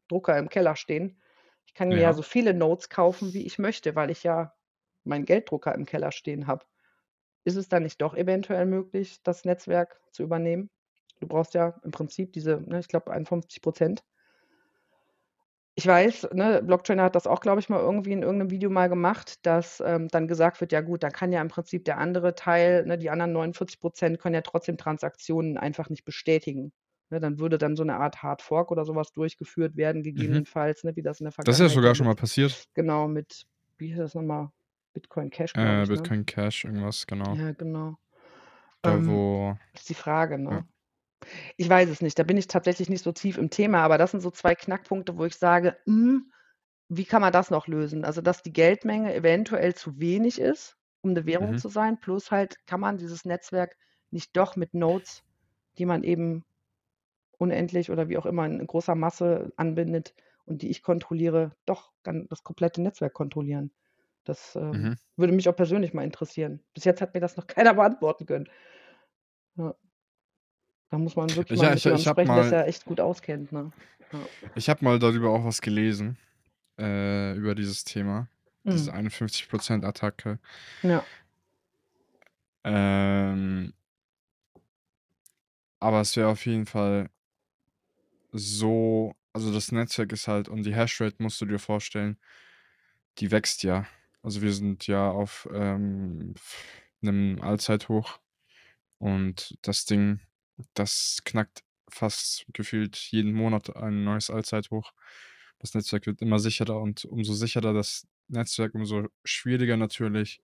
Drucker 0.10 0.38
im 0.38 0.50
Keller 0.50 0.76
stehen. 0.76 1.22
Ich 1.68 1.74
kann 1.74 1.92
mir 1.94 2.02
ja 2.02 2.13
Ja. 2.13 2.13
so 2.13 2.24
viele 2.24 2.54
Nodes 2.54 2.89
kaufen, 2.89 3.34
wie 3.34 3.46
ich 3.46 3.60
möchte, 3.60 3.96
weil 3.96 4.12
ich 4.12 4.24
ja 4.24 4.56
meinen 5.06 5.26
Gelddrucker 5.26 5.76
im 5.76 5.86
Keller 5.86 6.12
stehen 6.12 6.48
habe. 6.48 6.66
Ist 7.46 7.56
es 7.58 7.70
dann 7.70 7.84
nicht 7.84 8.02
doch 8.02 8.16
eventuell 8.16 8.66
möglich, 8.66 9.22
das 9.24 9.46
Netzwerk 9.46 10.02
zu 10.12 10.24
übernehmen? 10.24 10.70
Du 11.22 11.28
brauchst 11.28 11.54
ja 11.54 11.80
im 11.84 11.92
Prinzip 11.92 12.34
diese, 12.34 12.62
ne, 12.62 12.80
ich 12.80 12.88
glaube 12.89 13.12
51 13.12 13.62
Ich 15.84 15.88
weiß, 15.89 16.30
ne, 16.32 16.63
Blocktrainer 16.63 17.04
hat 17.04 17.13
das 17.15 17.28
auch, 17.28 17.41
glaube 17.41 17.60
ich, 17.60 17.67
mal 17.67 17.82
irgendwie 17.82 18.13
in 18.13 18.22
irgend 18.24 18.38
'nem 18.39 18.50
Video 18.52 18.69
mal 18.69 18.88
gemacht, 18.88 19.46
dass, 19.46 19.82
ähm, 19.86 20.08
dann 20.08 20.30
gesagt 20.30 20.62
wird: 20.62 20.72
„Ja 20.72 20.80
gut, 20.80 21.04
dann 21.04 21.12
kann 21.12 21.34
ja 21.34 21.41
im 21.41 21.50
Prinzip 21.50 21.84
der 21.84 21.98
andere 21.98 22.36
Teil 22.36 22.86
ne, 22.86 22.98
die 22.98 23.10
anderen 23.10 23.34
49% 23.34 24.17
können 24.17 24.34
ja 24.36 24.39
trotzdem 24.41 24.78
Transaktionen 24.78 25.58
einfach 25.58 25.89
nicht 25.89 26.06
bestätigen.“ 26.06 26.72
Ne, 27.10 27.19
dann 27.19 27.38
würde 27.38 27.58
dann 27.58 27.76
so 27.76 27.84
'ne 27.84 27.98
Art 27.98 28.24
Hard 28.24 28.41
Fork 28.41 28.72
oder 28.72 28.86
so 28.86 28.96
was 28.96 29.12
durchgeführt 29.12 29.76
werden, 29.76 30.04
Mhm. 30.15 30.43
gegebenenfalls, 30.43 30.86
ne, 30.86 30.96
wie 30.96 31.02
das 31.02 31.19
in 31.19 31.26
der 31.26 31.34
Das 31.46 31.58
ist 31.58 31.60
ja 31.62 31.67
Vergangenheit 31.67 31.82
sogar 31.82 31.93
ja 31.93 31.96
schon 31.96 32.08
mal 32.08 32.15
mit 32.15 32.15
passiert. 32.15 32.63
genau, 32.76 33.08
mit 33.10 33.46
wie 33.78 33.88
hieß 33.89 33.98
das 33.98 34.15
noch 34.15 34.24
mal? 34.24 34.54
Bitcoin 34.93 35.30
Cash, 35.32 35.56
Äh, 35.56 35.86
ich, 35.86 35.91
ne? 35.91 36.12
Bitcoin 36.12 36.26
Cash, 36.26 36.65
irgendwas, 36.65 37.06
genau. 37.08 37.38
Ja, 37.38 37.52
genau. 37.54 37.98
Da, 38.84 38.98
Ähm, 38.98 39.06
wo 39.06 39.58
ist 39.74 39.89
die 39.89 39.93
Frage, 39.96 40.39
ja. 40.50 40.63
Ich 41.57 41.69
weiß 41.69 41.89
es 41.89 42.01
nicht, 42.01 42.17
da 42.19 42.23
bin 42.23 42.38
ich 42.38 42.47
tatsächlich 42.47 42.89
nicht 42.89 43.03
so 43.03 43.12
tief 43.12 43.38
im 43.38 43.49
Thema, 43.49 43.79
aber 43.83 43.97
das 43.97 44.12
sind 44.12 44.21
so 44.21 44.31
2 44.31 44.55
Knackpunkte, 44.55 45.17
wo 45.17 45.25
ich 45.25 45.36
sage: 45.36 45.77
„Hm, 45.86 46.31
wie 46.89 47.05
kann 47.05 47.21
man 47.21 47.33
das 47.33 47.51
noch 47.51 47.67
lösen?“ 47.67 48.05
Also, 48.05 48.21
dass 48.21 48.43
die 48.43 48.53
Geldmenge 48.53 49.13
eventuell 49.15 49.75
zu 49.75 49.99
wenig 49.99 50.39
ist, 50.41 50.77
um 51.01 51.13
'ne 51.13 51.25
Währung 51.27 51.55
Mhm. 51.55 51.57
zu 51.57 51.69
sein, 51.69 51.99
plus 51.99 52.31
halt, 52.31 52.65
kann 52.67 52.79
man 52.81 52.97
dieses 52.97 53.25
Netzwerk 53.25 53.77
nicht 54.12 54.38
doch 54.38 54.55
mit 54.57 54.73
Nodes, 54.75 55.23
die 55.79 55.86
man 55.86 56.03
eben 56.03 56.45
unendlich 57.38 57.91
oder 57.91 58.09
wie 58.09 58.17
auch 58.17 58.25
immer 58.25 58.45
in 58.45 58.65
großer 58.65 58.95
Masse 58.95 59.51
anbindet 59.57 60.13
und 60.45 60.62
die 60.62 60.69
ich 60.69 60.81
kontrolliere, 60.83 61.51
doch 61.65 61.93
das 62.03 62.43
komplette 62.43 62.81
Netzwerk 62.81 63.13
kontrollieren? 63.13 63.71
Das, 64.25 64.55
ähm, 64.55 64.89
Mhm. 64.89 64.95
würde 65.17 65.33
mich 65.33 65.49
auch 65.49 65.55
persönlich 65.55 65.93
mal 65.93 66.03
interessieren. 66.03 66.63
Bis 66.73 66.86
jetzt 66.86 67.01
hat 67.01 67.13
mir 67.13 67.19
das 67.21 67.38
noch 67.38 67.47
keiner 67.47 67.73
beantworten 67.75 68.25
können. 68.25 68.49
Ja. 69.55 69.73
Da 70.93 70.99
muss 70.99 71.15
man 71.15 71.36
wirklich 71.36 71.58
Ich 71.58 71.63
mal 71.63 71.75
ich 71.75 71.88
ich 71.88 72.03
sprechen, 72.08 72.27
mal 72.36 72.51
ja 72.51 72.63
echt 72.65 72.86
gut 72.86 72.99
auskennt, 72.99 73.51
ne? 73.51 73.71
Ja. 74.13 74.27
ich 74.53 74.69
habe 74.69 74.86
mal 74.86 74.99
darüber 74.99 75.32
auch 75.32 75.43
was 75.43 75.60
gelesen, 75.60 76.19
äh, 76.79 77.36
über 77.36 77.56
dieses 77.56 77.84
Thema, 77.84 78.29
diese 78.63 78.91
Mhm. 78.91 78.97
51% 78.97 79.86
Attacke. 79.86 80.39
Ja. 80.84 81.03
Ähm 82.65 83.73
aber 85.82 86.01
es 86.01 86.15
wäre 86.15 86.29
auf 86.29 86.45
jeden 86.45 86.65
Fall 86.65 87.10
so 88.34 89.13
also, 89.36 89.51
das 89.51 89.71
Netzwerk 89.71 90.12
ist 90.12 90.27
halt 90.27 90.47
und 90.47 90.63
die 90.63 90.75
Hashrate 90.75 91.15
musst 91.21 91.41
du 91.41 91.45
dir 91.47 91.58
vorstellen, 91.58 92.19
die 93.19 93.32
wächst 93.32 93.63
ja. 93.63 93.86
Also, 94.23 94.41
wir 94.41 94.53
sind 94.53 94.88
ja 94.88 95.10
auf, 95.12 95.47
ähm, 95.53 96.36
'nem 97.01 97.39
Allzeithoch 97.41 98.19
und 98.99 99.58
das 99.63 99.86
Ding, 99.86 100.21
das 100.73 101.19
knackt 101.26 101.63
fast 101.89 102.45
gefühlt 102.54 102.95
jeden 102.97 103.34
Monat 103.34 103.76
ein 103.76 104.04
neues 104.04 104.30
Allzeithoch. 104.30 104.93
Das 105.60 105.73
Netzwerk 105.76 106.06
wird 106.08 106.21
immer 106.21 106.39
sicherer 106.39 106.80
und 106.82 107.06
umso 107.06 107.34
sicherer 107.34 107.73
das 107.73 108.08
Netzwerk, 108.28 108.73
umso 108.76 109.08
schwieriger 109.23 109.78
natürlich 109.78 110.41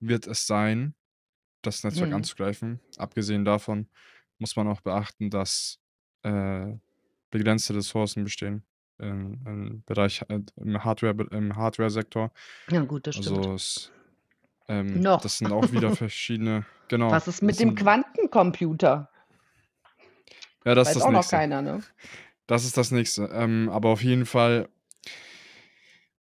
wird 0.00 0.26
es 0.26 0.46
sein, 0.46 0.94
das 1.62 1.82
Netzwerk 1.84 2.10
Mhm. 2.10 2.16
anzugreifen. 2.16 2.80
Abgesehen 2.98 3.44
davon 3.44 3.88
muss 4.38 4.56
man 4.56 4.68
auch 4.68 4.80
beachten, 4.82 5.30
dass, 5.30 5.80
äh, 6.22 6.74
begrenzte 7.30 7.74
Ressourcen 7.74 8.24
bestehen 8.24 8.64
im 8.98 9.40
im 9.46 9.82
Bereich 9.86 10.22
äh, 10.28 10.40
im 10.56 10.84
Hardware 10.84 11.26
im 11.32 11.56
Hardwaresektor. 11.56 12.32
Ja 12.70 12.82
gut, 12.82 13.06
das 13.06 13.16
stimmt. 13.16 13.38
Also, 13.38 13.54
es 13.54 13.92
ähm, 14.68 15.00
Noch. 15.00 15.20
das 15.20 15.38
sind 15.38 15.52
auch 15.52 15.72
wieder 15.72 15.94
verschiedene 15.96 16.64
genau, 16.88 17.10
Was 17.10 17.28
ist 17.28 17.42
mit 17.42 17.58
dem 17.60 17.74
Quantencomputer? 17.74 19.10
Ja, 20.66 20.74
das 20.74 20.88
ist 20.88 20.94
Weiß 20.94 20.96
das 20.96 21.06
auch 21.06 21.10
noch 21.10 21.26
Nächste. 21.26 21.28
keiner, 21.28 21.62
ne? 21.62 21.82
Das 22.48 22.64
ist 22.64 22.76
das 22.76 22.90
Nächste. 22.90 23.24
Ähm, 23.32 23.68
aber 23.70 23.88
auf 23.90 24.02
jeden 24.02 24.26
Fall 24.26 24.68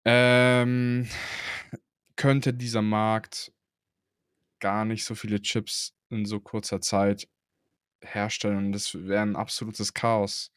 ähm, 0.05 1.07
könnte 2.15 2.53
dieser 2.53 2.81
Markt 2.81 3.53
gar 4.61 4.85
nicht 4.85 5.03
so 5.05 5.15
viele 5.15 5.41
Chips 5.41 5.93
in 6.09 6.25
so 6.25 6.39
kurzer 6.39 6.81
Zeit 6.81 7.27
herstellen 8.03 8.57
und 8.67 8.71
das 8.73 8.95
wäre 8.95 9.23
'n 9.23 9.35
absolutes 9.37 9.93
Chaos. 9.93 10.51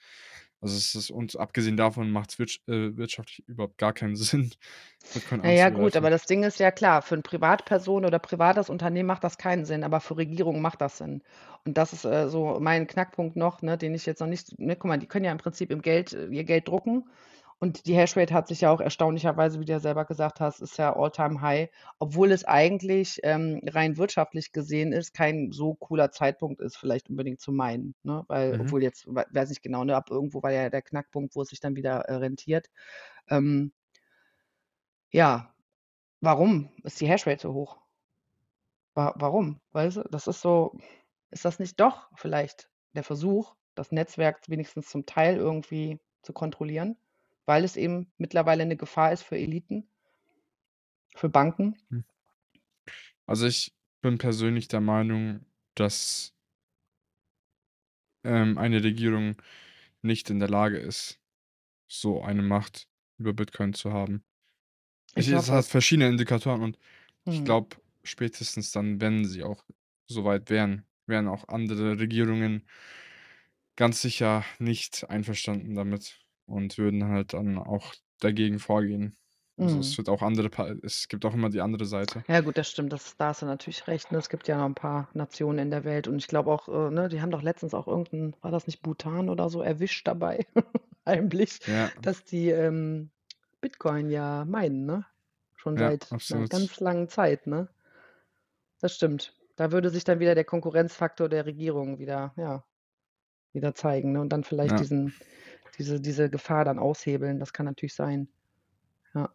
Also, 0.66 0.78
es 0.78 0.94
ist 0.96 1.10
und 1.12 1.38
abgesehen 1.38 1.76
davon 1.76 2.10
macht's 2.10 2.40
wirtsch 2.40 2.58
äh, 2.66 2.96
wirtschaftlich 2.96 3.46
überhaupt 3.48 3.78
gar 3.78 3.92
keinen 3.92 4.16
Sinn, 4.16 4.50
Bitcoin 5.14 5.40
Na 5.44 5.52
ja, 5.52 5.70
gut, 5.70 5.94
aber 5.96 6.10
das 6.10 6.26
Ding 6.26 6.42
ist 6.42 6.58
ja 6.58 6.72
klar, 6.72 7.02
für 7.02 7.14
'n 7.14 7.22
Privatperson 7.22 8.04
oder 8.04 8.18
privates 8.18 8.68
Unternehmen 8.68 9.06
macht 9.06 9.22
das 9.22 9.38
keinen 9.38 9.64
Sinn, 9.64 9.84
aber 9.84 10.00
für 10.00 10.16
Regierungen 10.16 10.60
macht 10.60 10.80
das 10.80 10.98
Sinn. 10.98 11.22
Und 11.64 11.78
das 11.78 11.92
ist, 11.92 12.04
äh, 12.04 12.28
so 12.28 12.58
mein 12.60 12.88
Knackpunkt 12.88 13.36
noch, 13.36 13.62
ne, 13.62 13.78
den 13.78 13.94
ich 13.94 14.06
jetzt 14.06 14.20
noch 14.20 14.26
nicht 14.26 14.58
ne, 14.58 14.74
guck 14.74 14.86
mal, 14.88 14.98
die 14.98 15.06
können 15.06 15.24
ja 15.24 15.32
im 15.32 15.38
Prinzip 15.38 15.70
im 15.70 15.82
Geld 15.82 16.12
äh, 16.14 16.26
ihr 16.26 16.44
Geld 16.44 16.66
drucken 16.68 17.04
und 17.58 17.86
die 17.86 17.94
Hashrate 17.96 18.34
hat 18.34 18.48
sich 18.48 18.60
ja 18.62 18.70
auch 18.70 18.80
erstaunlicherweise, 18.80 19.60
wie 19.60 19.64
du 19.64 19.72
ja 19.72 19.80
selber 19.80 20.04
gesagt 20.04 20.40
hast, 20.40 20.60
ist 20.60 20.76
ja 20.78 20.94
All-Time 20.94 21.40
High, 21.40 21.70
obwohl 21.98 22.30
es 22.32 22.44
eigentlich, 22.44 23.20
ähm, 23.22 23.60
rein 23.66 23.96
wirtschaftlich 23.96 24.52
gesehen 24.52 24.92
ist, 24.92 25.14
kein 25.14 25.52
so 25.52 25.74
cooler 25.74 26.10
Zeitpunkt 26.12 26.60
ist, 26.60 26.76
vielleicht 26.76 27.08
unbedingt 27.10 27.40
zu 27.40 27.52
meinen, 27.52 27.94
ne? 28.02 28.24
Weil 28.28 28.56
Mhm. 28.56 28.58
obwohl 28.58 28.82
jetzt 28.82 29.06
wei 29.08 29.24
weiß 29.32 29.48
nicht 29.50 29.62
genau, 29.62 29.84
ne, 29.84 29.96
ab 29.96 30.10
irgendwo 30.10 30.42
war 30.42 30.52
ja 30.52 30.68
der 30.70 30.82
Knackpunkt, 30.82 31.34
wo 31.34 31.42
es 31.42 31.48
sich 31.48 31.60
dann 31.60 31.76
wieder, 31.76 32.00
äh, 32.02 32.14
rentiert. 32.16 32.68
Ähm 33.30 33.72
ja, 35.10 35.52
warum 36.20 36.70
ist 36.84 37.00
die 37.00 37.08
Hashrate 37.08 37.42
so 37.42 37.54
hoch? 37.54 37.78
Wa 38.94 39.12
warum? 39.16 39.60
Weißt 39.72 39.98
du? 39.98 40.02
Das 40.10 40.26
ist 40.26 40.40
so 40.40 40.76
ist 41.30 41.44
das 41.44 41.58
nicht 41.58 41.78
doch 41.80 42.10
vielleicht 42.16 42.70
der 42.94 43.04
Versuch, 43.04 43.54
das 43.74 43.92
Netzwerk 43.92 44.40
wenigstens 44.48 44.88
zum 44.88 45.06
Teil 45.06 45.36
irgendwie 45.36 46.00
zu 46.22 46.32
kontrollieren, 46.32 46.96
weil 47.46 47.64
es 47.64 47.76
eben 47.76 48.12
mittlerweile 48.18 48.66
'ne 48.66 48.76
Gefahr 48.76 49.12
ist 49.12 49.22
für 49.22 49.38
Eliten? 49.38 49.88
Für 51.14 51.28
Banken? 51.28 51.76
Hm. 51.90 52.00
Also, 53.26 53.46
ich 53.46 53.74
bin 54.02 54.18
persönlich 54.18 54.68
der 54.68 54.80
Meinung, 54.80 55.44
dass 55.74 56.32
ähm, 58.24 58.58
eine 58.58 58.82
Regierung 58.82 59.36
nicht 60.02 60.30
in 60.30 60.38
der 60.38 60.48
Lage 60.48 60.78
ist, 60.78 61.20
so 61.88 62.22
eine 62.22 62.42
Macht 62.42 62.88
über 63.18 63.32
Bitcoin 63.34 63.74
zu 63.74 63.92
haben. 63.92 64.24
Ich 65.14 65.28
Ich 65.28 65.32
es 65.32 65.50
hat 65.50 65.66
verschiedene 65.66 66.08
Indikatoren 66.10 66.62
und 66.62 66.78
ich 67.28 67.44
Mhm. 67.44 67.44
glaube, 67.44 67.76
spätestens 68.04 68.72
dann, 68.72 69.00
wenn 69.00 69.24
sie 69.26 69.42
auch 69.44 69.64
so 70.08 70.24
weit 70.24 70.50
wären, 70.50 70.86
wären 71.06 71.28
auch 71.28 71.48
andere 71.48 71.98
Regierungen 72.00 72.66
ganz 73.76 74.00
sicher 74.02 74.44
nicht 74.58 75.08
einverstanden 75.08 75.74
damit 75.74 76.25
und 76.46 76.78
würden 76.78 77.04
halt 77.06 77.32
dann 77.34 77.58
auch 77.58 77.94
dagegen 78.20 78.58
vorgehen. 78.58 79.16
Also, 79.58 79.78
es 79.80 79.96
Mhm. 79.96 79.98
wird 79.98 80.08
auch 80.08 80.22
andere 80.22 80.50
Pa 80.50 80.68
es 80.82 81.08
gibt 81.08 81.24
auch 81.24 81.34
immer 81.34 81.50
die 81.50 81.60
andere 81.62 81.86
Seite. 81.86 82.24
Ja 82.28 82.40
gut, 82.40 82.58
das 82.58 82.68
stimmt, 82.68 82.92
das 82.92 83.16
da 83.16 83.26
hast 83.28 83.42
du 83.42 83.46
natürlich 83.46 83.86
recht, 83.86 84.10
ne? 84.10 84.18
Es 84.18 84.28
gibt 84.28 84.48
ja 84.48 84.56
noch 84.58 84.66
'n 84.66 84.74
paar 84.74 85.08
Nationen 85.14 85.58
in 85.60 85.70
der 85.70 85.84
Welt 85.84 86.08
und 86.08 86.16
ich 86.18 86.26
glaube 86.26 86.50
auch, 86.50 86.68
äh, 86.68 86.90
ne, 86.90 87.08
die 87.08 87.20
haben 87.20 87.30
doch 87.30 87.42
letztens 87.42 87.72
auch 87.72 87.86
irgend 87.86 88.12
'n 88.12 88.34
war 88.40 88.50
das 88.50 88.66
nicht 88.66 88.82
Bhutan 88.82 89.28
oder 89.28 89.48
so, 89.48 89.62
erwischt 89.62 90.08
dabei, 90.08 90.44
heimlich, 91.06 91.60
Ja. 91.66 91.90
dass 92.02 92.24
die, 92.24 92.48
ähm, 92.50 93.10
Bitcoin 93.60 94.10
ja 94.10 94.44
minen, 94.44 94.86
ne? 94.86 95.06
Schon 95.54 95.76
Ja, 95.76 95.78
seit 95.78 96.16
'ner 96.28 96.42
absolut. 96.42 96.48
ganz 96.48 96.80
langen 96.80 97.08
Zeit, 97.08 97.46
ne? 97.46 97.68
Das 98.82 98.94
stimmt. 98.94 99.34
Da 99.56 99.72
würde 99.72 99.88
sich 99.90 100.04
dann 100.04 100.20
wieder 100.20 100.34
der 100.34 100.44
Konkurrenzfaktor 100.44 101.28
der 101.30 101.46
Regierung 101.46 101.98
wieder 101.98 102.34
ja, 102.36 102.64
wieder 103.52 103.74
zeigen, 103.74 104.12
ne, 104.12 104.20
und 104.22 104.30
dann 104.30 104.44
vielleicht 104.44 104.78
Ja. 104.78 104.80
diesen 104.80 105.16
diese 105.78 106.00
diese 106.00 106.30
Gefahr 106.30 106.64
dann 106.64 106.78
aushebeln. 106.78 107.38
Das 107.40 107.52
kann 107.52 107.66
natürlich 107.66 107.94
sein. 107.94 108.28
Ja. 109.14 109.30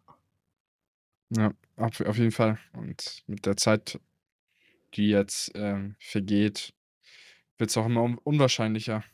Ja, 1.30 1.52
auf 1.76 2.00
auf 2.00 2.18
jeden 2.18 2.30
Fall. 2.32 2.58
Und 2.74 3.22
mit 3.26 3.46
der 3.46 3.56
Zeit, 3.56 3.98
die 4.94 5.08
jetzt, 5.08 5.52
ähm, 5.54 5.96
vergeht, 6.00 6.74
wird's 7.58 7.76
auch 7.76 7.86
immer 7.86 8.02
un 8.02 8.18
unwahrscheinlicher 8.18 9.04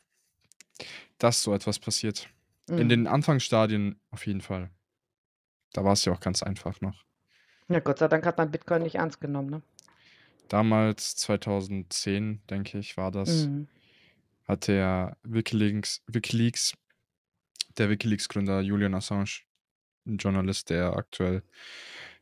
dass 1.18 1.42
so 1.42 1.52
etwas 1.54 1.78
passiert. 1.78 2.28
In 2.68 2.86
Mhm. 2.86 2.88
den 2.88 3.06
Anfangsstadien 3.06 3.98
auf 4.10 4.26
jeden 4.26 4.40
Fall. 4.40 4.70
Da 5.72 5.84
war's 5.84 6.04
ja 6.04 6.12
auch 6.12 6.20
ganz 6.20 6.42
einfach 6.42 6.80
noch. 6.80 7.04
Ja, 7.68 7.80
Gott 7.80 7.98
sei 7.98 8.08
Dank 8.08 8.24
hat 8.24 8.38
man 8.38 8.50
Bitcoin 8.50 8.82
nicht 8.82 8.94
ernst 8.96 9.20
genommen, 9.20 9.50
ne? 9.50 9.62
Damals 10.48 11.16
2010, 11.16 12.40
denke 12.48 12.78
ich, 12.78 12.96
war 12.96 13.10
das, 13.10 13.46
Mhm. 13.46 13.68
hat 14.46 14.68
der 14.68 15.16
WikiLeaks 15.24 16.02
WikiLeaks 16.06 16.74
der 17.78 17.90
WikiLeaks-Gründer 17.90 18.60
Julian 18.62 18.94
Assange, 18.94 19.42
'n 20.06 20.18
Journalist, 20.18 20.70
der 20.70 20.94
aktuell 20.96 21.42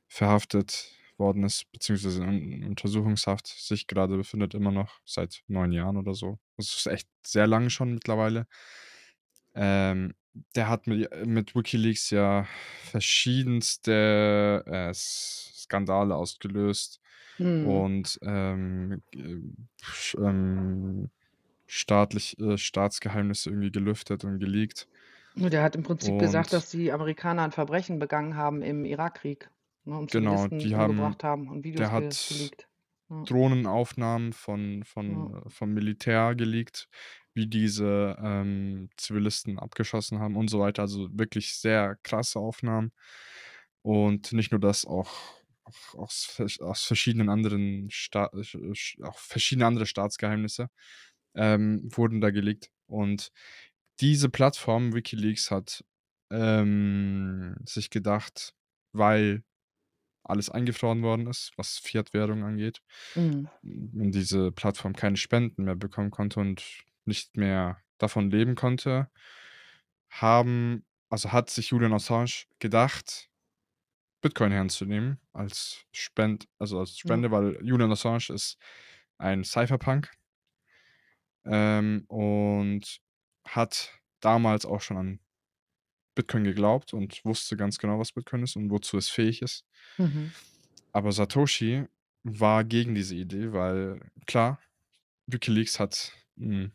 verhaftet 0.09 0.92
worden 1.19 1.45
ist, 1.45 1.71
beziehungsweise 1.73 2.25
in 2.25 2.64
Untersuchungshaft 2.64 3.47
sich 3.49 3.87
grade 3.88 4.16
befindet, 4.19 4.55
immer 4.55 4.73
noch 4.73 5.01
seit 5.07 5.42
9 5.49 5.73
Jahren 5.73 5.97
oder 5.99 6.14
so. 6.14 6.38
Das 6.59 6.75
ist 6.77 6.87
echt 6.87 7.09
sehr 7.27 7.47
lang 7.47 7.71
schon 7.71 7.95
mittlerweile. 7.95 8.47
Ähm, 9.55 10.14
der 10.55 10.69
hat 10.69 10.87
mi 10.87 11.05
äh, 11.05 11.25
mit 11.27 11.55
WikiLeaks 11.55 12.11
ja 12.11 12.47
verschiedenste, 12.83 14.62
äh, 14.66 14.92
Skandale 14.95 16.14
ausgelöst 16.14 17.01
Mhm. 17.38 17.87
und, 17.87 18.19
ähm, 18.23 19.03
ähm, 20.19 21.11
staatlich 21.66 22.38
äh, 22.40 22.59
Staatsgeheimnisse 22.59 23.51
irgendwie 23.51 23.73
gelüftet 23.73 24.25
und 24.25 24.38
geleakt. 24.40 24.88
Ne, 25.38 25.51
der 25.51 25.62
hat 25.62 25.77
im 25.77 25.83
Prinzip 25.83 26.18
gesagt, 26.18 26.51
Und 26.51 26.55
dass 26.55 26.70
die 26.70 26.90
Amerikaner 26.92 27.44
'n 27.44 27.53
Verbrechen 27.53 27.99
begangen 27.99 28.37
haben 28.37 28.62
im 28.62 28.87
Irakkrieg, 28.87 29.51
ne, 29.85 29.99
und 29.99 30.12
Genau, 30.12 30.46
die 30.61 30.77
haben 30.77 31.18
haben 31.22 31.49
und 31.51 31.62
der 31.79 31.90
Videos 31.92 31.92
ge 31.92 32.16
hat 32.16 32.27
geleakt. 32.27 32.68
Ja. 33.11 33.29
Drohnenaufnahmen 33.29 34.33
von 34.33 34.85
Ja. 35.07 35.31
von 35.31 35.42
vom 35.49 35.72
Militär 35.75 36.35
geleakt, 36.37 36.88
wie 37.35 37.49
diese, 37.49 38.16
ähm, 38.22 38.90
Zivilisten 38.96 39.59
abgeschossen 39.59 40.20
haben 40.20 40.37
und 40.37 40.49
so 40.51 40.61
weiter. 40.61 40.83
Also, 40.83 41.09
wirklich 41.12 41.55
sehr 41.57 41.96
krasse 42.05 42.38
Aufnahmen. 42.40 42.92
Und 43.83 44.33
nicht 44.33 44.53
nur 44.53 44.61
das, 44.61 44.85
auch 44.87 45.11
auch 45.64 45.94
aus 45.96 46.40
aus 46.61 46.85
verschiedenen 46.85 47.29
anderen 47.31 47.90
Sta 47.90 48.31
auch 49.04 49.19
verschiedene 49.19 49.67
andere 49.67 49.87
Staatsgeheimnisse, 49.87 50.71
ähm, 51.37 51.83
wurden 51.92 52.21
da 52.23 52.31
geleakt. 52.31 52.71
Und 52.87 53.31
diese 54.01 54.29
Plattform 54.29 54.94
WikiLeaks 54.94 55.51
hat, 55.51 55.85
ähm, 56.31 57.57
sich 57.67 57.90
gedacht, 57.90 58.55
weil 58.92 59.44
alles 60.25 60.51
eingefroren 60.51 61.03
worden 61.03 61.27
ist, 61.29 61.53
was 61.57 61.79
Fiat-Währung 61.79 62.44
angeht, 62.44 62.83
Mhm. 63.15 63.49
und 63.63 64.13
diese 64.13 64.53
Plattform 64.53 64.94
keine 64.94 65.17
Spenden 65.17 65.65
mehr 65.65 65.77
bekommen 65.77 66.11
konnte 66.11 66.40
und 66.40 66.85
nicht 67.07 67.37
mehr 67.37 67.79
davon 67.99 68.31
leben 68.31 68.55
konnte, 68.57 69.11
haben 70.11 70.85
also, 71.09 71.33
hat 71.33 71.51
sich 71.51 71.71
Julian 71.71 71.92
Assange 71.92 72.44
gedacht, 72.59 73.31
Bitcoin 74.23 74.51
herzunehmen 74.53 75.21
als 75.33 75.85
Spend 75.92 76.49
also, 76.59 76.81
als. 76.81 76.99
Spende, 76.99 77.31
weil 77.31 77.59
Julian 77.65 77.92
Assange 77.92 78.31
ist 78.35 78.59
ein 79.19 79.44
Cypherpunk. 79.44 80.11
ähm, 81.44 82.05
und 82.09 82.99
hat 83.47 83.92
damals 84.21 84.67
auch 84.67 84.81
schon 84.81 84.97
an 84.97 85.21
Bitcoin 86.15 86.44
geglaubt 86.44 86.94
und 86.94 87.25
wusste 87.25 87.57
ganz 87.57 87.79
genau, 87.79 87.99
was 87.99 88.13
Bitcoin 88.13 88.42
ist 88.42 88.57
und 88.57 88.71
wozu 88.71 88.97
es 88.97 89.09
fähig 89.09 89.42
ist. 89.42 89.65
Mhm. 89.99 90.33
Aber 90.92 91.13
Satoshi 91.13 91.85
war 92.23 92.65
gegen 92.65 92.94
diese 92.94 93.15
Idee, 93.15 93.53
weil 93.53 94.01
klar, 94.27 94.61
WikiLeaks 95.27 95.79
hat, 95.79 96.13
hm 96.37 96.73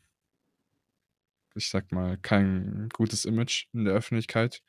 ich 1.55 1.69
sage 1.69 1.87
mal, 1.93 2.17
kein 2.17 2.89
gutes 2.93 3.25
Image 3.25 3.67
in 3.73 3.85
der 3.85 3.93
Öffentlichkeit. 3.93 4.61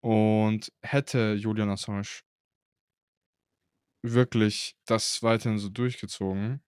Und 0.00 0.72
hätte 0.82 1.34
Julian 1.34 1.70
Assange 1.70 2.22
wirklich 4.02 4.76
das 4.84 5.22
weiterhin 5.22 5.58
so 5.58 5.68
durchgezogen, 5.68 6.62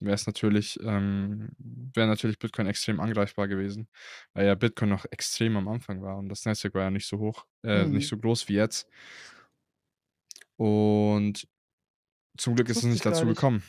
wäre 0.00 0.14
es 0.14 0.26
natürlich 0.26 0.78
ähm, 0.82 1.50
wäre 1.58 2.06
natürlich 2.08 2.38
Bitcoin 2.38 2.66
extrem 2.68 3.00
angreifbar 3.00 3.48
gewesen, 3.48 3.88
weil 4.34 4.46
ja 4.46 4.54
Bitcoin 4.54 4.90
noch 4.90 5.06
extrem 5.10 5.56
am 5.56 5.68
Anfang 5.68 6.02
war 6.02 6.18
und 6.18 6.28
das 6.28 6.44
Netzwerk 6.44 6.74
war 6.74 6.82
ja 6.84 6.90
nicht 6.90 7.06
so 7.08 7.18
hoch 7.18 7.46
äh, 7.64 7.86
nicht 7.86 8.06
Mhm. 8.06 8.08
so 8.08 8.18
groß 8.18 8.48
wie 8.48 8.54
jetzt. 8.54 8.88
Und 10.58 11.46
zum 12.38 12.54
Glück 12.56 12.68
ist 12.70 12.78
es 12.78 12.84
nicht 12.84 13.06
dazu 13.06 13.26
nicht. 13.26 13.36
gekommen. 13.36 13.62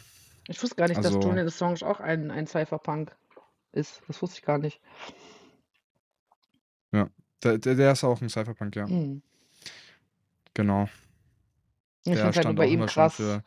Ich 0.47 0.61
wusste 0.63 0.75
gar 0.75 0.88
nicht, 0.88 1.03
dass 1.03 1.17
Also 1.17 1.21
Julian 1.23 1.47
Assange 1.47 1.84
auch 1.84 1.99
ein 1.99 2.32
ein 2.32 2.47
Cypherpunk 2.47 3.15
ist. 3.73 4.01
Das 4.07 4.21
wusste 4.21 4.38
ich 4.39 4.43
gar 4.43 4.57
nicht. 4.59 4.82
Ja, 6.93 7.09
der 7.43 7.57
der 7.57 7.75
der 7.75 7.91
ist 7.91 8.03
auch 8.03 8.21
'n 8.21 8.30
Cypherpunk, 8.30 8.75
ja. 8.75 8.88
Mhm. 8.88 9.21
Genau. 10.53 10.89
Ich 12.05 12.19
finde 12.19 12.36
halt 12.38 12.55
bei 12.57 12.65
ihm 12.67 12.86
krass 12.86 13.19
Ja. 13.19 13.43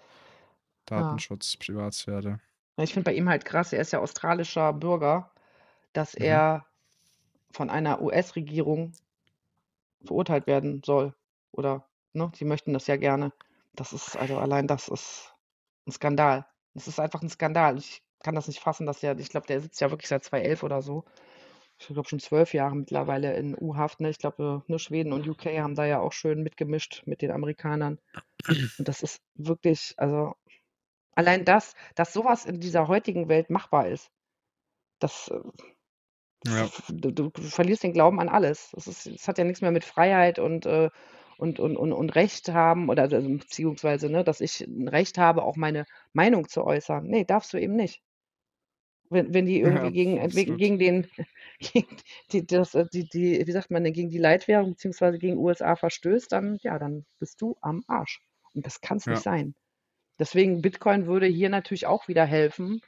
Datenschutz, 0.87 1.57
Privatsphäre. 1.57 2.41
Ich 2.79 2.93
finde 2.95 3.11
bei 3.11 3.15
ihm 3.17 3.29
halt 3.29 3.45
krass, 3.45 3.73
er 3.73 3.81
ist 3.81 3.93
ja 3.93 3.99
australischer 4.01 4.73
Bürger, 4.73 5.33
dass 5.93 6.15
Mhm. 6.19 6.41
er 6.41 6.67
von 7.53 7.71
einer 7.71 8.03
US-Regierung 8.03 8.93
verurteilt 10.05 10.47
werden 10.47 10.83
soll 10.85 11.15
oder 11.53 11.89
ne, 12.13 12.31
die 12.39 12.45
möchten 12.45 12.73
das 12.73 12.87
ja 12.87 12.97
gerne. 12.97 13.33
Das 13.75 13.93
ist 13.93 14.17
also 14.17 14.39
allein 14.39 14.67
das 14.67 14.89
ist 14.89 15.35
'n 15.87 15.93
Skandal. 15.93 16.47
Das 16.75 16.89
ist 16.89 16.99
einfach 17.01 17.23
'n 17.23 17.29
Skandal. 17.29 17.79
Ich 17.79 18.03
kann 18.23 18.35
das 18.35 18.49
nicht 18.49 18.61
fassen, 18.61 18.87
dass 18.87 19.01
der 19.01 19.19
ich 19.19 19.29
glaube, 19.31 19.47
der 19.47 19.61
sitzt 19.61 19.81
ja 19.81 19.91
wirklich 19.91 20.09
seit 20.09 20.25
2011 20.25 20.63
oder 20.63 20.83
so. 20.83 21.05
Ich 21.79 21.89
glaube 21.89 22.09
schon 22.09 22.21
12 22.21 22.55
Jahre 22.55 22.77
mittlerweile 22.77 23.35
in 23.37 23.57
U-Haft, 23.59 24.01
ne? 24.01 24.11
Ich 24.11 24.19
glaube, 24.19 24.65
äh, 24.69 24.73
ne, 24.73 24.79
Schweden 24.79 25.13
und 25.15 25.29
UK 25.29 25.47
haben 25.61 25.75
da 25.77 25.87
ja 25.87 26.01
auch 26.01 26.13
schön 26.13 26.43
mitgemischt 26.43 27.03
mit 27.07 27.23
den 27.23 27.33
Amerikanern. 27.33 28.01
Und 28.79 28.89
das 28.89 29.03
ist 29.03 29.23
wirklich 29.37 29.95
also, 29.99 30.35
allein 31.21 31.45
das 31.47 31.75
dass 31.97 32.13
so 32.13 32.25
was 32.25 32.47
in 32.47 32.61
dieser 32.61 32.89
heutigen 32.89 33.29
Welt 33.31 33.51
machbar 33.51 33.89
ist, 33.89 34.11
das, 35.01 35.29
äh 35.31 35.41
Ja. 36.45 36.71
du 36.91 37.13
du 37.13 37.31
verlierst 37.43 37.83
den 37.85 37.93
Glauben 37.95 38.21
an 38.21 38.29
alles. 38.29 38.71
Das 38.75 38.87
ist 38.89 39.07
das 39.07 39.29
hat 39.29 39.39
ja 39.39 39.45
nix 39.45 39.61
mehr 39.63 39.73
mit 39.73 39.85
Freiheit 39.85 40.39
und, 40.39 40.67
äh 40.67 40.91
und 41.39 41.61
und 41.61 41.77
und 41.79 41.93
und 41.93 42.11
Recht 42.17 42.51
haben 42.51 42.89
oder 42.91 43.05
also, 43.05 43.21
beziehungsweise, 43.23 44.11
ne, 44.11 44.25
dass 44.25 44.41
ich 44.43 44.61
'n 44.63 44.89
Recht 44.89 45.19
habe, 45.19 45.43
auch 45.45 45.57
meine 45.57 45.87
Meinung 46.15 46.49
zu 46.49 46.65
äußern. 46.65 47.07
Ne, 47.09 47.25
darfst 47.27 47.53
du 47.55 47.59
eben 47.59 47.77
nicht. 47.77 48.01
Wenn 49.13 49.35
wenn 49.35 49.45
die 49.47 49.59
irgendwie 49.61 49.91
Ja, 49.91 49.93
gegen 49.93 50.19
äh, 50.19 50.29
absolut. 50.29 50.57
gegen 50.57 50.79
den 50.79 51.07
gegen 51.59 51.97
die 52.33 52.47
das 52.47 52.77
die 52.93 53.09
die 53.09 53.45
wie 53.47 53.53
sagt 53.53 53.71
man 53.71 53.83
denn, 53.85 53.93
gegen 53.93 54.09
die 54.09 54.19
Leitwährung 54.19 54.71
beziehungsweise 54.71 55.19
gegen 55.19 55.37
USA 55.39 55.75
verstößt, 55.77 56.31
dann 56.31 56.59
ja, 56.63 56.79
dann 56.79 57.05
bist 57.19 57.41
du 57.43 57.57
am 57.61 57.83
Arsch. 57.89 58.21
Und 58.55 58.67
das 58.67 58.81
kann's 58.81 59.09
nicht 59.09 59.23
Ja. 59.23 59.25
sein. 59.25 59.55
Deswegen 60.21 60.63
Bitcoin 60.63 61.07
würde 61.07 61.27
hier 61.27 61.49
natürlich 61.51 61.87
auch 61.89 62.09
wieder 62.09 62.27
helfen, 62.27 62.81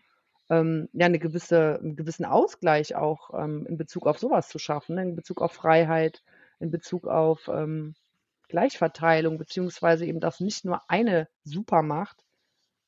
ähm, 0.51 0.89
ja, 0.93 1.09
'ne 1.09 1.19
gewisse 1.21 1.81
'n 1.83 1.97
gewissen 1.97 2.25
Ausgleich 2.27 2.95
auch, 2.97 3.31
ähm, 3.35 3.67
in 3.69 3.79
Bezug 3.79 4.07
auf 4.07 4.19
so 4.19 4.31
was 4.31 4.49
zu 4.51 4.59
schaffen, 4.61 4.97
ne, 4.97 5.03
in 5.03 5.17
Bezug 5.17 5.43
auf 5.43 5.53
Freiheit, 5.53 6.23
in 6.61 6.71
Bezug 6.71 7.07
auf, 7.09 7.49
ähm, 7.49 7.95
Gleichverteilung, 8.49 9.39
beziehungsweise 9.39 10.07
eben, 10.07 10.21
dass 10.21 10.41
nicht 10.41 10.65
nur 10.67 10.81
eine 10.89 11.29
Supermacht 11.45 12.25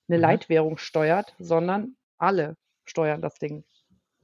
'ne 0.09 0.17
Mhm. 0.19 0.23
Leitwährung 0.23 0.79
steuert, 0.79 1.35
sondern 1.41 1.97
alle 2.19 2.57
steuern 2.87 3.23
das 3.23 3.37
Ding. 3.39 3.65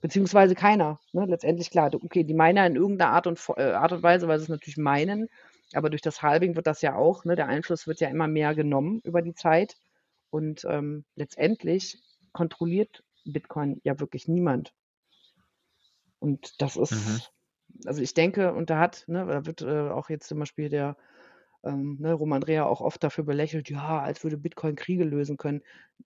Beziehungsweise 0.03 0.55
keiner, 0.57 1.01
ne? 1.13 1.27
Letztendlich 1.27 1.71
klar, 1.73 1.91
okay, 1.95 2.25
die 2.25 2.35
Miner 2.35 2.67
in 2.67 2.77
irgend 2.77 2.99
'ner 3.01 3.11
Art 3.11 3.27
und 3.29 3.41
äh, 3.59 3.73
Art 3.73 3.93
und 3.93 4.03
Weise, 4.05 4.29
weil 4.29 4.39
sie's 4.41 4.49
natürlich 4.51 4.79
meinen, 4.79 5.29
aber 5.75 5.91
durch 5.91 6.03
das 6.03 6.23
Halving 6.23 6.57
wird 6.57 6.67
das 6.69 6.83
ja 6.83 6.97
auch 6.97 7.25
ne, 7.27 7.37
der 7.37 7.49
Einfluss 7.49 7.87
wird 7.89 8.01
ja 8.01 8.09
immer 8.11 8.29
mehr 8.29 8.55
genommen 8.57 9.01
über 9.05 9.23
die 9.23 9.35
Zeit. 9.35 9.77
Und, 10.31 10.65
ähm, 10.69 11.05
letztendlich 11.17 11.99
kontrolliert 12.33 13.05
Bitcoin 13.25 13.81
ja 13.85 13.99
wirklich 14.01 14.29
niemand. 14.29 14.75
Und 16.23 16.61
das 16.63 16.77
Mhm. 16.91 17.21
ist 17.21 17.33
also, 17.87 18.03
ich 18.03 18.15
denke 18.15 18.53
und 18.53 18.69
da 18.71 18.79
hat 18.81 19.05
ne, 19.09 19.25
da 19.27 19.47
wird, 19.47 19.63
äh, 19.63 19.89
auch 19.91 20.11
jetzt 20.11 20.29
zum 20.29 20.39
Beispiel 20.41 20.69
der, 20.69 20.97
ähm, 21.65 21.99
ne, 22.01 22.13
Romandrea 22.15 22.65
auch 22.65 22.81
oft 22.83 23.03
dafür 23.05 23.25
belächelt: 23.25 23.71
„Ja, 23.71 24.01
als 24.01 24.25
würde 24.25 24.39
Bitcoin 24.39 24.77
Kriege 24.77 25.05
lösen 25.05 25.37
können.“ 25.39 25.63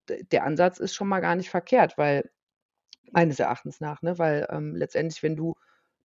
D 0.09 0.25
der 0.33 0.45
Ansatz 0.45 0.79
ist 0.81 0.95
schon 0.95 1.09
mal 1.09 1.21
gar 1.21 1.37
nicht 1.37 1.51
verkehrt, 1.51 1.99
weil 1.99 2.31
meines 3.13 3.41
Erachtens 3.41 3.81
nach, 3.81 4.03
ne, 4.03 4.19
weil, 4.19 4.47
ähm, 4.51 4.77
letztendlich, 4.77 5.23
wenn 5.25 5.37
du 5.37 5.57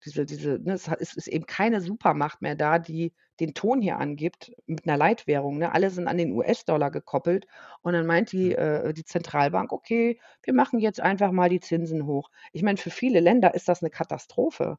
diese 0.06 0.26
diese 0.26 0.60
ne, 0.60 0.74
es 0.74 0.88
ist 1.16 1.28
eben 1.28 1.46
keine 1.46 1.82
Supermacht 1.82 2.42
mehr 2.42 2.56
da, 2.56 2.80
die 2.80 3.14
den 3.40 3.54
Ton 3.54 3.82
hier 3.82 3.98
angibt 3.98 4.52
mit 4.66 4.86
'ner 4.86 4.98
Leitwährung, 4.98 5.58
ne? 5.60 5.72
Alle 5.74 5.90
sind 5.92 6.08
an 6.08 6.18
den 6.18 6.32
US-Dollar 6.34 6.92
gekoppelt 6.92 7.48
und 7.82 7.94
dann 7.94 8.06
meint 8.06 8.32
die 8.32 8.50
Mhm. 8.50 8.56
äh, 8.56 8.94
die 8.94 9.06
Zentralbank: 9.06 9.72
„Okay, 9.72 10.20
wir 10.44 10.54
machen 10.54 10.80
jetzt 10.80 11.00
einfach 11.02 11.32
mal 11.32 11.50
die 11.50 11.60
Zinsen 11.62 12.06
hoch.“ 12.06 12.30
Ich 12.54 12.64
meine, 12.64 12.78
für 12.78 12.92
viele 12.92 13.20
Länder 13.22 13.54
ist 13.56 13.68
das 13.70 13.82
'ne 13.82 13.90
Katastrophe. 13.90 14.78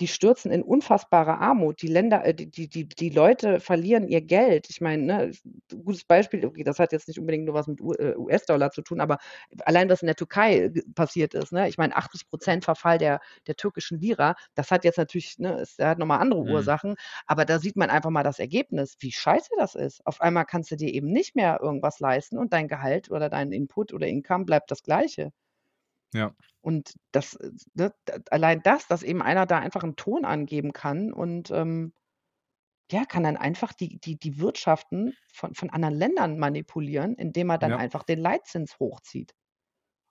Die 0.00 0.08
stürzen 0.08 0.50
in 0.50 0.62
unfassbare 0.62 1.38
Armut. 1.38 1.82
Die 1.82 1.86
Länder 1.86 2.24
äh, 2.24 2.34
die 2.34 2.50
die 2.50 2.68
die 2.68 2.88
die 2.88 3.10
Leute 3.10 3.60
verlieren 3.60 4.08
ihr 4.08 4.22
Geld. 4.22 4.68
Ich 4.70 4.80
meine, 4.80 5.02
ne, 5.02 5.30
gutes 5.84 6.04
Beispiel, 6.04 6.46
okay, 6.46 6.64
das 6.64 6.78
hat 6.78 6.92
jetzt 6.92 7.08
nicht 7.08 7.18
unbedingt 7.20 7.44
nur 7.44 7.54
was 7.54 7.66
mit 7.66 7.80
U 7.82 7.92
äh, 7.92 8.16
US-Dollar 8.16 8.70
zu 8.70 8.80
tun, 8.82 9.00
aber 9.00 9.18
allein 9.66 9.90
was 9.90 10.00
in 10.02 10.06
der 10.06 10.16
Türkei 10.16 10.68
g 10.68 10.82
passiert 10.94 11.34
ist, 11.34 11.52
ne? 11.52 11.68
Ich 11.68 11.76
meine, 11.76 11.94
80 11.94 12.28
% 12.30 12.64
Verfall 12.64 12.96
der 12.98 13.20
der 13.46 13.54
türkischen 13.56 14.00
Lira, 14.00 14.34
das 14.54 14.70
hat 14.70 14.84
jetzt 14.84 14.96
natürlich 14.98 15.38
ne, 15.38 15.60
es 15.60 15.76
hat 15.78 15.98
noch 15.98 16.06
mal 16.06 16.18
andere 16.18 16.40
Mhm. 16.40 16.72
Ursachen, 16.80 16.94
aber 17.26 17.44
da 17.44 17.58
sieht 17.58 17.76
man 17.76 17.90
einfach 17.90 18.10
mal 18.10 18.22
das 18.24 18.38
Ergebnis, 18.38 18.96
wie 19.00 19.12
scheiße 19.12 19.50
das 19.58 19.74
ist. 19.74 20.00
Auf 20.06 20.20
einmal 20.22 20.46
kannst 20.46 20.70
du 20.70 20.76
dir 20.76 20.92
eben 20.92 21.08
nicht 21.12 21.36
mehr 21.36 21.58
irgendwas 21.62 22.00
leisten 22.00 22.38
und 22.38 22.52
dein 22.54 22.66
Gehalt 22.68 23.10
oder 23.10 23.28
dein 23.28 23.52
Input 23.52 23.92
oder 23.92 24.06
Income 24.06 24.46
bleibt 24.46 24.70
das 24.70 24.82
Gleiche. 24.82 25.32
Ja. 26.14 26.34
Und 26.64 26.94
das, 27.12 27.34
äh, 27.36 27.50
ne, 27.74 27.92
d 28.08 28.14
allein 28.30 28.62
das, 28.62 28.86
dass 28.88 29.02
eben 29.02 29.20
einer 29.22 29.46
da 29.46 29.58
einfach 29.58 29.82
'n 29.84 29.96
Ton 29.96 30.24
angeben 30.24 30.72
kann 30.72 31.12
und, 31.12 31.50
ähm, 31.50 31.92
ja, 32.92 33.04
kann 33.06 33.24
dann 33.24 33.36
einfach 33.38 33.72
die 33.74 33.98
die 34.00 34.18
die 34.18 34.40
Wirtschaften 34.40 35.14
von 35.32 35.54
von 35.54 35.70
anderen 35.70 35.94
Ländern 35.96 36.38
manipulieren, 36.38 37.14
indem 37.16 37.50
er 37.50 37.58
dann 37.58 37.74
Ja. 37.74 37.78
einfach 37.78 38.04
den 38.04 38.20
Leitzins 38.20 38.78
hochzieht. 38.80 39.34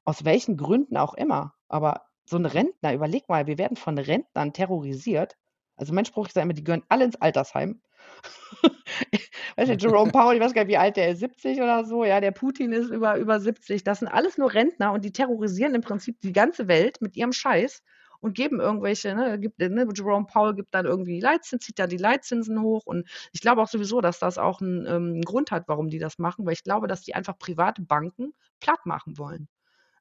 Aus 0.06 0.26
welchen 0.26 0.58
Gründen 0.58 0.98
auch 0.98 1.14
immer. 1.16 1.56
Aber 1.70 2.08
so 2.26 2.38
'n 2.38 2.46
Rentner 2.48 2.94
überleg 2.94 3.30
mal, 3.30 3.48
wir 3.48 3.58
werden 3.60 3.78
von 3.78 3.98
Rentnern 4.00 4.54
terrorisiert. 4.54 5.38
Also, 5.78 5.94
mein 5.94 6.06
Spruch 6.06 6.28
ist 6.28 6.36
ja 6.38 6.44
immer, 6.44 6.54
die 6.54 6.64
gehören 6.66 6.86
alle 6.90 7.06
ins 7.06 7.18
Altersheim. 7.22 7.82
Weißt 9.58 9.72
du, 9.72 9.76
Jerome 9.76 10.12
Powell, 10.12 10.36
ich 10.38 10.42
weiß 10.42 10.54
gar 10.54 10.64
nicht, 10.64 10.72
wie 10.72 10.78
alt 10.78 10.98
der 10.98 11.10
ist, 11.12 11.20
70 11.20 11.62
oder 11.62 11.86
so, 11.86 12.04
ja, 12.04 12.20
der 12.22 12.32
Putin 12.32 12.72
ist 12.72 12.90
über 12.90 13.18
über 13.18 13.40
70. 13.40 13.84
Das 13.84 14.00
sind 14.00 14.08
alles 14.08 14.38
nur 14.38 14.54
Rentner 14.54 14.92
und 14.94 15.06
die 15.06 15.12
terrorisieren 15.12 15.76
im 15.76 15.82
Prinzip 15.82 16.20
die 16.22 16.34
ganze 16.34 16.68
Welt 16.68 17.02
mit 17.02 17.16
ihrem 17.18 17.34
Scheiß 17.34 17.84
und 18.20 18.36
geben 18.36 18.60
irgendwelche 18.60 19.16
ne, 19.16 19.40
gibt 19.40 19.60
ne, 19.60 19.88
Jerome 19.94 20.26
Powell 20.28 20.54
gibt 20.56 20.74
dann 20.76 20.86
irgendwie 20.86 21.20
Leitzins 21.20 21.64
zieht 21.66 21.80
da 21.80 21.88
die 21.88 21.98
Leitzinsen 21.98 22.62
hoch 22.62 22.86
und 22.86 23.08
ich 23.34 23.42
glaube 23.42 23.62
auch 23.62 23.68
sowieso, 23.68 24.02
dass 24.02 24.20
das 24.20 24.38
auch 24.38 24.62
ähm, 24.62 24.86
'n 24.88 25.22
Grund 25.22 25.52
hat, 25.52 25.68
warum 25.68 25.90
die 25.90 26.00
das 26.00 26.20
machen, 26.20 26.46
weil 26.46 26.54
ich 26.54 26.64
glaube, 26.64 26.88
dass 26.88 27.02
die 27.02 27.16
einfach 27.16 27.38
private 27.40 27.82
Banken 27.82 28.34
plattmachen 28.60 29.18
wollen. 29.18 29.48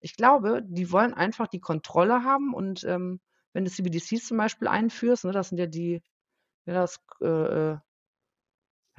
Ich 0.00 0.16
glaube, 0.16 0.62
die 0.66 0.92
wollen 0.92 1.14
einfach 1.14 1.48
die 1.48 1.60
Kontrolle 1.60 2.24
haben 2.24 2.54
und, 2.54 2.84
ähm, 2.84 3.20
wenn 3.54 3.64
du 3.66 3.70
CBDCs 3.70 4.26
zum 4.28 4.38
Beispiel 4.38 4.68
einführst, 4.68 5.24
ne, 5.26 5.32
das 5.32 5.50
sind 5.50 5.58
ja 5.58 5.66
die 5.66 6.02
ja, 6.66 6.74
das 6.74 7.00
äh, 7.22 7.26
äh 7.26 7.78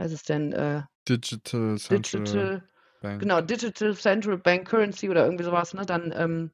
heißt 0.02 0.14
es 0.14 0.24
denn, 0.24 0.54
äh 0.54 0.84
Digital 1.08 1.78
Central 1.78 2.52
Digital 2.56 2.62
Bank. 3.02 3.30
genau, 3.32 3.42
Digital 3.42 3.96
Central 3.96 4.38
Bank 4.38 4.68
Currency 4.68 5.10
oder 5.10 5.26
irgendwie 5.26 5.44
so 5.44 5.52
was, 5.52 5.74
ne? 5.74 5.86
Dann, 5.86 6.14
ähm, 6.16 6.52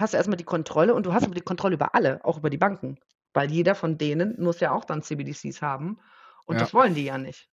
hast 0.00 0.14
du 0.14 0.18
erst 0.18 0.30
mal 0.30 0.36
die 0.36 0.44
Kontrolle 0.44 0.94
und 0.94 1.06
du 1.06 1.14
hast 1.14 1.26
aber 1.26 1.34
die 1.36 1.42
Kontrolle 1.42 1.74
über 1.76 1.94
alle, 1.94 2.24
auch 2.24 2.38
über 2.38 2.50
die 2.50 2.58
Banken, 2.58 2.98
weil 3.34 3.50
jeder 3.52 3.74
von 3.74 3.98
denen 3.98 4.40
muss 4.42 4.60
ja 4.60 4.72
auch 4.72 4.84
dann 4.86 5.02
CBDCs 5.02 5.62
haben 5.62 5.98
und 6.46 6.60
Ja. 6.60 6.62
das 6.62 6.74
wollen 6.74 6.94
die 6.94 7.04
ja 7.06 7.18
nicht. 7.18 7.50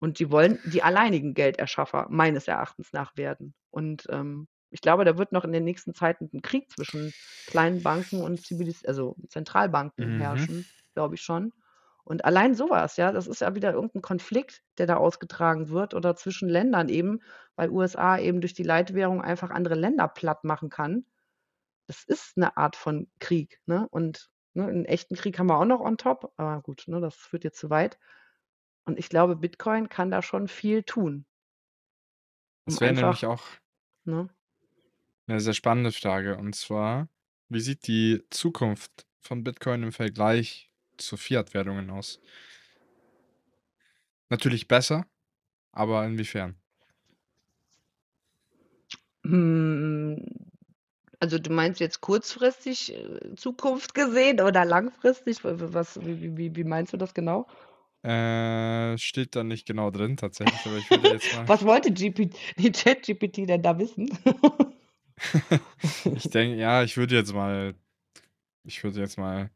Und 0.00 0.18
die 0.20 0.30
wollen 0.32 0.60
die 0.64 0.82
alleinigen 0.82 1.34
Gelderschaffer 1.34 2.06
meines 2.10 2.48
Erachtens 2.48 2.92
nach 2.92 3.16
werden. 3.16 3.54
Und, 3.70 4.06
ähm, 4.10 4.48
ich 4.70 4.80
glaube, 4.82 5.04
da 5.06 5.18
wird 5.18 5.32
noch 5.32 5.44
in 5.44 5.52
der 5.52 5.60
nächsten 5.62 5.94
Zeit 5.94 6.20
'n 6.22 6.42
Krieg 6.42 6.70
zwischen 6.70 7.14
kleinen 7.46 7.82
Banken 7.84 8.22
und 8.22 8.44
CBDC 8.46 8.86
also, 8.88 9.16
Zentralbanken 9.30 10.12
Mhm. 10.12 10.12
herrschen, 10.12 10.70
glaube 10.94 11.16
ich 11.16 11.22
schon. 11.22 11.52
Und 12.08 12.24
allein 12.24 12.54
so 12.54 12.70
was, 12.70 12.96
ja, 12.96 13.12
das 13.12 13.26
ist 13.26 13.42
ja 13.42 13.54
wieder 13.54 13.74
irgend 13.74 13.94
'n 13.94 14.00
Konflikt, 14.02 14.62
der 14.78 14.86
da 14.86 14.96
ausgetragen 14.96 15.68
wird 15.68 15.92
oder 15.92 16.16
zwischen 16.16 16.48
Ländern 16.48 16.88
eben, 16.88 17.20
weil 17.54 17.68
USA 17.70 18.16
eben 18.18 18.40
durch 18.40 18.54
die 18.54 18.62
Leitwährung 18.62 19.20
einfach 19.20 19.50
andere 19.50 19.74
Länder 19.74 20.08
plattmachen 20.08 20.70
kann. 20.70 21.04
das 21.88 22.04
ist 22.04 22.36
'ne 22.38 22.56
Art 22.56 22.76
von 22.76 23.08
Krieg, 23.20 23.60
ne? 23.66 23.88
Und, 23.90 24.30
ne, 24.54 24.68
'n 24.70 24.84
echten 24.86 25.16
Krieg 25.16 25.38
haben 25.38 25.48
wir 25.48 25.58
auch 25.60 25.64
noch 25.66 25.80
on 25.80 25.98
top, 25.98 26.32
aber 26.38 26.62
gut, 26.62 26.84
ne, 26.88 27.00
das 27.00 27.14
führt 27.16 27.44
jetzt 27.44 27.58
zu 27.60 27.70
weit. 27.70 27.98
Und 28.86 28.98
ich 28.98 29.08
glaube, 29.10 29.36
Bitcoin 29.36 29.88
kann 29.90 30.10
da 30.12 30.22
schon 30.22 30.48
viel 30.48 30.82
tun. 30.84 31.26
Um 32.68 32.76
Das 32.76 32.80
wäre 32.80 32.92
nämlich 32.92 33.24
auch 33.24 33.42
ne? 34.04 34.28
'ne 35.28 35.40
sehr 35.40 35.52
spannende 35.52 35.92
Frage. 35.92 36.38
Und 36.38 36.54
zwar: 36.56 37.08
Wie 37.50 37.60
sieht 37.60 37.86
die 37.86 38.22
Zukunft 38.30 39.06
von 39.20 39.44
Bitcoin 39.44 39.82
im 39.82 39.92
Vergleich 39.92 40.67
zu 40.98 41.16
Fiat-Währungen 41.16 41.90
aus? 41.90 42.20
Natürlich 44.30 44.68
besser, 44.68 45.06
aber 45.72 46.04
inwiefern? 46.04 46.56
Hm, 49.24 50.24
also, 51.20 51.38
du 51.38 51.50
meinst 51.50 51.80
jetzt 51.80 52.00
kurzfristig, 52.00 52.94
äh, 52.94 53.34
Zukunft 53.36 53.94
gesehen 53.94 54.40
oder 54.40 54.64
langfristig? 54.64 55.38
Was 55.42 55.98
wie 56.04 56.36
wie 56.36 56.54
wie 56.54 56.64
meinst 56.64 56.92
du 56.92 56.96
das 56.96 57.14
genau? 57.14 57.46
Äh, 58.02 58.96
steht 58.98 59.34
da 59.34 59.42
nicht 59.42 59.66
genau 59.66 59.90
drin 59.90 60.16
tatsächlich, 60.16 60.64
aber 60.66 60.76
ich 60.76 60.90
würde 60.90 61.08
jetzt 61.12 61.32
mal 61.34 61.48
Was 61.48 61.64
wollte 61.64 61.90
GP 61.90 62.30
die 62.56 62.70
ChatGPT 62.70 63.48
denn 63.48 63.62
da 63.62 63.78
wissen? 63.78 64.16
Ich 66.14 66.30
denke 66.30 66.56
ja, 66.56 66.84
ich 66.84 66.96
würde 66.96 67.16
jetzt 67.16 67.34
mal 67.34 67.74
ich 68.68 68.84
würde 68.84 69.00
jetzt 69.00 69.18
mal, 69.18 69.50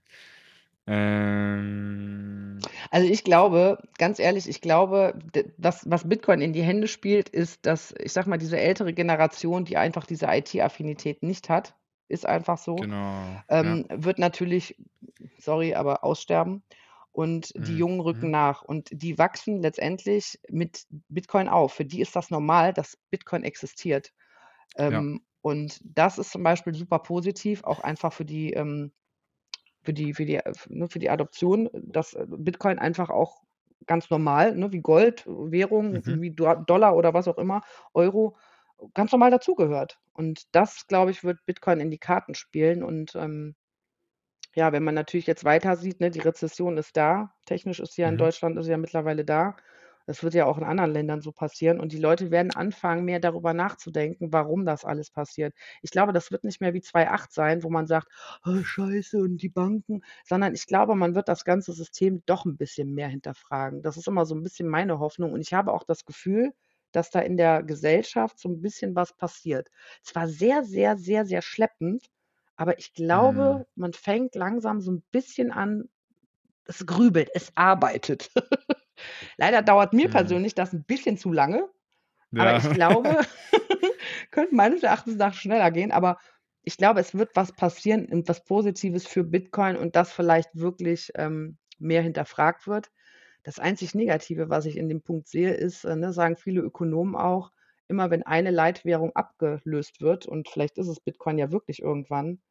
ähm 0.87 2.73
Also, 2.91 3.09
ich 3.09 3.25
glaube 3.25 3.79
ganz 3.99 4.19
ehrlich, 4.19 4.49
ich 4.49 4.61
glaube, 4.61 5.15
d 5.35 5.53
was 5.59 6.09
Bitcoin 6.09 6.41
in 6.41 6.53
die 6.53 6.63
Hände 6.63 6.89
spielt, 6.89 7.29
ist, 7.29 7.67
dass, 7.67 7.95
ich 7.99 8.13
sage 8.13 8.29
mal, 8.31 8.39
diese 8.39 8.59
ältere 8.59 8.93
Generation, 8.93 9.65
die 9.65 9.77
einfach 9.77 10.07
diese 10.07 10.27
IT-Affinität 10.27 11.23
nicht 11.23 11.49
hat, 11.49 11.75
ist 12.09 12.27
einfach 12.27 12.59
so, 12.59 12.89
Genau, 12.89 13.45
ja. 13.61 13.79
ähm, 13.79 13.87
wird 13.91 14.19
natürlich, 14.19 14.77
sorry, 15.39 15.75
aber 15.75 16.05
aussterben 16.05 16.65
und 17.13 17.53
die 17.57 17.77
Mhm, 17.77 17.79
Jungen 17.79 18.01
rücken 18.01 18.31
mhm. 18.31 18.33
nach 18.33 18.63
und 18.63 18.89
die 18.93 19.19
wachsen 19.19 19.63
letztendlich 19.63 20.41
mit 20.51 20.87
Bitcoin 21.09 21.49
auf. 21.49 21.75
Für 21.75 21.85
die 21.85 22.01
ist 22.01 22.17
das 22.17 22.31
normal, 22.31 22.73
dass 22.73 22.99
Bitcoin 23.11 23.45
existiert. 23.45 24.13
Ja. 24.87 25.03
Ähm, 25.03 25.23
und 25.43 25.81
das 25.85 26.19
ist 26.19 26.31
zum 26.33 26.43
Beispiel 26.43 26.75
super 26.75 27.01
positiv, 27.01 27.65
auch 27.65 27.81
einfach 27.81 28.13
für 28.13 28.25
die, 28.25 28.53
ähm 28.53 28.93
für 29.83 29.93
die 29.93 30.15
für 30.15 30.25
die 30.27 30.41
ne, 30.69 30.89
für 30.89 30.99
die 30.99 31.11
Adoption, 31.11 31.69
dass, 31.75 32.15
äh, 32.15 32.27
Bitcoin 32.29 32.79
einfach 32.79 33.11
auch 33.11 33.43
ganz 33.87 34.11
normal, 34.11 34.55
ne, 34.57 34.73
wie 34.73 34.81
Gold, 34.81 35.25
Währung, 35.27 36.03
Mhm. 36.07 36.17
wie 36.23 36.31
Do 36.33 36.55
Dollar 36.67 36.97
oder 36.97 37.15
was 37.15 37.29
auch 37.29 37.39
immer, 37.39 37.63
Euro, 37.95 38.37
ganz 38.95 39.13
normal 39.13 39.31
dazugehört. 39.31 39.99
Und 40.13 40.45
das, 40.55 40.87
glaube 40.89 41.11
ich, 41.11 41.25
wird 41.25 41.45
Bitcoin 41.47 41.81
in 41.81 41.91
die 41.91 41.99
Karten 41.99 42.35
spielen 42.35 42.83
und, 42.85 43.15
ähm 43.17 43.55
ja, 44.55 44.73
wenn 44.73 44.85
man 44.85 44.95
natürlich 44.95 45.27
jetzt 45.27 45.45
weiter 45.45 45.77
sieht, 45.77 46.01
ne, 46.01 46.11
die 46.11 46.21
Rezession 46.21 46.77
ist 46.77 46.97
da. 46.97 47.35
Technisch 47.47 47.81
ist 47.81 47.95
sie 47.95 48.03
ja 48.03 48.09
in 48.09 48.17
Mhm. 48.17 48.19
Deutschland 48.19 48.59
ist 48.59 48.67
sie 48.67 48.71
ja 48.73 48.77
mittlerweile 48.79 49.25
da. 49.25 49.57
Das 50.13 50.23
wird 50.23 50.35
ja 50.35 50.45
auch 50.45 50.59
in 50.59 50.65
anderen 50.65 50.93
Ländern 50.93 51.23
so 51.23 51.33
passieren 51.33 51.81
und 51.81 51.91
die 51.93 51.99
Leute 51.99 52.31
werden 52.31 52.51
anfangen, 52.53 53.07
mehr 53.07 53.19
darüber 53.19 53.55
nachzudenken, 53.55 54.31
warum 54.31 54.67
das 54.67 54.85
alles 54.85 55.11
passiert. 55.11 55.55
Ich 55.81 55.91
glaube, 55.91 56.13
das 56.13 56.31
wird 56.31 56.45
nicht 56.45 56.61
mehr 56.61 56.75
wie 56.75 56.83
2008 56.83 57.33
sein, 57.33 57.63
wo 57.63 57.71
man 57.71 57.87
sagt: 57.87 58.09
„Oh, 58.45 58.63
Scheiße 58.63 59.17
und 59.19 59.39
die 59.39 59.49
Banken“, 59.49 60.03
sondern 60.27 60.53
ich 60.55 60.67
glaube, 60.67 60.95
man 60.97 61.15
wird 61.15 61.29
das 61.29 61.47
ganze 61.47 61.73
System 61.73 62.23
doch 62.27 62.45
'n 62.45 62.59
bisschen 62.59 62.93
mehr 62.93 63.09
hinterfragen. 63.09 63.81
Das 63.83 63.97
ist 63.97 64.07
immer 64.07 64.27
so 64.27 64.35
'n 64.35 64.43
bisschen 64.43 64.69
meine 64.69 64.99
Hoffnung 64.99 65.33
und 65.33 65.41
ich 65.41 65.55
habe 65.55 65.73
auch 65.73 65.85
das 65.85 66.05
Gefühl, 66.05 66.53
dass 66.93 67.11
da 67.11 67.21
in 67.21 67.39
der 67.39 67.63
Gesellschaft 67.63 68.39
so 68.39 68.51
'n 68.51 68.61
bisschen 68.61 68.95
was 68.95 69.17
passiert. 69.17 69.69
Zwar 70.03 70.29
sehr, 70.29 70.63
sehr, 70.63 70.99
sehr, 70.99 71.25
sehr 71.25 71.41
schleppend, 71.41 72.09
aber 72.57 72.79
ich 72.79 72.93
Mhm. 73.13 73.63
glaube, 73.63 73.67
man 73.77 73.95
fängt 73.95 74.35
langsam 74.35 74.83
so 74.83 74.91
'n 74.93 75.03
bisschen 75.11 75.53
an 75.53 75.89
es 76.67 76.87
grübelt, 76.87 77.31
es 77.35 77.53
arbeitet. 77.57 78.31
Leider 79.39 79.63
dauert 79.63 79.93
mir 79.95 80.09
persönlich 80.09 80.55
das 80.55 80.73
'n 80.75 80.85
bisschen 80.85 81.17
zu 81.19 81.33
lange, 81.33 81.69
aber 82.37 82.55
Ja. 82.55 82.59
ich 82.59 82.71
glaube, 82.73 83.21
könnte 84.31 84.55
meines 84.55 84.83
Erachtens 84.83 85.17
nach 85.17 85.35
schneller 85.35 85.71
gehen, 85.71 85.93
aber 85.93 86.19
ich 86.63 86.77
glaube, 86.77 87.01
es 87.01 87.15
wird 87.15 87.31
was 87.37 87.53
passieren 87.55 88.07
und 88.07 88.29
was 88.29 88.45
Positives 88.45 89.07
für 89.07 89.25
Bitcoin 89.25 89.77
und 89.77 89.97
das 89.97 90.13
vielleicht 90.13 90.51
wirklich, 90.55 91.11
ähm, 91.17 91.59
mehr 91.79 92.03
hinterfragt 92.03 92.67
wird. 92.69 92.91
Das 93.45 93.59
einzig 93.59 93.95
Negative, 93.95 94.51
was 94.51 94.67
ich 94.67 94.77
in 94.77 94.89
dem 94.89 95.03
Punkt 95.03 95.29
sehe, 95.29 95.53
ist, 95.55 95.85
äh, 95.85 95.97
ne, 95.97 96.13
sagen 96.13 96.37
viele 96.37 96.61
Ökonomen 96.63 97.17
auch, 97.17 97.53
immer 97.89 98.11
wenn 98.11 98.23
eine 98.25 98.51
Leitwährung 98.53 99.13
abgelöst 99.17 100.01
wird 100.01 100.27
und 100.27 100.49
vielleicht 100.49 100.79
ist 100.79 100.89
es 100.89 101.01
Bitcoin 101.01 101.39
ja 101.39 101.53
wirklich 101.53 101.83
irgendwann, 101.83 102.43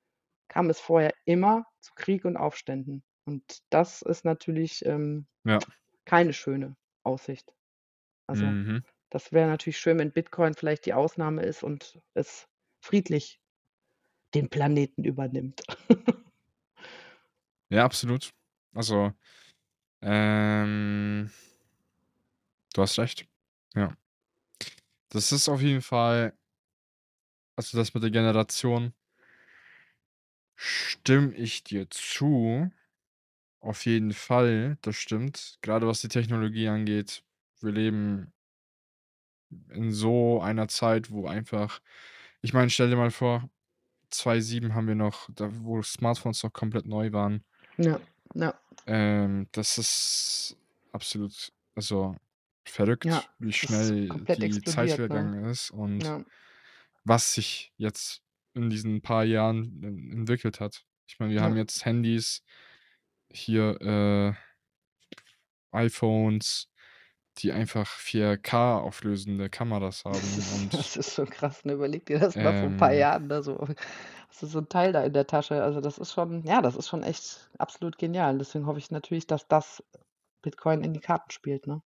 kam 0.49 0.69
es 0.69 0.79
vorher 0.81 1.13
immer 1.25 1.65
zu 1.81 1.93
Krieg 1.95 2.25
und 2.25 2.37
Aufständen. 2.37 3.03
Und 3.25 3.59
das 3.71 4.01
ist 4.03 4.25
natürlich, 4.25 4.85
ähm, 4.85 5.27
Ja. 5.45 5.65
Keine 6.05 6.33
schöne 6.33 6.75
Aussicht. 7.03 7.53
Also, 8.27 8.45
Mhm. 8.45 8.83
das 9.11 9.31
wäre 9.33 9.49
natürlich 9.49 9.79
schön, 9.79 9.99
wenn 9.99 10.11
Bitcoin 10.13 10.53
vielleicht 10.55 10.85
die 10.85 10.93
Ausnahme 10.93 11.43
ist 11.43 11.63
und 11.63 12.01
es 12.15 12.47
friedlich 12.83 13.41
den 14.35 14.49
Planeten 14.49 15.03
übernimmt. 15.05 15.63
Ja, 17.71 17.85
absolut. 17.85 18.33
Also, 18.73 19.13
ähm 20.01 21.31
du 22.73 22.81
hast 22.81 22.99
recht. 22.99 23.27
Ja. 23.75 23.95
Das 25.11 25.31
ist 25.33 25.49
auf 25.49 25.61
jeden 25.61 25.81
Fall 25.81 26.33
also, 27.57 27.77
das 27.77 27.93
mit 27.93 28.03
der 28.03 28.11
Generation 28.11 28.93
stimme 30.57 31.33
ich 31.35 31.63
dir 31.63 31.89
zu. 31.89 32.71
Auf 33.61 33.85
jeden 33.85 34.11
Fall, 34.13 34.77
das 34.81 34.95
stimmt. 34.95 35.59
Grade 35.61 35.87
was 35.87 36.01
die 36.01 36.07
Technologie 36.07 36.67
angeht. 36.67 37.23
Wir 37.61 37.71
leben 37.71 38.33
in 39.69 39.91
so 39.91 40.41
einer 40.41 40.67
Zeit, 40.67 41.11
wo 41.11 41.27
einfach 41.27 41.81
ich 42.41 42.53
meine, 42.53 42.69
stell 42.71 42.89
dir 42.89 42.95
mal 42.97 43.11
vor, 43.11 43.49
2007 44.11 44.75
haben 44.75 44.87
wir 44.87 44.95
noch 44.95 45.29
da 45.33 45.49
wo 45.63 45.81
Smartphones 45.83 46.43
noch 46.43 46.53
komplett 46.53 46.87
neu 46.87 47.11
waren. 47.13 47.43
Ja, 47.77 47.99
ja. 48.35 48.53
Ähm, 48.85 49.47
das 49.51 49.77
ist 49.77 50.57
absolut 50.91 51.51
also, 51.75 52.15
Ja, 53.03 53.17
verrückt, 53.17 53.29
wie 53.39 53.53
es 53.61 53.63
ist 53.63 53.93
schnell 53.93 54.27
die 54.37 54.63
Zeit 54.63 54.91
ne? 54.91 54.95
vergangen 54.95 55.45
ist 55.45 55.71
und 55.71 56.03
Ja. 56.05 56.23
was 57.03 57.33
sich 57.33 57.73
jetzt 57.77 58.23
in 58.53 58.69
diesen 58.69 59.01
paar 59.01 59.23
Jahren 59.25 59.83
en 59.83 60.11
entwickelt 60.11 60.59
hat. 60.59 60.85
Ich 61.07 61.19
meine, 61.19 61.33
wir 61.33 61.41
haben 61.41 61.55
Ja. 61.55 61.57
jetzt 61.57 61.85
Handys, 61.85 62.43
hier, 63.33 63.81
äh 63.81 64.33
iPhones, 65.73 66.69
die 67.39 67.51
einfach 67.51 67.87
4K 67.87 68.79
auflösende 68.79 69.49
Kameras 69.49 70.05
Das 70.13 70.35
haben 70.37 70.37
ist 70.37 70.51
und 70.51 70.73
das 70.73 70.95
ist 70.97 71.13
schon 71.13 71.29
krass, 71.29 71.63
ne? 71.65 71.73
Überleg 71.73 72.05
dir 72.05 72.19
das 72.19 72.39
mal 72.41 72.53
vor 72.53 72.67
'n 72.69 72.75
paar 72.75 72.91
ähm 72.91 72.93
Jahren, 72.93 73.27
ne, 73.27 73.41
so 73.43 73.57
hast 74.29 74.41
du 74.41 74.47
so 74.47 74.59
'n 74.59 74.67
Teil 74.69 74.91
da 74.93 75.03
in 75.03 75.13
der 75.13 75.25
Tasche. 75.27 75.63
Also, 75.63 75.79
das 75.81 75.97
ist 75.97 76.11
schon 76.13 76.43
ja, 76.43 76.61
das 76.61 76.75
ist 76.75 76.89
schon 76.89 77.03
echt 77.03 77.49
absolut 77.57 77.97
genial. 77.97 78.37
Deswegen 78.37 78.65
hoffe 78.65 78.79
ich 78.79 78.91
natürlich, 78.91 79.27
dass 79.27 79.47
das 79.47 79.83
Bitcoin 80.41 80.83
in 80.83 80.93
die 80.93 80.99
Karten 81.01 81.31
spielt, 81.31 81.67
ne? 81.67 81.81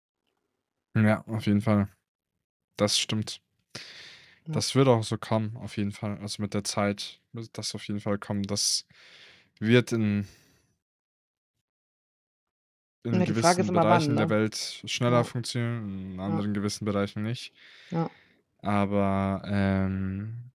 Ja, 0.97 1.23
auf 1.27 1.47
jeden 1.47 1.61
Fall. 1.63 1.89
Das 2.77 2.99
stimmt. 2.99 3.41
Ja. 4.47 4.55
Das 4.55 4.75
wird 4.75 4.87
auch 4.87 5.03
so 5.03 5.17
kommen, 5.17 5.57
auf 5.57 5.79
jeden 5.79 5.93
Fall. 5.93 6.19
Also, 6.19 6.43
mit 6.43 6.53
der 6.53 6.63
Zeit 6.65 7.21
wird 7.33 7.57
das 7.57 7.75
auf 7.75 7.89
jeden 7.89 8.01
Fall 8.01 8.19
kommen. 8.19 8.43
Das 8.43 8.87
wird 9.61 9.93
in 9.93 10.29
in 13.05 13.25
Ja, 13.25 13.25
gewissen 13.25 13.71
immer 13.71 13.89
wann, 13.89 14.13
Bereichen 14.13 14.17
der 14.17 14.29
ne? 14.29 14.31
Welt 14.31 14.83
schneller 14.87 15.25
Ja. 15.25 15.25
funktionieren, 15.25 16.13
in 16.15 16.21
Ja. 16.27 16.43
anderen 16.43 16.55
gewissen 16.55 16.85
Bereichen 16.85 17.23
nicht. 17.23 17.53
Ja. 17.91 18.13
Aber, 18.61 19.43
ähm 19.47 20.53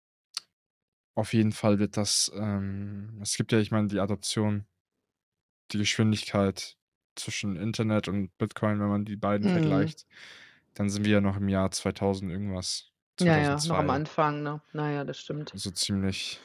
auf 1.18 1.34
jeden 1.34 1.52
Fall 1.52 1.80
wird 1.80 1.98
das, 1.98 2.32
ähm 2.36 3.18
es 3.24 3.36
gibt 3.38 3.52
ja 3.52 3.58
ich 3.58 3.72
meine, 3.72 3.88
die 3.88 4.00
Adoption 4.00 4.68
die 5.72 5.78
Geschwindigkeit 5.80 6.78
zwischen 7.16 7.58
Internet 7.58 8.08
und 8.08 8.38
Bitcoin, 8.38 8.80
wenn 8.80 8.88
man 8.89 9.06
die 9.06 9.16
beiden 9.18 9.48
Mhm. 9.48 9.50
vergleicht, 9.50 10.06
dann 10.76 10.89
sind 10.89 11.06
wir 11.06 11.14
ja 11.14 11.22
noch 11.22 11.38
im 11.38 11.50
Jahr 11.50 11.72
2000 11.72 12.32
irgendwas, 12.32 12.91
Ja, 13.20 13.36
ja, 13.38 13.62
noch 13.64 13.78
am 13.78 13.89
2002. 13.89 13.89
Anfang, 13.89 14.43
ne? 14.43 14.62
Na 14.74 14.91
ja, 14.91 15.04
das 15.04 15.20
stimmt. 15.20 15.56
So 15.56 15.72
ziemlich. 15.72 16.39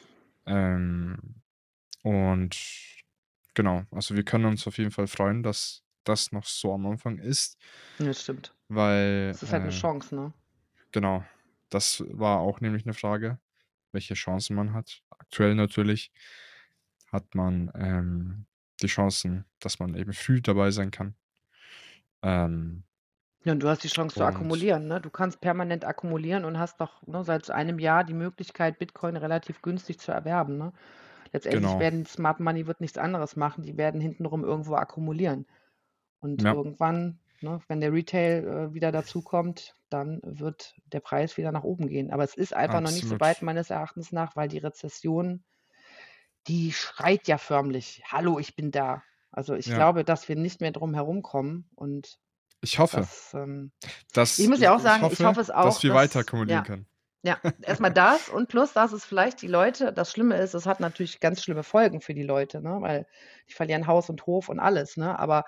Ähm, 0.45 1.41
und 2.03 2.57
genau, 3.53 3.85
also, 3.91 4.15
wir 4.15 4.23
können 4.25 4.45
uns 4.45 4.67
auf 4.67 4.77
jeden 4.77 4.91
Fall 4.91 5.07
freuen, 5.07 5.43
dass 5.43 5.83
das 6.05 6.31
noch 6.31 6.45
so 6.45 6.73
am 6.73 6.85
Anfang 6.87 7.19
ist. 7.19 7.55
Ja, 7.99 8.13
stimmt. 8.13 8.55
Weil, 8.69 9.35
Es 9.35 9.43
ist 9.43 9.53
halt 9.53 9.63
'ne 9.65 9.69
äh 9.69 9.71
Chance, 9.71 10.15
ne? 10.15 10.33
genau, 10.93 11.25
das 11.69 12.03
war 12.09 12.39
auch 12.39 12.61
nämlich 12.61 12.85
'ne 12.85 12.93
Frage, 12.93 13.39
welche 13.93 14.13
Chancen 14.15 14.55
man 14.55 14.73
hat. 14.73 15.03
Aktuell 15.11 15.55
natürlich 15.55 16.09
hat 17.11 17.35
man, 17.35 17.71
ähm, 17.75 18.45
die 18.81 18.87
Chancen, 18.87 19.45
dass 19.59 19.79
man 19.79 19.95
eben 19.95 20.13
früh 20.13 20.41
dabei 20.41 20.71
sein 20.71 20.91
kann. 20.91 21.15
Ähm 22.23 22.83
Ja, 23.41 23.51
und 23.51 23.59
du 23.61 23.67
hast 23.67 23.83
die 23.83 23.87
Chance 23.89 24.17
zu 24.17 24.23
akkumulieren, 24.25 24.87
ne? 24.87 25.01
Du 25.01 25.09
kannst 25.09 25.41
permanent 25.41 25.83
akkumulieren 25.85 26.45
und 26.45 26.57
hast 26.59 26.79
doch, 26.79 27.05
ne, 27.07 27.23
seit 27.25 27.49
einem 27.51 27.77
Jahr 27.79 28.03
die 28.05 28.13
Möglichkeit, 28.13 28.79
Bitcoin 28.79 29.17
relativ 29.17 29.61
günstig 29.61 29.99
zu 29.99 30.11
erwerben, 30.13 30.57
ne? 30.57 30.71
Letztendlich 31.33 31.77
Genau. 31.77 31.79
werden 31.79 32.05
Smart 32.05 32.39
Money 32.39 32.67
wird 32.67 32.81
nichts 32.81 32.97
anderes 32.99 33.35
machen, 33.37 33.63
die 33.63 33.77
werden 33.77 34.01
hintenrum 34.01 34.43
irgendwo 34.45 34.75
akkumulieren. 34.75 35.47
Und 36.23 36.43
Ja. 36.43 36.57
irgendwann, 36.57 37.19
ne, 37.41 37.61
wenn 37.67 37.81
der 37.81 37.93
Retail, 37.93 38.47
äh, 38.71 38.73
wieder 38.73 38.91
dazukommt, 38.91 39.75
dann 39.89 40.21
wird 40.23 40.75
der 40.87 41.01
Preis 41.01 41.37
wieder 41.37 41.51
nach 41.51 41.63
oben 41.65 41.87
gehen. 41.89 42.11
Aber 42.11 42.23
es 42.23 42.35
ist 42.35 42.53
einfach 42.55 42.81
noch 42.81 42.91
nicht 42.91 43.07
so 43.09 43.19
weit 43.19 43.41
Absolut. 43.41 43.43
meines 43.43 43.69
Erachtens 43.69 44.11
nach, 44.13 44.35
weil 44.35 44.49
die 44.49 44.59
Rezession 44.59 45.45
die 46.47 46.71
schreit 46.73 47.27
ja 47.27 47.37
förmlich: 47.37 48.03
„Hallo, 48.07 48.39
ich 48.39 48.55
bin 48.55 48.71
da.“ 48.71 49.03
Also, 49.31 49.55
ich 49.55 49.73
Ja. 49.73 49.73
glaube, 49.73 50.03
dass 50.03 50.27
wir 50.29 50.35
nicht 50.35 50.61
mehr 50.61 50.71
drum 50.71 50.93
herumkommen 50.93 51.69
und 51.75 52.19
Ich 52.61 52.79
hoffe. 52.79 53.09
das, 53.09 53.33
ähm 53.35 53.73
ich 54.37 54.47
Dass 54.47 54.49
muss 54.49 54.61
ich 54.61 54.63
ja 54.63 54.75
auch 54.75 54.79
ich 54.79 54.81
sagen, 54.81 55.07
ich 55.09 55.25
hoffe, 55.25 55.25
hoffe 55.25 55.41
es 55.41 55.51
dass 55.59 55.81
auch, 55.81 55.83
wir 55.83 55.93
weiter 55.93 56.19
dass 56.19 56.21
akkumulieren 56.21 56.63
ja, 56.63 56.65
können. 56.65 56.87
ja, 57.23 57.39
erst 57.63 57.81
mal 57.81 57.89
das 57.91 58.29
und 58.29 58.49
plus, 58.49 58.73
dass 58.73 58.93
es 58.93 59.05
vielleicht 59.05 59.41
die 59.43 59.47
Leute 59.47 59.93
das 59.93 60.11
Schlimme 60.11 60.37
ist, 60.39 60.55
es 60.55 60.67
hat 60.67 60.79
natürlich 60.81 61.19
ganz 61.21 61.43
schlimme 61.43 61.63
Folgen 61.63 62.01
für 62.01 62.13
die 62.15 62.23
Leute, 62.23 62.61
ne, 62.61 62.77
weil 62.81 63.07
die 63.49 63.53
verlieren 63.55 63.87
Haus 63.87 64.09
und 64.09 64.25
Hof 64.27 64.49
und 64.49 64.59
alles, 64.61 64.97
ne? 64.97 65.19
Aber 65.19 65.45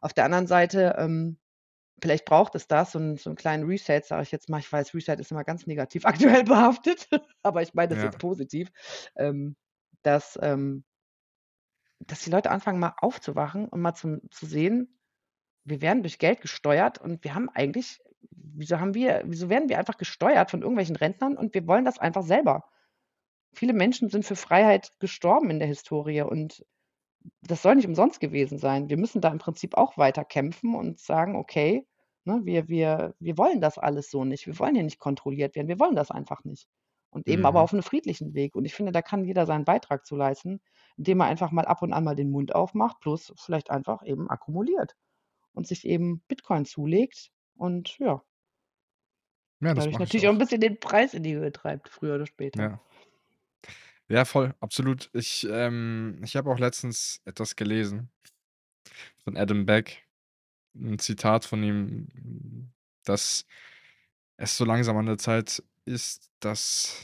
auf 0.00 0.12
der 0.14 0.24
anderen 0.24 0.46
Seite, 0.46 0.96
ähm, 0.98 1.38
vielleicht 2.02 2.26
braucht 2.26 2.54
es 2.56 2.68
das, 2.68 2.92
so 2.92 2.98
'n 3.00 3.16
so 3.18 3.30
'n 3.30 3.36
kleinen 3.36 3.64
Reset, 3.66 4.02
sage 4.04 4.22
ich 4.24 4.32
jetzt 4.32 4.50
mal. 4.50 4.60
Ich 4.60 4.72
weiß, 4.72 4.94
Reset 4.94 5.14
ist 5.20 5.32
immer 5.32 5.44
ganz 5.44 5.66
negativ 5.68 6.04
aktuell 6.40 6.44
behaftet, 6.44 7.08
aber 7.42 7.62
ich 7.62 7.74
meine 7.74 7.88
das 7.90 8.02
Ja. 8.02 8.02
jetzt 8.02 8.18
positiv, 8.20 8.70
ähm, 9.16 9.56
dass, 10.02 10.38
ähm 10.42 10.84
dass 12.06 12.24
die 12.24 12.30
Leute 12.30 12.50
anfangen, 12.50 12.78
mal 12.80 12.94
aufzuwachen 13.00 13.66
und 13.68 13.80
mal 13.80 13.94
zum 13.94 14.20
zu 14.30 14.46
sehen, 14.46 14.98
wir 15.64 15.82
werden 15.82 16.02
durch 16.02 16.18
Geld 16.18 16.40
gesteuert 16.42 16.98
und 17.00 17.24
wir 17.24 17.34
haben 17.34 17.48
eigentlich 17.50 18.00
wieso 18.32 18.80
haben 18.80 18.94
wir 18.94 19.22
wieso 19.26 19.48
werden 19.50 19.68
wir 19.68 19.78
einfach 19.78 19.98
gesteuert 19.98 20.50
von 20.50 20.62
irgendwelchen 20.62 20.96
Rentnern 20.96 21.36
und 21.36 21.54
wir 21.54 21.66
wollen 21.68 21.84
das 21.84 21.98
einfach 21.98 22.22
selber? 22.24 22.70
Viele 23.54 23.74
Menschen 23.74 24.10
sind 24.10 24.24
für 24.26 24.36
Freiheit 24.36 24.92
gestorben 25.00 25.50
in 25.50 25.60
der 25.60 25.68
Historie 25.68 26.22
und 26.22 26.64
das 27.42 27.62
soll 27.62 27.76
nicht 27.76 27.86
umsonst 27.88 28.20
gewesen 28.20 28.58
sein. 28.58 28.88
Wir 28.90 28.96
müssen 28.98 29.20
da 29.20 29.28
im 29.30 29.38
Prinzip 29.38 29.76
auch 29.76 29.96
weiter 29.98 30.24
kämpfen 30.24 30.74
und 30.74 30.98
sagen: 31.00 31.36
„Okay, 31.36 31.86
ne, 32.24 32.40
wir 32.44 32.68
wir 32.68 33.14
wir 33.18 33.38
wollen 33.38 33.60
das 33.60 33.78
alles 33.78 34.10
so 34.10 34.24
nicht. 34.24 34.46
Wir 34.46 34.58
wollen 34.58 34.74
hier 34.74 34.84
nicht 34.84 34.98
kontrolliert 34.98 35.54
werden. 35.56 35.68
Wir 35.68 35.80
wollen 35.80 35.96
das 35.96 36.10
einfach 36.10 36.44
nicht.“ 36.44 36.68
Und 37.10 37.26
eben 37.28 37.44
aber 37.46 37.60
Mhm. 37.60 37.62
auf 37.62 37.72
'nem 37.72 37.82
friedlichen 37.82 38.34
Weg. 38.34 38.54
Und 38.56 38.64
ich 38.64 38.74
finde, 38.74 38.92
da 38.92 39.02
kann 39.02 39.24
jeder 39.24 39.46
seinen 39.46 39.64
Beitrag 39.64 40.06
zu 40.06 40.16
leisten, 40.16 40.60
indem 40.96 41.20
er 41.20 41.26
einfach 41.26 41.50
mal 41.52 41.64
ab 41.66 41.82
und 41.82 41.92
an 41.92 42.04
mal 42.04 42.16
den 42.16 42.30
Mund 42.30 42.54
aufmacht, 42.54 43.00
plus 43.00 43.32
vielleicht 43.36 43.70
einfach 43.70 44.02
eben 44.04 44.30
akkumuliert 44.30 44.94
und 45.54 45.66
sich 45.68 45.86
eben 45.86 46.22
Bitcoin 46.28 46.64
zulegt 46.66 47.30
und 47.56 47.98
ja 47.98 48.22
Ja, 49.60 49.74
das 49.74 49.86
dadurch 49.86 49.98
natürlich 49.98 50.26
auch 50.28 50.32
auch. 50.32 50.38
bisschen 50.38 50.60
den 50.60 50.78
Preis 50.80 51.14
in 51.14 51.22
die 51.22 51.34
Höhe 51.34 51.52
treibt, 51.52 51.88
früher 51.88 52.16
oder 52.16 52.26
später. 52.26 52.68
Ja. 52.68 52.80
Ja, 54.10 54.24
voll, 54.24 54.52
absolut. 54.58 55.08
Ich, 55.12 55.46
ähm 55.48 56.20
ich 56.24 56.34
habe 56.34 56.50
auch 56.50 56.58
letztens 56.58 57.20
etwas 57.26 57.54
gelesen 57.54 58.10
von 59.24 59.36
Adam 59.36 59.66
Back, 59.66 60.06
'n 60.74 60.98
Zitat 60.98 61.44
von 61.44 61.62
ihm, 61.62 62.72
dass 63.04 63.46
es 64.38 64.56
so 64.56 64.64
langsam 64.64 64.96
an 64.98 65.06
der 65.06 65.18
Zeit 65.18 65.62
ist, 65.84 66.30
dass 66.40 66.96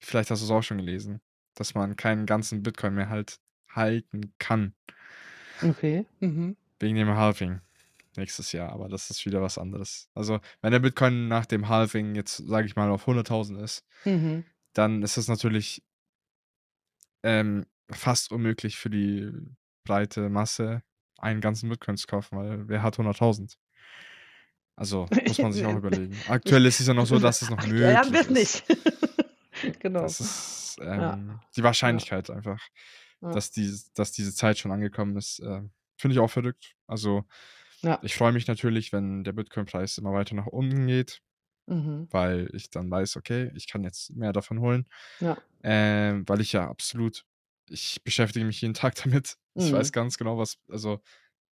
vielleicht 0.00 0.30
hast 0.30 0.42
du's 0.42 0.50
auch 0.50 0.62
schon 0.62 0.78
gelesen, 0.78 1.20
dass 1.54 1.74
man 1.74 1.96
keinen 1.96 2.26
ganzen 2.26 2.62
Bitcoin 2.62 2.94
mehr 2.94 3.08
halt 3.10 3.40
halten 3.70 4.32
kann. 4.38 4.74
Okay, 5.62 6.06
mhm. 6.20 6.56
Wegen 6.80 6.96
dem 6.96 7.08
Halving 7.16 7.60
nächstes 8.16 8.52
Jahr, 8.52 8.72
aber 8.72 8.88
das 8.88 9.10
ist 9.10 9.24
wieder 9.26 9.42
was 9.42 9.58
anderes. 9.58 10.08
Also, 10.14 10.40
wenn 10.62 10.72
der 10.72 10.80
Bitcoin 10.80 11.28
nach 11.28 11.46
dem 11.46 11.68
Halving 11.68 12.14
jetzt, 12.16 12.38
sage 12.38 12.66
ich 12.66 12.76
mal, 12.76 12.90
auf 12.90 13.06
100.000 13.06 13.60
ist, 13.60 13.84
Mhm. 14.04 14.44
dann 14.74 15.02
ist 15.02 15.16
das 15.16 15.28
natürlich 15.28 15.82
ähm, 17.22 17.66
fast 17.90 18.32
unmöglich 18.32 18.76
für 18.76 18.90
die 18.90 19.30
breite 19.84 20.28
Masse, 20.28 20.82
einen 21.18 21.40
ganzen 21.40 21.68
Bitcoin 21.68 21.96
zu 21.96 22.06
kaufen, 22.06 22.36
weil 22.38 22.68
wer 22.68 22.82
hat 22.82 22.98
100.000? 22.98 23.56
Also, 24.76 25.06
muss 25.26 25.38
man 25.38 25.52
sich 25.52 25.64
auch 25.66 25.76
überlegen. 25.76 26.16
Aktuell 26.28 26.64
ist 26.66 26.80
es 26.80 26.86
ja 26.86 26.94
noch 26.94 27.06
so, 27.06 27.18
dass 27.18 27.42
es 27.42 27.50
noch 27.50 27.58
haben 27.58 27.70
möglich 27.70 28.12
wir's 28.12 28.26
ist. 28.26 28.68
nicht. 28.68 28.78
Genau. 29.80 30.02
Das 30.02 30.20
ist, 30.20 30.76
Ja. 30.78 31.14
ähm, 31.14 31.40
die 31.56 31.60
Ja. 31.60 31.64
Wahrscheinlichkeit 31.64 32.30
einfach, 32.30 32.60
Ja. 33.20 33.32
dass 33.32 33.50
dies 33.50 33.92
dass 33.94 34.12
diese 34.12 34.32
Zeit 34.32 34.56
schon 34.58 34.70
angekommen 34.70 35.16
ist, 35.16 35.40
äh, 35.40 35.62
finde 35.96 36.14
ich 36.14 36.20
auch 36.20 36.30
verrückt. 36.30 36.76
Also, 36.86 37.24
Ja. 37.82 37.98
ich 38.02 38.14
freue 38.14 38.30
mich 38.30 38.46
natürlich, 38.46 38.92
wenn 38.92 39.24
der 39.24 39.32
Bitcoin-Preis 39.32 39.98
immer 39.98 40.12
weiter 40.12 40.36
nach 40.36 40.46
unten 40.46 40.86
geht, 40.86 41.20
Mhm. 41.68 42.08
weil 42.10 42.48
ich 42.54 42.70
dann 42.70 42.90
weiß: 42.90 43.16
„Okay, 43.16 43.52
ich 43.56 43.68
kann 43.68 43.84
jetzt 43.84 44.14
mehr 44.16 44.32
davon 44.32 44.60
holen.“ 44.60 44.88
Ja. 45.20 45.38
Ähm, 45.62 46.24
weil 46.28 46.40
ich 46.40 46.52
ja 46.52 46.68
absolut 46.68 47.24
ich 47.70 48.02
beschäftige 48.04 48.46
mich 48.46 48.60
jeden 48.62 48.74
Tag 48.74 48.94
damit. 49.04 49.36
Ich 49.58 49.72
weiß 49.72 49.90
Mhm. 49.90 49.92
ganz 49.92 50.18
genau, 50.18 50.38
was 50.38 50.58
also, 50.70 51.02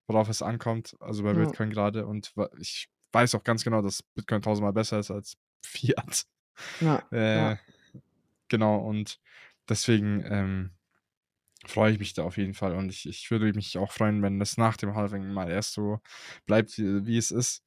worauf 0.09 0.29
es 0.31 0.43
ankommt, 0.43 0.97
also, 1.01 1.25
bei 1.25 1.33
Ja. 1.33 1.37
Bitcoin 1.37 1.71
grade 1.73 2.07
und 2.07 2.35
ich 2.61 2.89
weiß 3.13 3.35
auch 3.37 3.45
ganz 3.45 3.65
genau, 3.65 3.83
dass 3.83 4.03
Bitcoin 4.03 4.43
tausendmal 4.43 4.73
besser 4.75 4.99
ist 5.01 5.11
als 5.13 5.37
Fiat. 5.67 6.25
Ja, 6.81 7.11
Äh, 7.13 7.57
ja. 7.63 7.63
genau 8.49 8.79
und 8.81 9.21
deswegen, 9.69 10.23
ähm, 10.27 10.73
freue 11.67 11.93
ich 11.93 11.99
mich 11.99 12.15
da 12.15 12.25
auf 12.25 12.37
jeden 12.39 12.55
Fall 12.55 12.75
und 12.77 12.91
ich 12.91 13.07
ich 13.09 13.31
würde 13.31 13.53
mich 13.55 13.79
auch 13.79 13.93
freuen, 13.93 14.23
wenn 14.23 14.39
das 14.39 14.57
nach 14.59 14.77
dem 14.77 14.95
Halving 14.95 15.29
mal 15.33 15.51
erst 15.51 15.73
so 15.75 16.01
bleibt, 16.47 16.79
wie 16.79 17.07
wie 17.07 17.19
es 17.19 17.31
ist, 17.33 17.65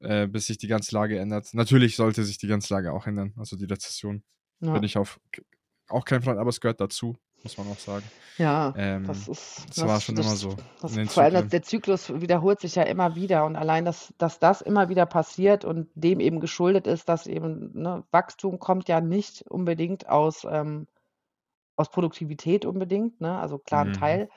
äh, 0.00 0.26
bis 0.28 0.46
sich 0.46 0.58
die 0.58 0.68
ganze 0.68 0.94
Lage 0.94 1.18
ändert. 1.18 1.54
Natürlich 1.54 1.96
sollte 1.96 2.24
sich 2.24 2.38
die 2.38 2.48
ganze 2.48 2.74
Lage 2.74 2.92
auch 2.92 3.06
ändern, 3.06 3.34
also, 3.38 3.56
die 3.56 3.64
Rezession. 3.66 4.24
Bin 4.72 4.82
Ja. 4.82 4.84
ich 4.84 4.96
auf 4.98 5.20
auch 5.88 6.04
kein 6.04 6.22
Freund, 6.22 6.38
aber 6.40 6.50
es 6.50 6.60
gehört 6.60 6.80
dazu, 6.80 7.16
muss 7.42 7.56
man 7.58 7.68
auch 7.68 7.78
sagen. 7.80 8.12
Ja, 8.38 8.76
das 9.02 9.28
Ähm, 9.28 9.28
ist 9.28 9.66
das 9.70 9.84
war 9.84 10.00
das 10.00 10.02
schon 10.02 10.18
immer 10.18 10.36
das 10.36 10.36
so 10.36 10.60
in 10.86 10.96
das 10.96 11.00
vor 11.06 11.22
allem, 11.22 11.48
der 11.48 11.62
Zyklus 11.62 12.10
wiederholt 12.20 12.60
sich 12.60 12.74
ja 12.74 12.82
immer 12.82 13.14
wieder 13.14 13.46
und 13.46 13.56
allein, 13.56 13.86
dass 13.86 14.12
dass 14.18 14.38
das 14.38 14.60
immer 14.60 14.90
wieder 14.90 15.06
passiert 15.06 15.64
und 15.64 15.88
dem 15.94 16.20
eben 16.20 16.40
geschuldet 16.40 16.86
ist, 16.86 17.08
dass 17.08 17.26
eben 17.26 17.70
ne, 17.80 18.04
Wachstum 18.10 18.58
kommt 18.58 18.88
ja 18.88 19.00
nicht 19.00 19.42
unbedingt 19.50 20.08
aus, 20.08 20.44
ähm 20.50 20.86
aus 21.76 21.90
Produktivität 21.90 22.66
unbedingt, 22.66 23.20
ne, 23.20 23.38
also, 23.38 23.58
klar 23.58 23.84
'n 23.86 23.92
Mhm. 23.92 23.92
Teil, 23.92 24.30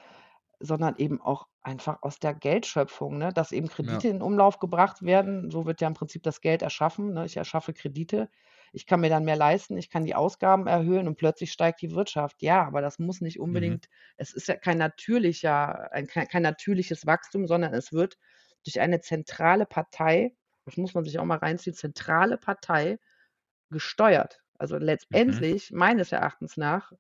sondern 0.59 0.95
eben 0.97 1.21
auch 1.21 1.47
einfach 1.61 2.01
aus 2.03 2.19
der 2.19 2.33
Geldschöpfung, 2.33 3.17
ne, 3.17 3.31
dass 3.33 3.51
eben 3.51 3.67
Ja. 3.81 4.03
Kredite 4.03 4.07
in 4.09 4.21
Umlauf 4.21 4.59
gebracht 4.59 5.01
werden. 5.03 5.51
So 5.51 5.65
wird 5.65 5.81
ja 5.81 5.87
im 5.87 5.93
Prinzip 5.93 6.23
das 6.23 6.41
Geld 6.41 6.61
erschaffen, 6.61 7.13
ne? 7.13 7.25
Ich 7.25 7.37
erschaffe 7.37 7.73
Kredite. 7.73 8.29
Ich 8.73 8.85
kann 8.85 9.01
mir 9.01 9.09
dann 9.09 9.25
mehr 9.25 9.35
leisten, 9.35 9.77
ich 9.77 9.89
kann 9.89 10.05
die 10.05 10.15
Ausgaben 10.15 10.67
erhöhen 10.67 11.07
und 11.07 11.17
plötzlich 11.17 11.51
steigt 11.51 11.81
die 11.81 11.91
Wirtschaft. 11.91 12.41
Ja, 12.41 12.65
aber 12.65 12.81
das 12.81 12.99
muss 12.99 13.21
nicht 13.21 13.39
Mhm. 13.49 13.79
unbedingt 13.79 13.87
es 14.17 14.33
ist 14.33 14.47
ja 14.47 14.55
kein 14.57 14.77
natürlicher 14.77 15.91
ein 15.93 16.07
kei 16.07 16.25
kein 16.25 16.43
natürliches 16.43 17.05
Wachstum, 17.05 17.47
sondern 17.47 17.73
es 17.73 17.91
wird 17.93 18.17
durch 18.65 18.79
eine 18.79 19.01
zentrale 19.01 19.65
Partei 19.65 20.35
das 20.65 20.77
muss 20.77 20.93
man 20.93 21.03
sich 21.03 21.17
auch 21.17 21.25
mal 21.25 21.39
reinziehen, 21.39 21.75
zentrale 21.75 22.37
Partei 22.37 22.99
gesteuert. 23.71 24.41
Also, 24.59 24.77
Mhm. 25.11 25.43
letztendlich, 25.47 25.71
meines 25.71 26.11
Erachtens 26.11 26.57
nach, 26.57 26.91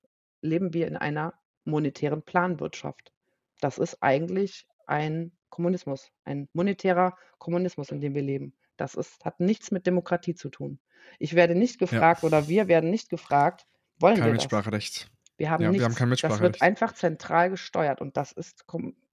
leben 0.41 0.73
wir 0.73 0.87
in 0.87 0.97
einer 0.97 1.35
monetären 1.65 2.23
Planwirtschaft. 2.23 3.13
Das 3.61 3.77
ist 3.77 4.01
eigentlich 4.01 4.65
ein 4.87 5.37
Kommunismus, 5.49 6.11
ein 6.23 6.47
monetärer 6.53 7.17
Kommunismus, 7.39 7.91
in 7.91 7.99
dem 8.01 8.15
wir 8.15 8.21
leben. 8.21 8.55
Das 8.77 8.95
ist 8.95 9.23
hat 9.25 9.39
nichts 9.39 9.71
mit 9.71 9.85
Demokratie 9.85 10.35
zu 10.35 10.49
tun. 10.49 10.79
Ich 11.19 11.35
werde 11.35 11.55
nicht 11.55 11.79
Ja. 11.91 12.03
gefragt 12.03 12.23
oder 12.23 12.47
wir 12.47 12.67
werden 12.67 12.89
nicht 12.89 13.09
gefragt: 13.09 13.65
„Wollen 13.99 14.23
Kein 14.23 14.31
wir 14.31 14.33
das?“ 14.33 14.63
Mitspracherecht. 14.71 15.09
Wir 15.37 15.49
haben 15.51 15.65
Ja, 15.65 15.77
wir 15.77 15.85
haben 15.85 15.93
nichts. 15.93 15.95
kein 15.95 16.09
Das 16.21 16.41
wird 16.41 16.61
Mitspracherecht. 16.61 16.63
einfach 16.63 16.93
zentral 16.93 17.49
gesteuert 17.51 18.01
und 18.01 18.17
das 18.17 18.31
ist 18.33 18.65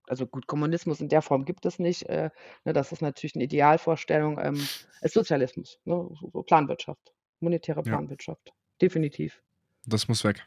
also, 0.09 0.27
gut, 0.27 0.47
Kommunismus 0.49 1.01
in 1.01 1.09
der 1.09 1.23
Form 1.23 1.45
gibt 1.47 1.67
es 1.67 1.79
nicht, 1.81 2.05
äh, 2.09 2.31
ne, 2.65 2.73
das 2.75 2.93
ist 2.93 3.03
natürlich 3.03 3.35
'ne 3.37 3.45
Idealvorstellung, 3.45 4.39
ähm, 4.41 4.71
ist 5.03 5.15
Sozialismus, 5.15 5.81
ne, 5.85 6.09
Planwirtschaft, 6.47 7.15
monetäre 7.41 7.85
Ja. 7.85 8.01
Planwirtschaft, 8.01 8.53
definitiv. 8.83 9.41
Das 9.85 10.09
muss 10.09 10.25
weg. 10.25 10.47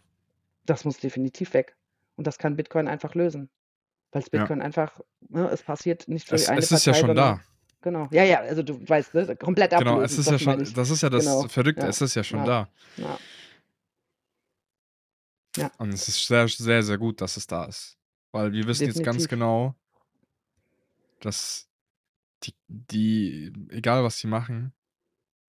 Das 0.65 0.85
muss 0.85 0.97
definitiv 0.99 1.53
weg. 1.53 1.77
Und 2.15 2.27
das 2.27 2.37
kann 2.37 2.55
Bitcoin 2.55 2.87
einfach 2.87 3.15
lösen, 3.15 3.49
weil's 4.11 4.29
Ja. 4.31 4.39
Bitcoin 4.39 4.61
einfach 4.61 4.99
ne, 5.29 5.49
es 5.49 5.63
passiert 5.63 6.07
nicht 6.07 6.29
durch 6.31 6.43
Es 6.43 6.49
eine 6.49 6.59
es 6.59 6.71
ist 6.71 6.85
ja 6.85 6.93
schon 6.93 7.15
da. 7.15 7.41
genau. 7.81 8.07
Ja, 8.11 8.23
ja, 8.23 8.39
also, 8.41 8.63
du 8.63 8.87
weißt, 8.87 9.13
ne, 9.13 9.35
komplett 9.35 9.71
Genau, 9.71 10.01
es 10.01 10.17
ablösen, 10.17 10.19
ist 10.19 10.25
ja 10.27 10.31
das 10.33 10.45
meine 10.45 10.65
schon 10.65 10.73
das 10.75 10.89
ist 10.89 11.01
ja 11.03 11.09
das 11.09 11.23
Genau, 11.25 11.47
Verrückte, 11.47 11.81
ja, 11.83 11.89
es 11.89 12.01
ist 12.01 12.15
ja 12.15 12.23
schon 12.23 12.39
ja, 12.39 12.45
da. 12.45 12.69
ja. 12.97 13.19
Ja. 15.57 15.71
Und 15.79 15.93
es 15.93 16.07
ist 16.07 16.27
sehr, 16.27 16.47
sehr, 16.47 16.83
sehr 16.83 16.97
gut, 16.97 17.21
dass 17.21 17.35
es 17.37 17.47
da 17.47 17.65
ist, 17.65 17.97
weil 18.31 18.51
wir 18.53 18.67
wissen 18.67 18.85
jetzt 18.85 19.03
ganz 19.03 19.23
Definitiv. 19.23 19.29
genau 19.29 19.75
dass 21.21 21.67
die 22.43 22.53
die 22.67 23.51
egal 23.69 24.03
was 24.03 24.17
sie 24.19 24.27
machen 24.27 24.73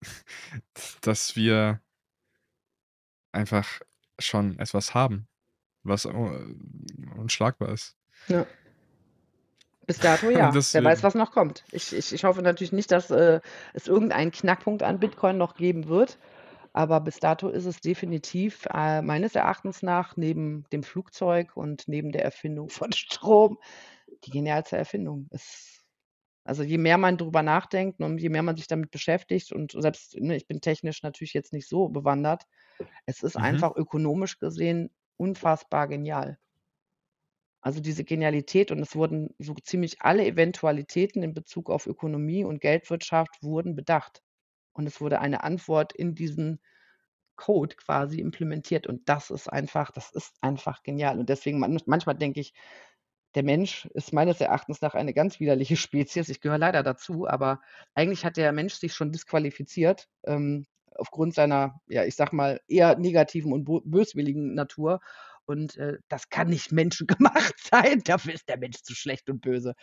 dass 1.03 1.37
wir 1.37 1.81
einfach 3.33 3.81
schon 4.19 4.59
etwas 4.59 4.95
haben, 4.95 5.29
was 5.83 6.07
unschlagbar 6.07 7.71
ist. 7.71 7.97
Ja. 8.29 8.47
Bis 9.87 10.01
dato 10.01 10.31
ja. 10.31 10.61
Wer 10.73 10.85
weiß, 10.85 11.03
deswegen 11.03 11.03
was 11.03 11.15
noch 11.15 11.33
kommt. 11.33 11.65
Ich 11.73 11.93
ich 11.93 12.13
ich 12.13 12.25
hoffe 12.25 12.43
natürlich 12.43 12.73
nicht, 12.73 12.93
dass, 12.93 13.11
äh, 13.11 13.41
es 13.75 13.89
irgendeinen 13.89 14.31
Knackpunkt 14.31 14.83
an 14.83 15.01
Bitcoin 15.01 15.37
noch 15.39 15.55
geben 15.55 15.89
wird, 15.89 16.19
aber 16.73 17.01
bis 17.01 17.21
dato 17.21 17.49
ist 17.49 17.67
es 17.67 17.81
definitiv, 17.81 18.67
äh, 18.73 19.03
meines 19.03 19.35
Erachtens 19.35 19.83
nach 19.83 20.17
neben 20.17 20.65
dem 20.73 20.83
Flugzeug 20.85 21.57
und 21.57 21.89
neben 21.89 22.13
der 22.13 22.25
Erfindung 22.25 22.69
von 22.71 22.93
Strom 22.93 23.59
die 24.25 24.31
genialste 24.31 24.77
Erfindung. 24.77 25.29
Es 25.33 25.79
also, 26.45 26.63
je 26.65 26.79
mehr 26.79 26.99
man 26.99 27.19
drüber 27.19 27.43
nachdenkt 27.43 28.01
und 28.01 28.19
je 28.19 28.31
mehr 28.31 28.43
man 28.43 28.57
sich 28.57 28.67
damit 28.67 28.91
beschäftigt 28.91 29.53
und 29.53 29.73
selbst 29.73 30.17
ne, 30.19 30.37
ich 30.37 30.47
bin 30.49 30.61
technisch 30.61 31.03
natürlich 31.03 31.35
jetzt 31.35 31.53
nicht 31.53 31.69
so 31.69 31.89
bewandert. 31.91 32.45
Es 33.07 33.23
ist 33.23 33.37
Mhm. 33.37 33.45
einfach 33.45 33.77
ökonomisch 33.77 34.39
gesehen 34.39 34.91
unfassbar 35.19 35.89
genial. 35.89 36.39
Also, 37.63 37.81
diese 37.81 38.05
Genialität 38.05 38.71
und 38.71 38.81
es 38.81 38.97
wurden 38.97 39.35
so 39.39 39.55
ziemlich 39.55 40.03
alle 40.03 40.25
Eventualitäten 40.27 41.23
in 41.23 41.35
Bezug 41.35 41.71
auf 41.71 41.87
Ökonomie 41.87 42.45
und 42.45 42.61
Geldwirtschaft 42.61 43.43
wurden 43.43 43.77
bedacht. 43.77 44.23
Und 44.73 44.87
es 44.87 45.01
wurde 45.01 45.21
eine 45.21 45.43
Antwort 45.45 45.93
in 45.93 46.15
diesen 46.15 46.61
Code 47.37 47.77
quasi 47.77 48.21
implementiert 48.21 48.87
und 48.87 49.09
das 49.09 49.31
ist 49.31 49.49
einfach 49.49 49.91
das 49.93 50.11
ist 50.13 50.37
einfach 50.43 50.83
genial. 50.83 51.19
Und 51.19 51.29
deswegen 51.31 51.59
man 51.59 51.79
manchmal 51.87 52.17
denke 52.17 52.41
ich, 52.41 52.53
der 53.35 53.43
Mensch 53.45 53.87
ist 53.95 54.13
meines 54.13 54.41
Erachtens 54.41 54.81
nach 54.81 54.95
eine 54.95 55.15
ganz 55.15 55.41
widerliche 55.41 55.77
Spezies. 55.77 56.29
Ich 56.29 56.41
gehöre 56.41 56.59
leider 56.59 56.83
dazu, 56.83 57.27
aber 57.29 57.61
eigentlich 57.95 58.25
hat 58.25 58.37
der 58.37 58.53
Mensch 58.53 58.75
sich 58.75 58.95
schon 58.95 59.13
disqualifiziert, 59.13 60.09
ähm, 60.25 60.67
aufgrund 60.97 61.35
seiner, 61.35 61.81
ja, 61.89 62.05
ich 62.05 62.17
sage 62.17 62.37
mal, 62.37 62.61
eher 62.69 62.99
negativen 62.99 63.53
und 63.53 63.65
böswilligen 63.85 64.55
Natur. 64.55 65.01
Und, 65.51 65.77
äh, 65.79 65.99
das 66.09 66.31
kann 66.31 66.49
nicht 66.49 66.73
menschengemacht 66.73 67.55
sein. 67.73 68.03
Dafür 68.05 68.35
ist 68.35 68.49
der 68.49 68.59
Mensch 68.59 68.83
zu 68.83 68.95
schlecht 68.95 69.31
und 69.31 69.41
böse. 69.43 69.75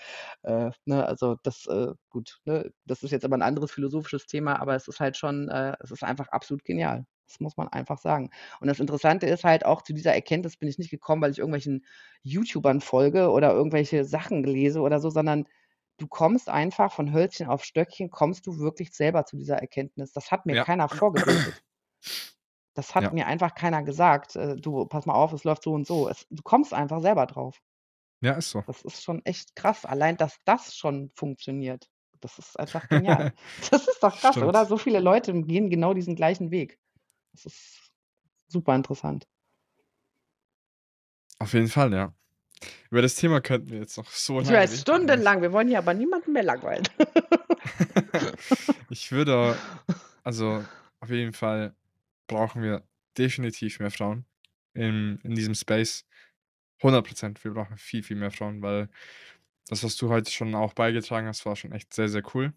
Äh, 0.44 0.72
ne, 0.86 1.06
also 1.08 1.36
das, 1.44 1.66
äh 1.68 1.94
gut, 2.10 2.40
ne? 2.46 2.72
Das 2.86 3.04
ist 3.04 3.12
jetzt 3.12 3.26
aber 3.26 3.36
'n 3.38 3.42
anderes 3.44 3.72
philosophisches 3.72 4.26
Thema, 4.28 4.60
aber 4.62 4.76
es 4.76 4.88
ist 4.88 5.00
halt 5.00 5.18
schon 5.18 5.50
äh, 5.50 5.76
es 5.82 5.92
ist 5.92 6.04
einfach 6.04 6.30
absolut 6.30 6.64
genial. 6.66 7.06
Das 7.28 7.40
muss 7.42 7.58
man 7.58 7.68
einfach 7.70 8.00
sagen. 8.00 8.30
Und 8.62 8.68
das 8.68 8.80
Interessante 8.80 9.28
ist 9.28 9.44
halt 9.44 9.66
auch, 9.66 9.82
zu 9.84 9.94
dieser 9.94 10.14
Erkenntnis 10.14 10.58
bin 10.58 10.70
ich 10.70 10.78
nicht 10.80 10.92
gekommen, 10.92 11.22
weil 11.22 11.32
ich 11.32 11.40
irgendwelchen 11.40 11.86
YouTubern 12.24 12.82
folge 12.82 13.30
oder 13.32 13.52
irgendwelche 13.54 14.06
Sachen 14.06 14.44
lese 14.46 14.82
oder 14.82 15.00
so, 15.02 15.10
sondern 15.10 15.46
du 16.00 16.08
kommst 16.08 16.50
einfach 16.50 16.92
von 16.94 17.14
Hölzchen 17.14 17.48
auf 17.48 17.64
Stöckchen 17.66 18.10
kommst 18.12 18.48
du 18.48 18.60
wirklich 18.60 18.92
selber 18.94 19.26
zu 19.26 19.38
dieser 19.38 19.58
Erkenntnis. 19.58 20.14
Das 20.14 20.32
hat 20.32 20.46
mir 20.46 20.56
Ja. 20.56 20.66
keiner 20.66 20.90
vorgebetet. 20.90 21.62
Das 22.78 22.96
hat 22.96 23.04
Ja. 23.06 23.12
mir 23.12 23.28
einfach 23.28 23.56
keiner 23.56 23.84
gesagt: 23.84 24.36
„Äh, 24.38 24.56
du, 24.56 24.86
pass 24.86 25.06
mal 25.06 25.16
auf, 25.16 25.34
es 25.34 25.44
läuft 25.44 25.64
so 25.64 25.74
und 25.74 25.86
so.“ 25.88 26.08
Es 26.10 26.26
du 26.30 26.44
kommst 26.44 26.74
einfach 26.74 27.02
selber 27.02 27.26
drauf. 27.26 27.60
Ja, 28.22 28.34
ist 28.34 28.50
so. 28.52 28.64
Das 28.66 28.82
ist 28.84 29.02
schon 29.04 29.24
echt 29.26 29.56
krass. 29.56 29.86
Allein, 29.86 30.18
dass 30.18 30.38
das 30.46 30.76
schon 30.76 31.10
funktioniert, 31.16 31.90
das 32.20 32.38
ist 32.40 32.60
einfach 32.60 32.88
genial. 32.90 33.34
Das 33.72 33.88
ist 33.88 34.04
doch 34.04 34.16
krass, 34.18 34.42
oder? 34.42 34.66
Stimmt. 34.66 34.68
So 34.68 34.78
viele 34.78 35.00
Leute 35.00 35.34
gehen 35.44 35.70
genau 35.70 35.94
diesen 35.94 36.16
gleichen 36.16 36.52
Weg. 36.52 36.80
Das 37.34 37.46
ist 37.46 37.92
super 38.48 38.76
interessant. 38.76 39.28
Auf 41.40 41.54
jeden 41.54 41.68
Fall, 41.68 41.94
ja. 41.94 42.14
Über 42.92 43.02
das 43.04 43.16
Thema 43.16 43.42
könnten 43.42 43.72
wir 43.72 43.80
jetzt 43.80 43.98
noch 43.98 44.12
so 44.12 44.40
Ich 44.40 44.50
lange 44.50 44.52
weiß, 44.52 44.72
reden, 44.72 44.88
eigentlich. 44.92 45.28
stundenlang. 45.28 45.42
Wir 45.44 45.52
wollen 45.54 45.68
hier 45.68 45.78
aber 45.80 45.94
niemanden 45.94 46.32
mehr 46.34 46.44
langweilen. 46.44 46.88
Ich 48.90 49.12
würde 49.12 49.64
also, 50.24 50.68
auf 51.00 51.10
jeden 51.10 51.34
Fall 51.34 51.76
brauchen 52.28 52.62
wir 52.64 52.88
definitiv 53.18 53.80
mehr 53.80 53.92
Frauen 53.92 54.26
in 54.74 55.20
in 55.24 55.36
diesem 55.36 55.56
Space. 55.56 56.06
100% 56.84 57.44
Wir 57.44 57.54
brauchen 57.54 57.78
viel, 57.78 58.04
viel 58.04 58.18
mehr 58.18 58.32
Frauen, 58.32 58.62
weil 58.62 58.90
das, 59.70 59.84
was 59.84 59.98
du 59.98 60.10
heute 60.10 60.32
schon 60.32 60.56
auch 60.56 60.74
beigetragen 60.74 61.28
hast, 61.28 61.46
war 61.46 61.56
schon 61.58 61.72
echt 61.74 61.94
sehr, 61.94 62.10
sehr 62.10 62.24
cool. 62.36 62.54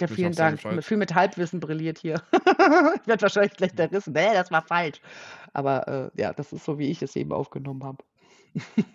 Ja, 0.00 0.06
Hat 0.08 0.10
auch 0.10 0.10
vielen 0.10 0.34
sehr 0.34 0.50
Dank. 0.50 0.64
Gefreut. 0.66 0.84
viel 0.84 0.96
mit 0.96 1.14
Halbwissen 1.14 1.60
brilliert 1.60 1.98
hier. 1.98 2.22
Ich 3.02 3.06
werde 3.06 3.22
wahrscheinlich 3.22 3.56
gleich 3.56 3.74
zerrissen: 3.74 4.12
„Ne, 4.12 4.30
das 4.34 4.50
war 4.50 4.62
falsch.“ 4.62 5.00
Aber, 5.52 5.88
äh, 6.16 6.20
ja, 6.20 6.32
das 6.32 6.52
ist 6.52 6.64
so, 6.64 6.78
wie 6.78 6.90
ich 6.90 7.02
es 7.02 7.16
eben 7.16 7.32
aufgenommen 7.32 7.84
habe. 7.84 8.04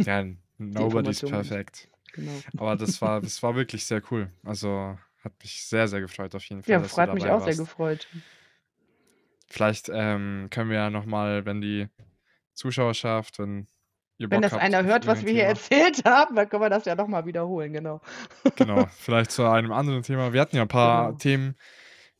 Ja, 0.05 0.25
nobody's 0.57 1.23
ich. 1.23 1.23
perfect. 1.23 1.89
Genau. 2.13 2.43
Aber 2.55 2.75
das 2.77 3.01
war 3.01 3.21
das 3.23 3.43
war 3.43 3.55
wirklich 3.55 3.85
sehr 3.85 4.01
cool. 4.11 4.33
Also, 4.43 4.99
hat 5.19 5.33
mich 5.43 5.63
sehr, 5.65 5.87
sehr 5.87 6.01
gefreut 6.01 6.35
auf 6.35 6.45
jeden 6.49 6.63
Fall, 6.63 6.79
Ja, 6.79 6.83
freut 6.83 7.13
mich 7.13 7.29
auch 7.29 7.41
sehr 7.41 7.55
warst. 7.55 7.55
gefreut. 7.55 8.07
Vielleicht, 9.49 9.89
ähm, 9.93 10.47
können 10.49 10.69
wir 10.69 10.77
ja 10.77 10.89
noch 10.89 11.05
mal, 11.05 11.45
wenn 11.45 11.61
die 11.61 11.87
Zuschauerschaft 12.53 13.39
wenn 13.39 13.67
ihr 14.17 14.29
Wenn 14.29 14.41
Bock 14.41 14.43
das 14.43 14.53
habt 14.53 14.63
einer 14.63 14.83
hört, 14.83 15.05
was 15.07 15.23
wir 15.23 15.31
hier 15.33 15.43
Thema 15.43 15.49
erzählt 15.49 16.03
haben, 16.05 16.35
dann 16.35 16.49
können 16.49 16.63
wir 16.63 16.69
das 16.69 16.85
ja 16.85 16.95
noch 16.95 17.07
mal 17.07 17.25
wiederholen, 17.25 17.73
genau. 17.73 18.01
Genau, 18.57 18.85
vielleicht 18.97 19.31
zu 19.31 19.43
einem 19.45 19.71
anderen 19.71 20.01
Thema. 20.03 20.31
Wir 20.33 20.41
hatten 20.41 20.55
ja 20.55 20.63
'n 20.63 20.67
paar 20.69 21.07
Genau. 21.07 21.17
Themen, 21.17 21.55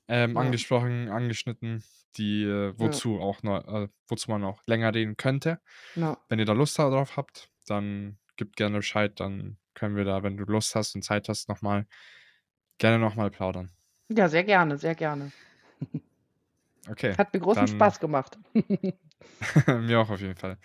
ähm, 0.08 0.36
Ja. 0.36 0.42
angesprochen, 0.42 1.10
angeschnitten, 1.10 1.84
die 2.18 2.44
äh, 2.44 2.74
Ja. 2.78 2.78
wozu 2.80 3.20
auch 3.20 3.42
neu 3.44 3.58
äh, 3.60 3.88
wozu 4.08 4.32
man 4.32 4.44
auch 4.44 4.62
länger 4.68 4.94
reden 4.94 5.18
könnte. 5.18 5.60
Ja. 5.96 6.18
Wenn 6.30 6.40
ihr 6.40 6.46
da 6.46 6.54
Lust 6.54 6.80
da 6.80 6.90
drauf 6.90 7.18
habt, 7.18 7.50
dann 7.68 8.20
gebt 8.38 8.58
gerne 8.58 8.78
Bescheid, 8.78 9.20
dann 9.20 9.58
können 9.76 9.96
wir 9.96 10.06
da, 10.06 10.24
wenn 10.24 10.38
du 10.38 10.46
Lust 10.46 10.76
hast 10.76 10.96
und 10.96 11.04
Zeit 11.04 11.30
hast, 11.30 11.50
noch 11.50 11.62
mal 11.62 11.88
gerne 12.80 13.00
noch 13.00 13.16
mal 13.16 13.32
plaudern. 13.32 13.72
Ja, 14.10 14.30
sehr 14.30 14.44
gerne, 14.44 14.78
sehr 14.78 14.96
gerne. 14.96 15.32
Okay, 16.90 17.18
Hat 17.18 17.34
mir 17.34 17.40
großen 17.40 17.68
dann 17.68 17.68
Spaß 17.68 18.00
gemacht. 18.00 18.38
mir 19.68 20.00
auch 20.00 20.10
auf 20.10 20.22
jeden 20.22 20.36
Fall. 20.36 20.58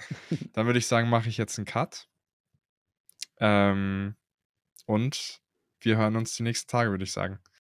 Dann 0.53 0.67
würde 0.67 0.79
ich 0.79 0.87
sagen, 0.87 1.09
mache 1.09 1.29
ich 1.29 1.37
jetzt 1.39 1.59
'n 1.59 1.65
Cut. 1.65 2.09
Ähm, 3.39 4.17
und 4.87 5.43
wir 5.81 5.99
hören 5.99 6.17
uns 6.17 6.37
die 6.37 6.43
nächsten 6.45 6.71
Tage, 6.71 6.91
würde 6.91 7.05
ich 7.05 7.13
sagen. 7.13 7.41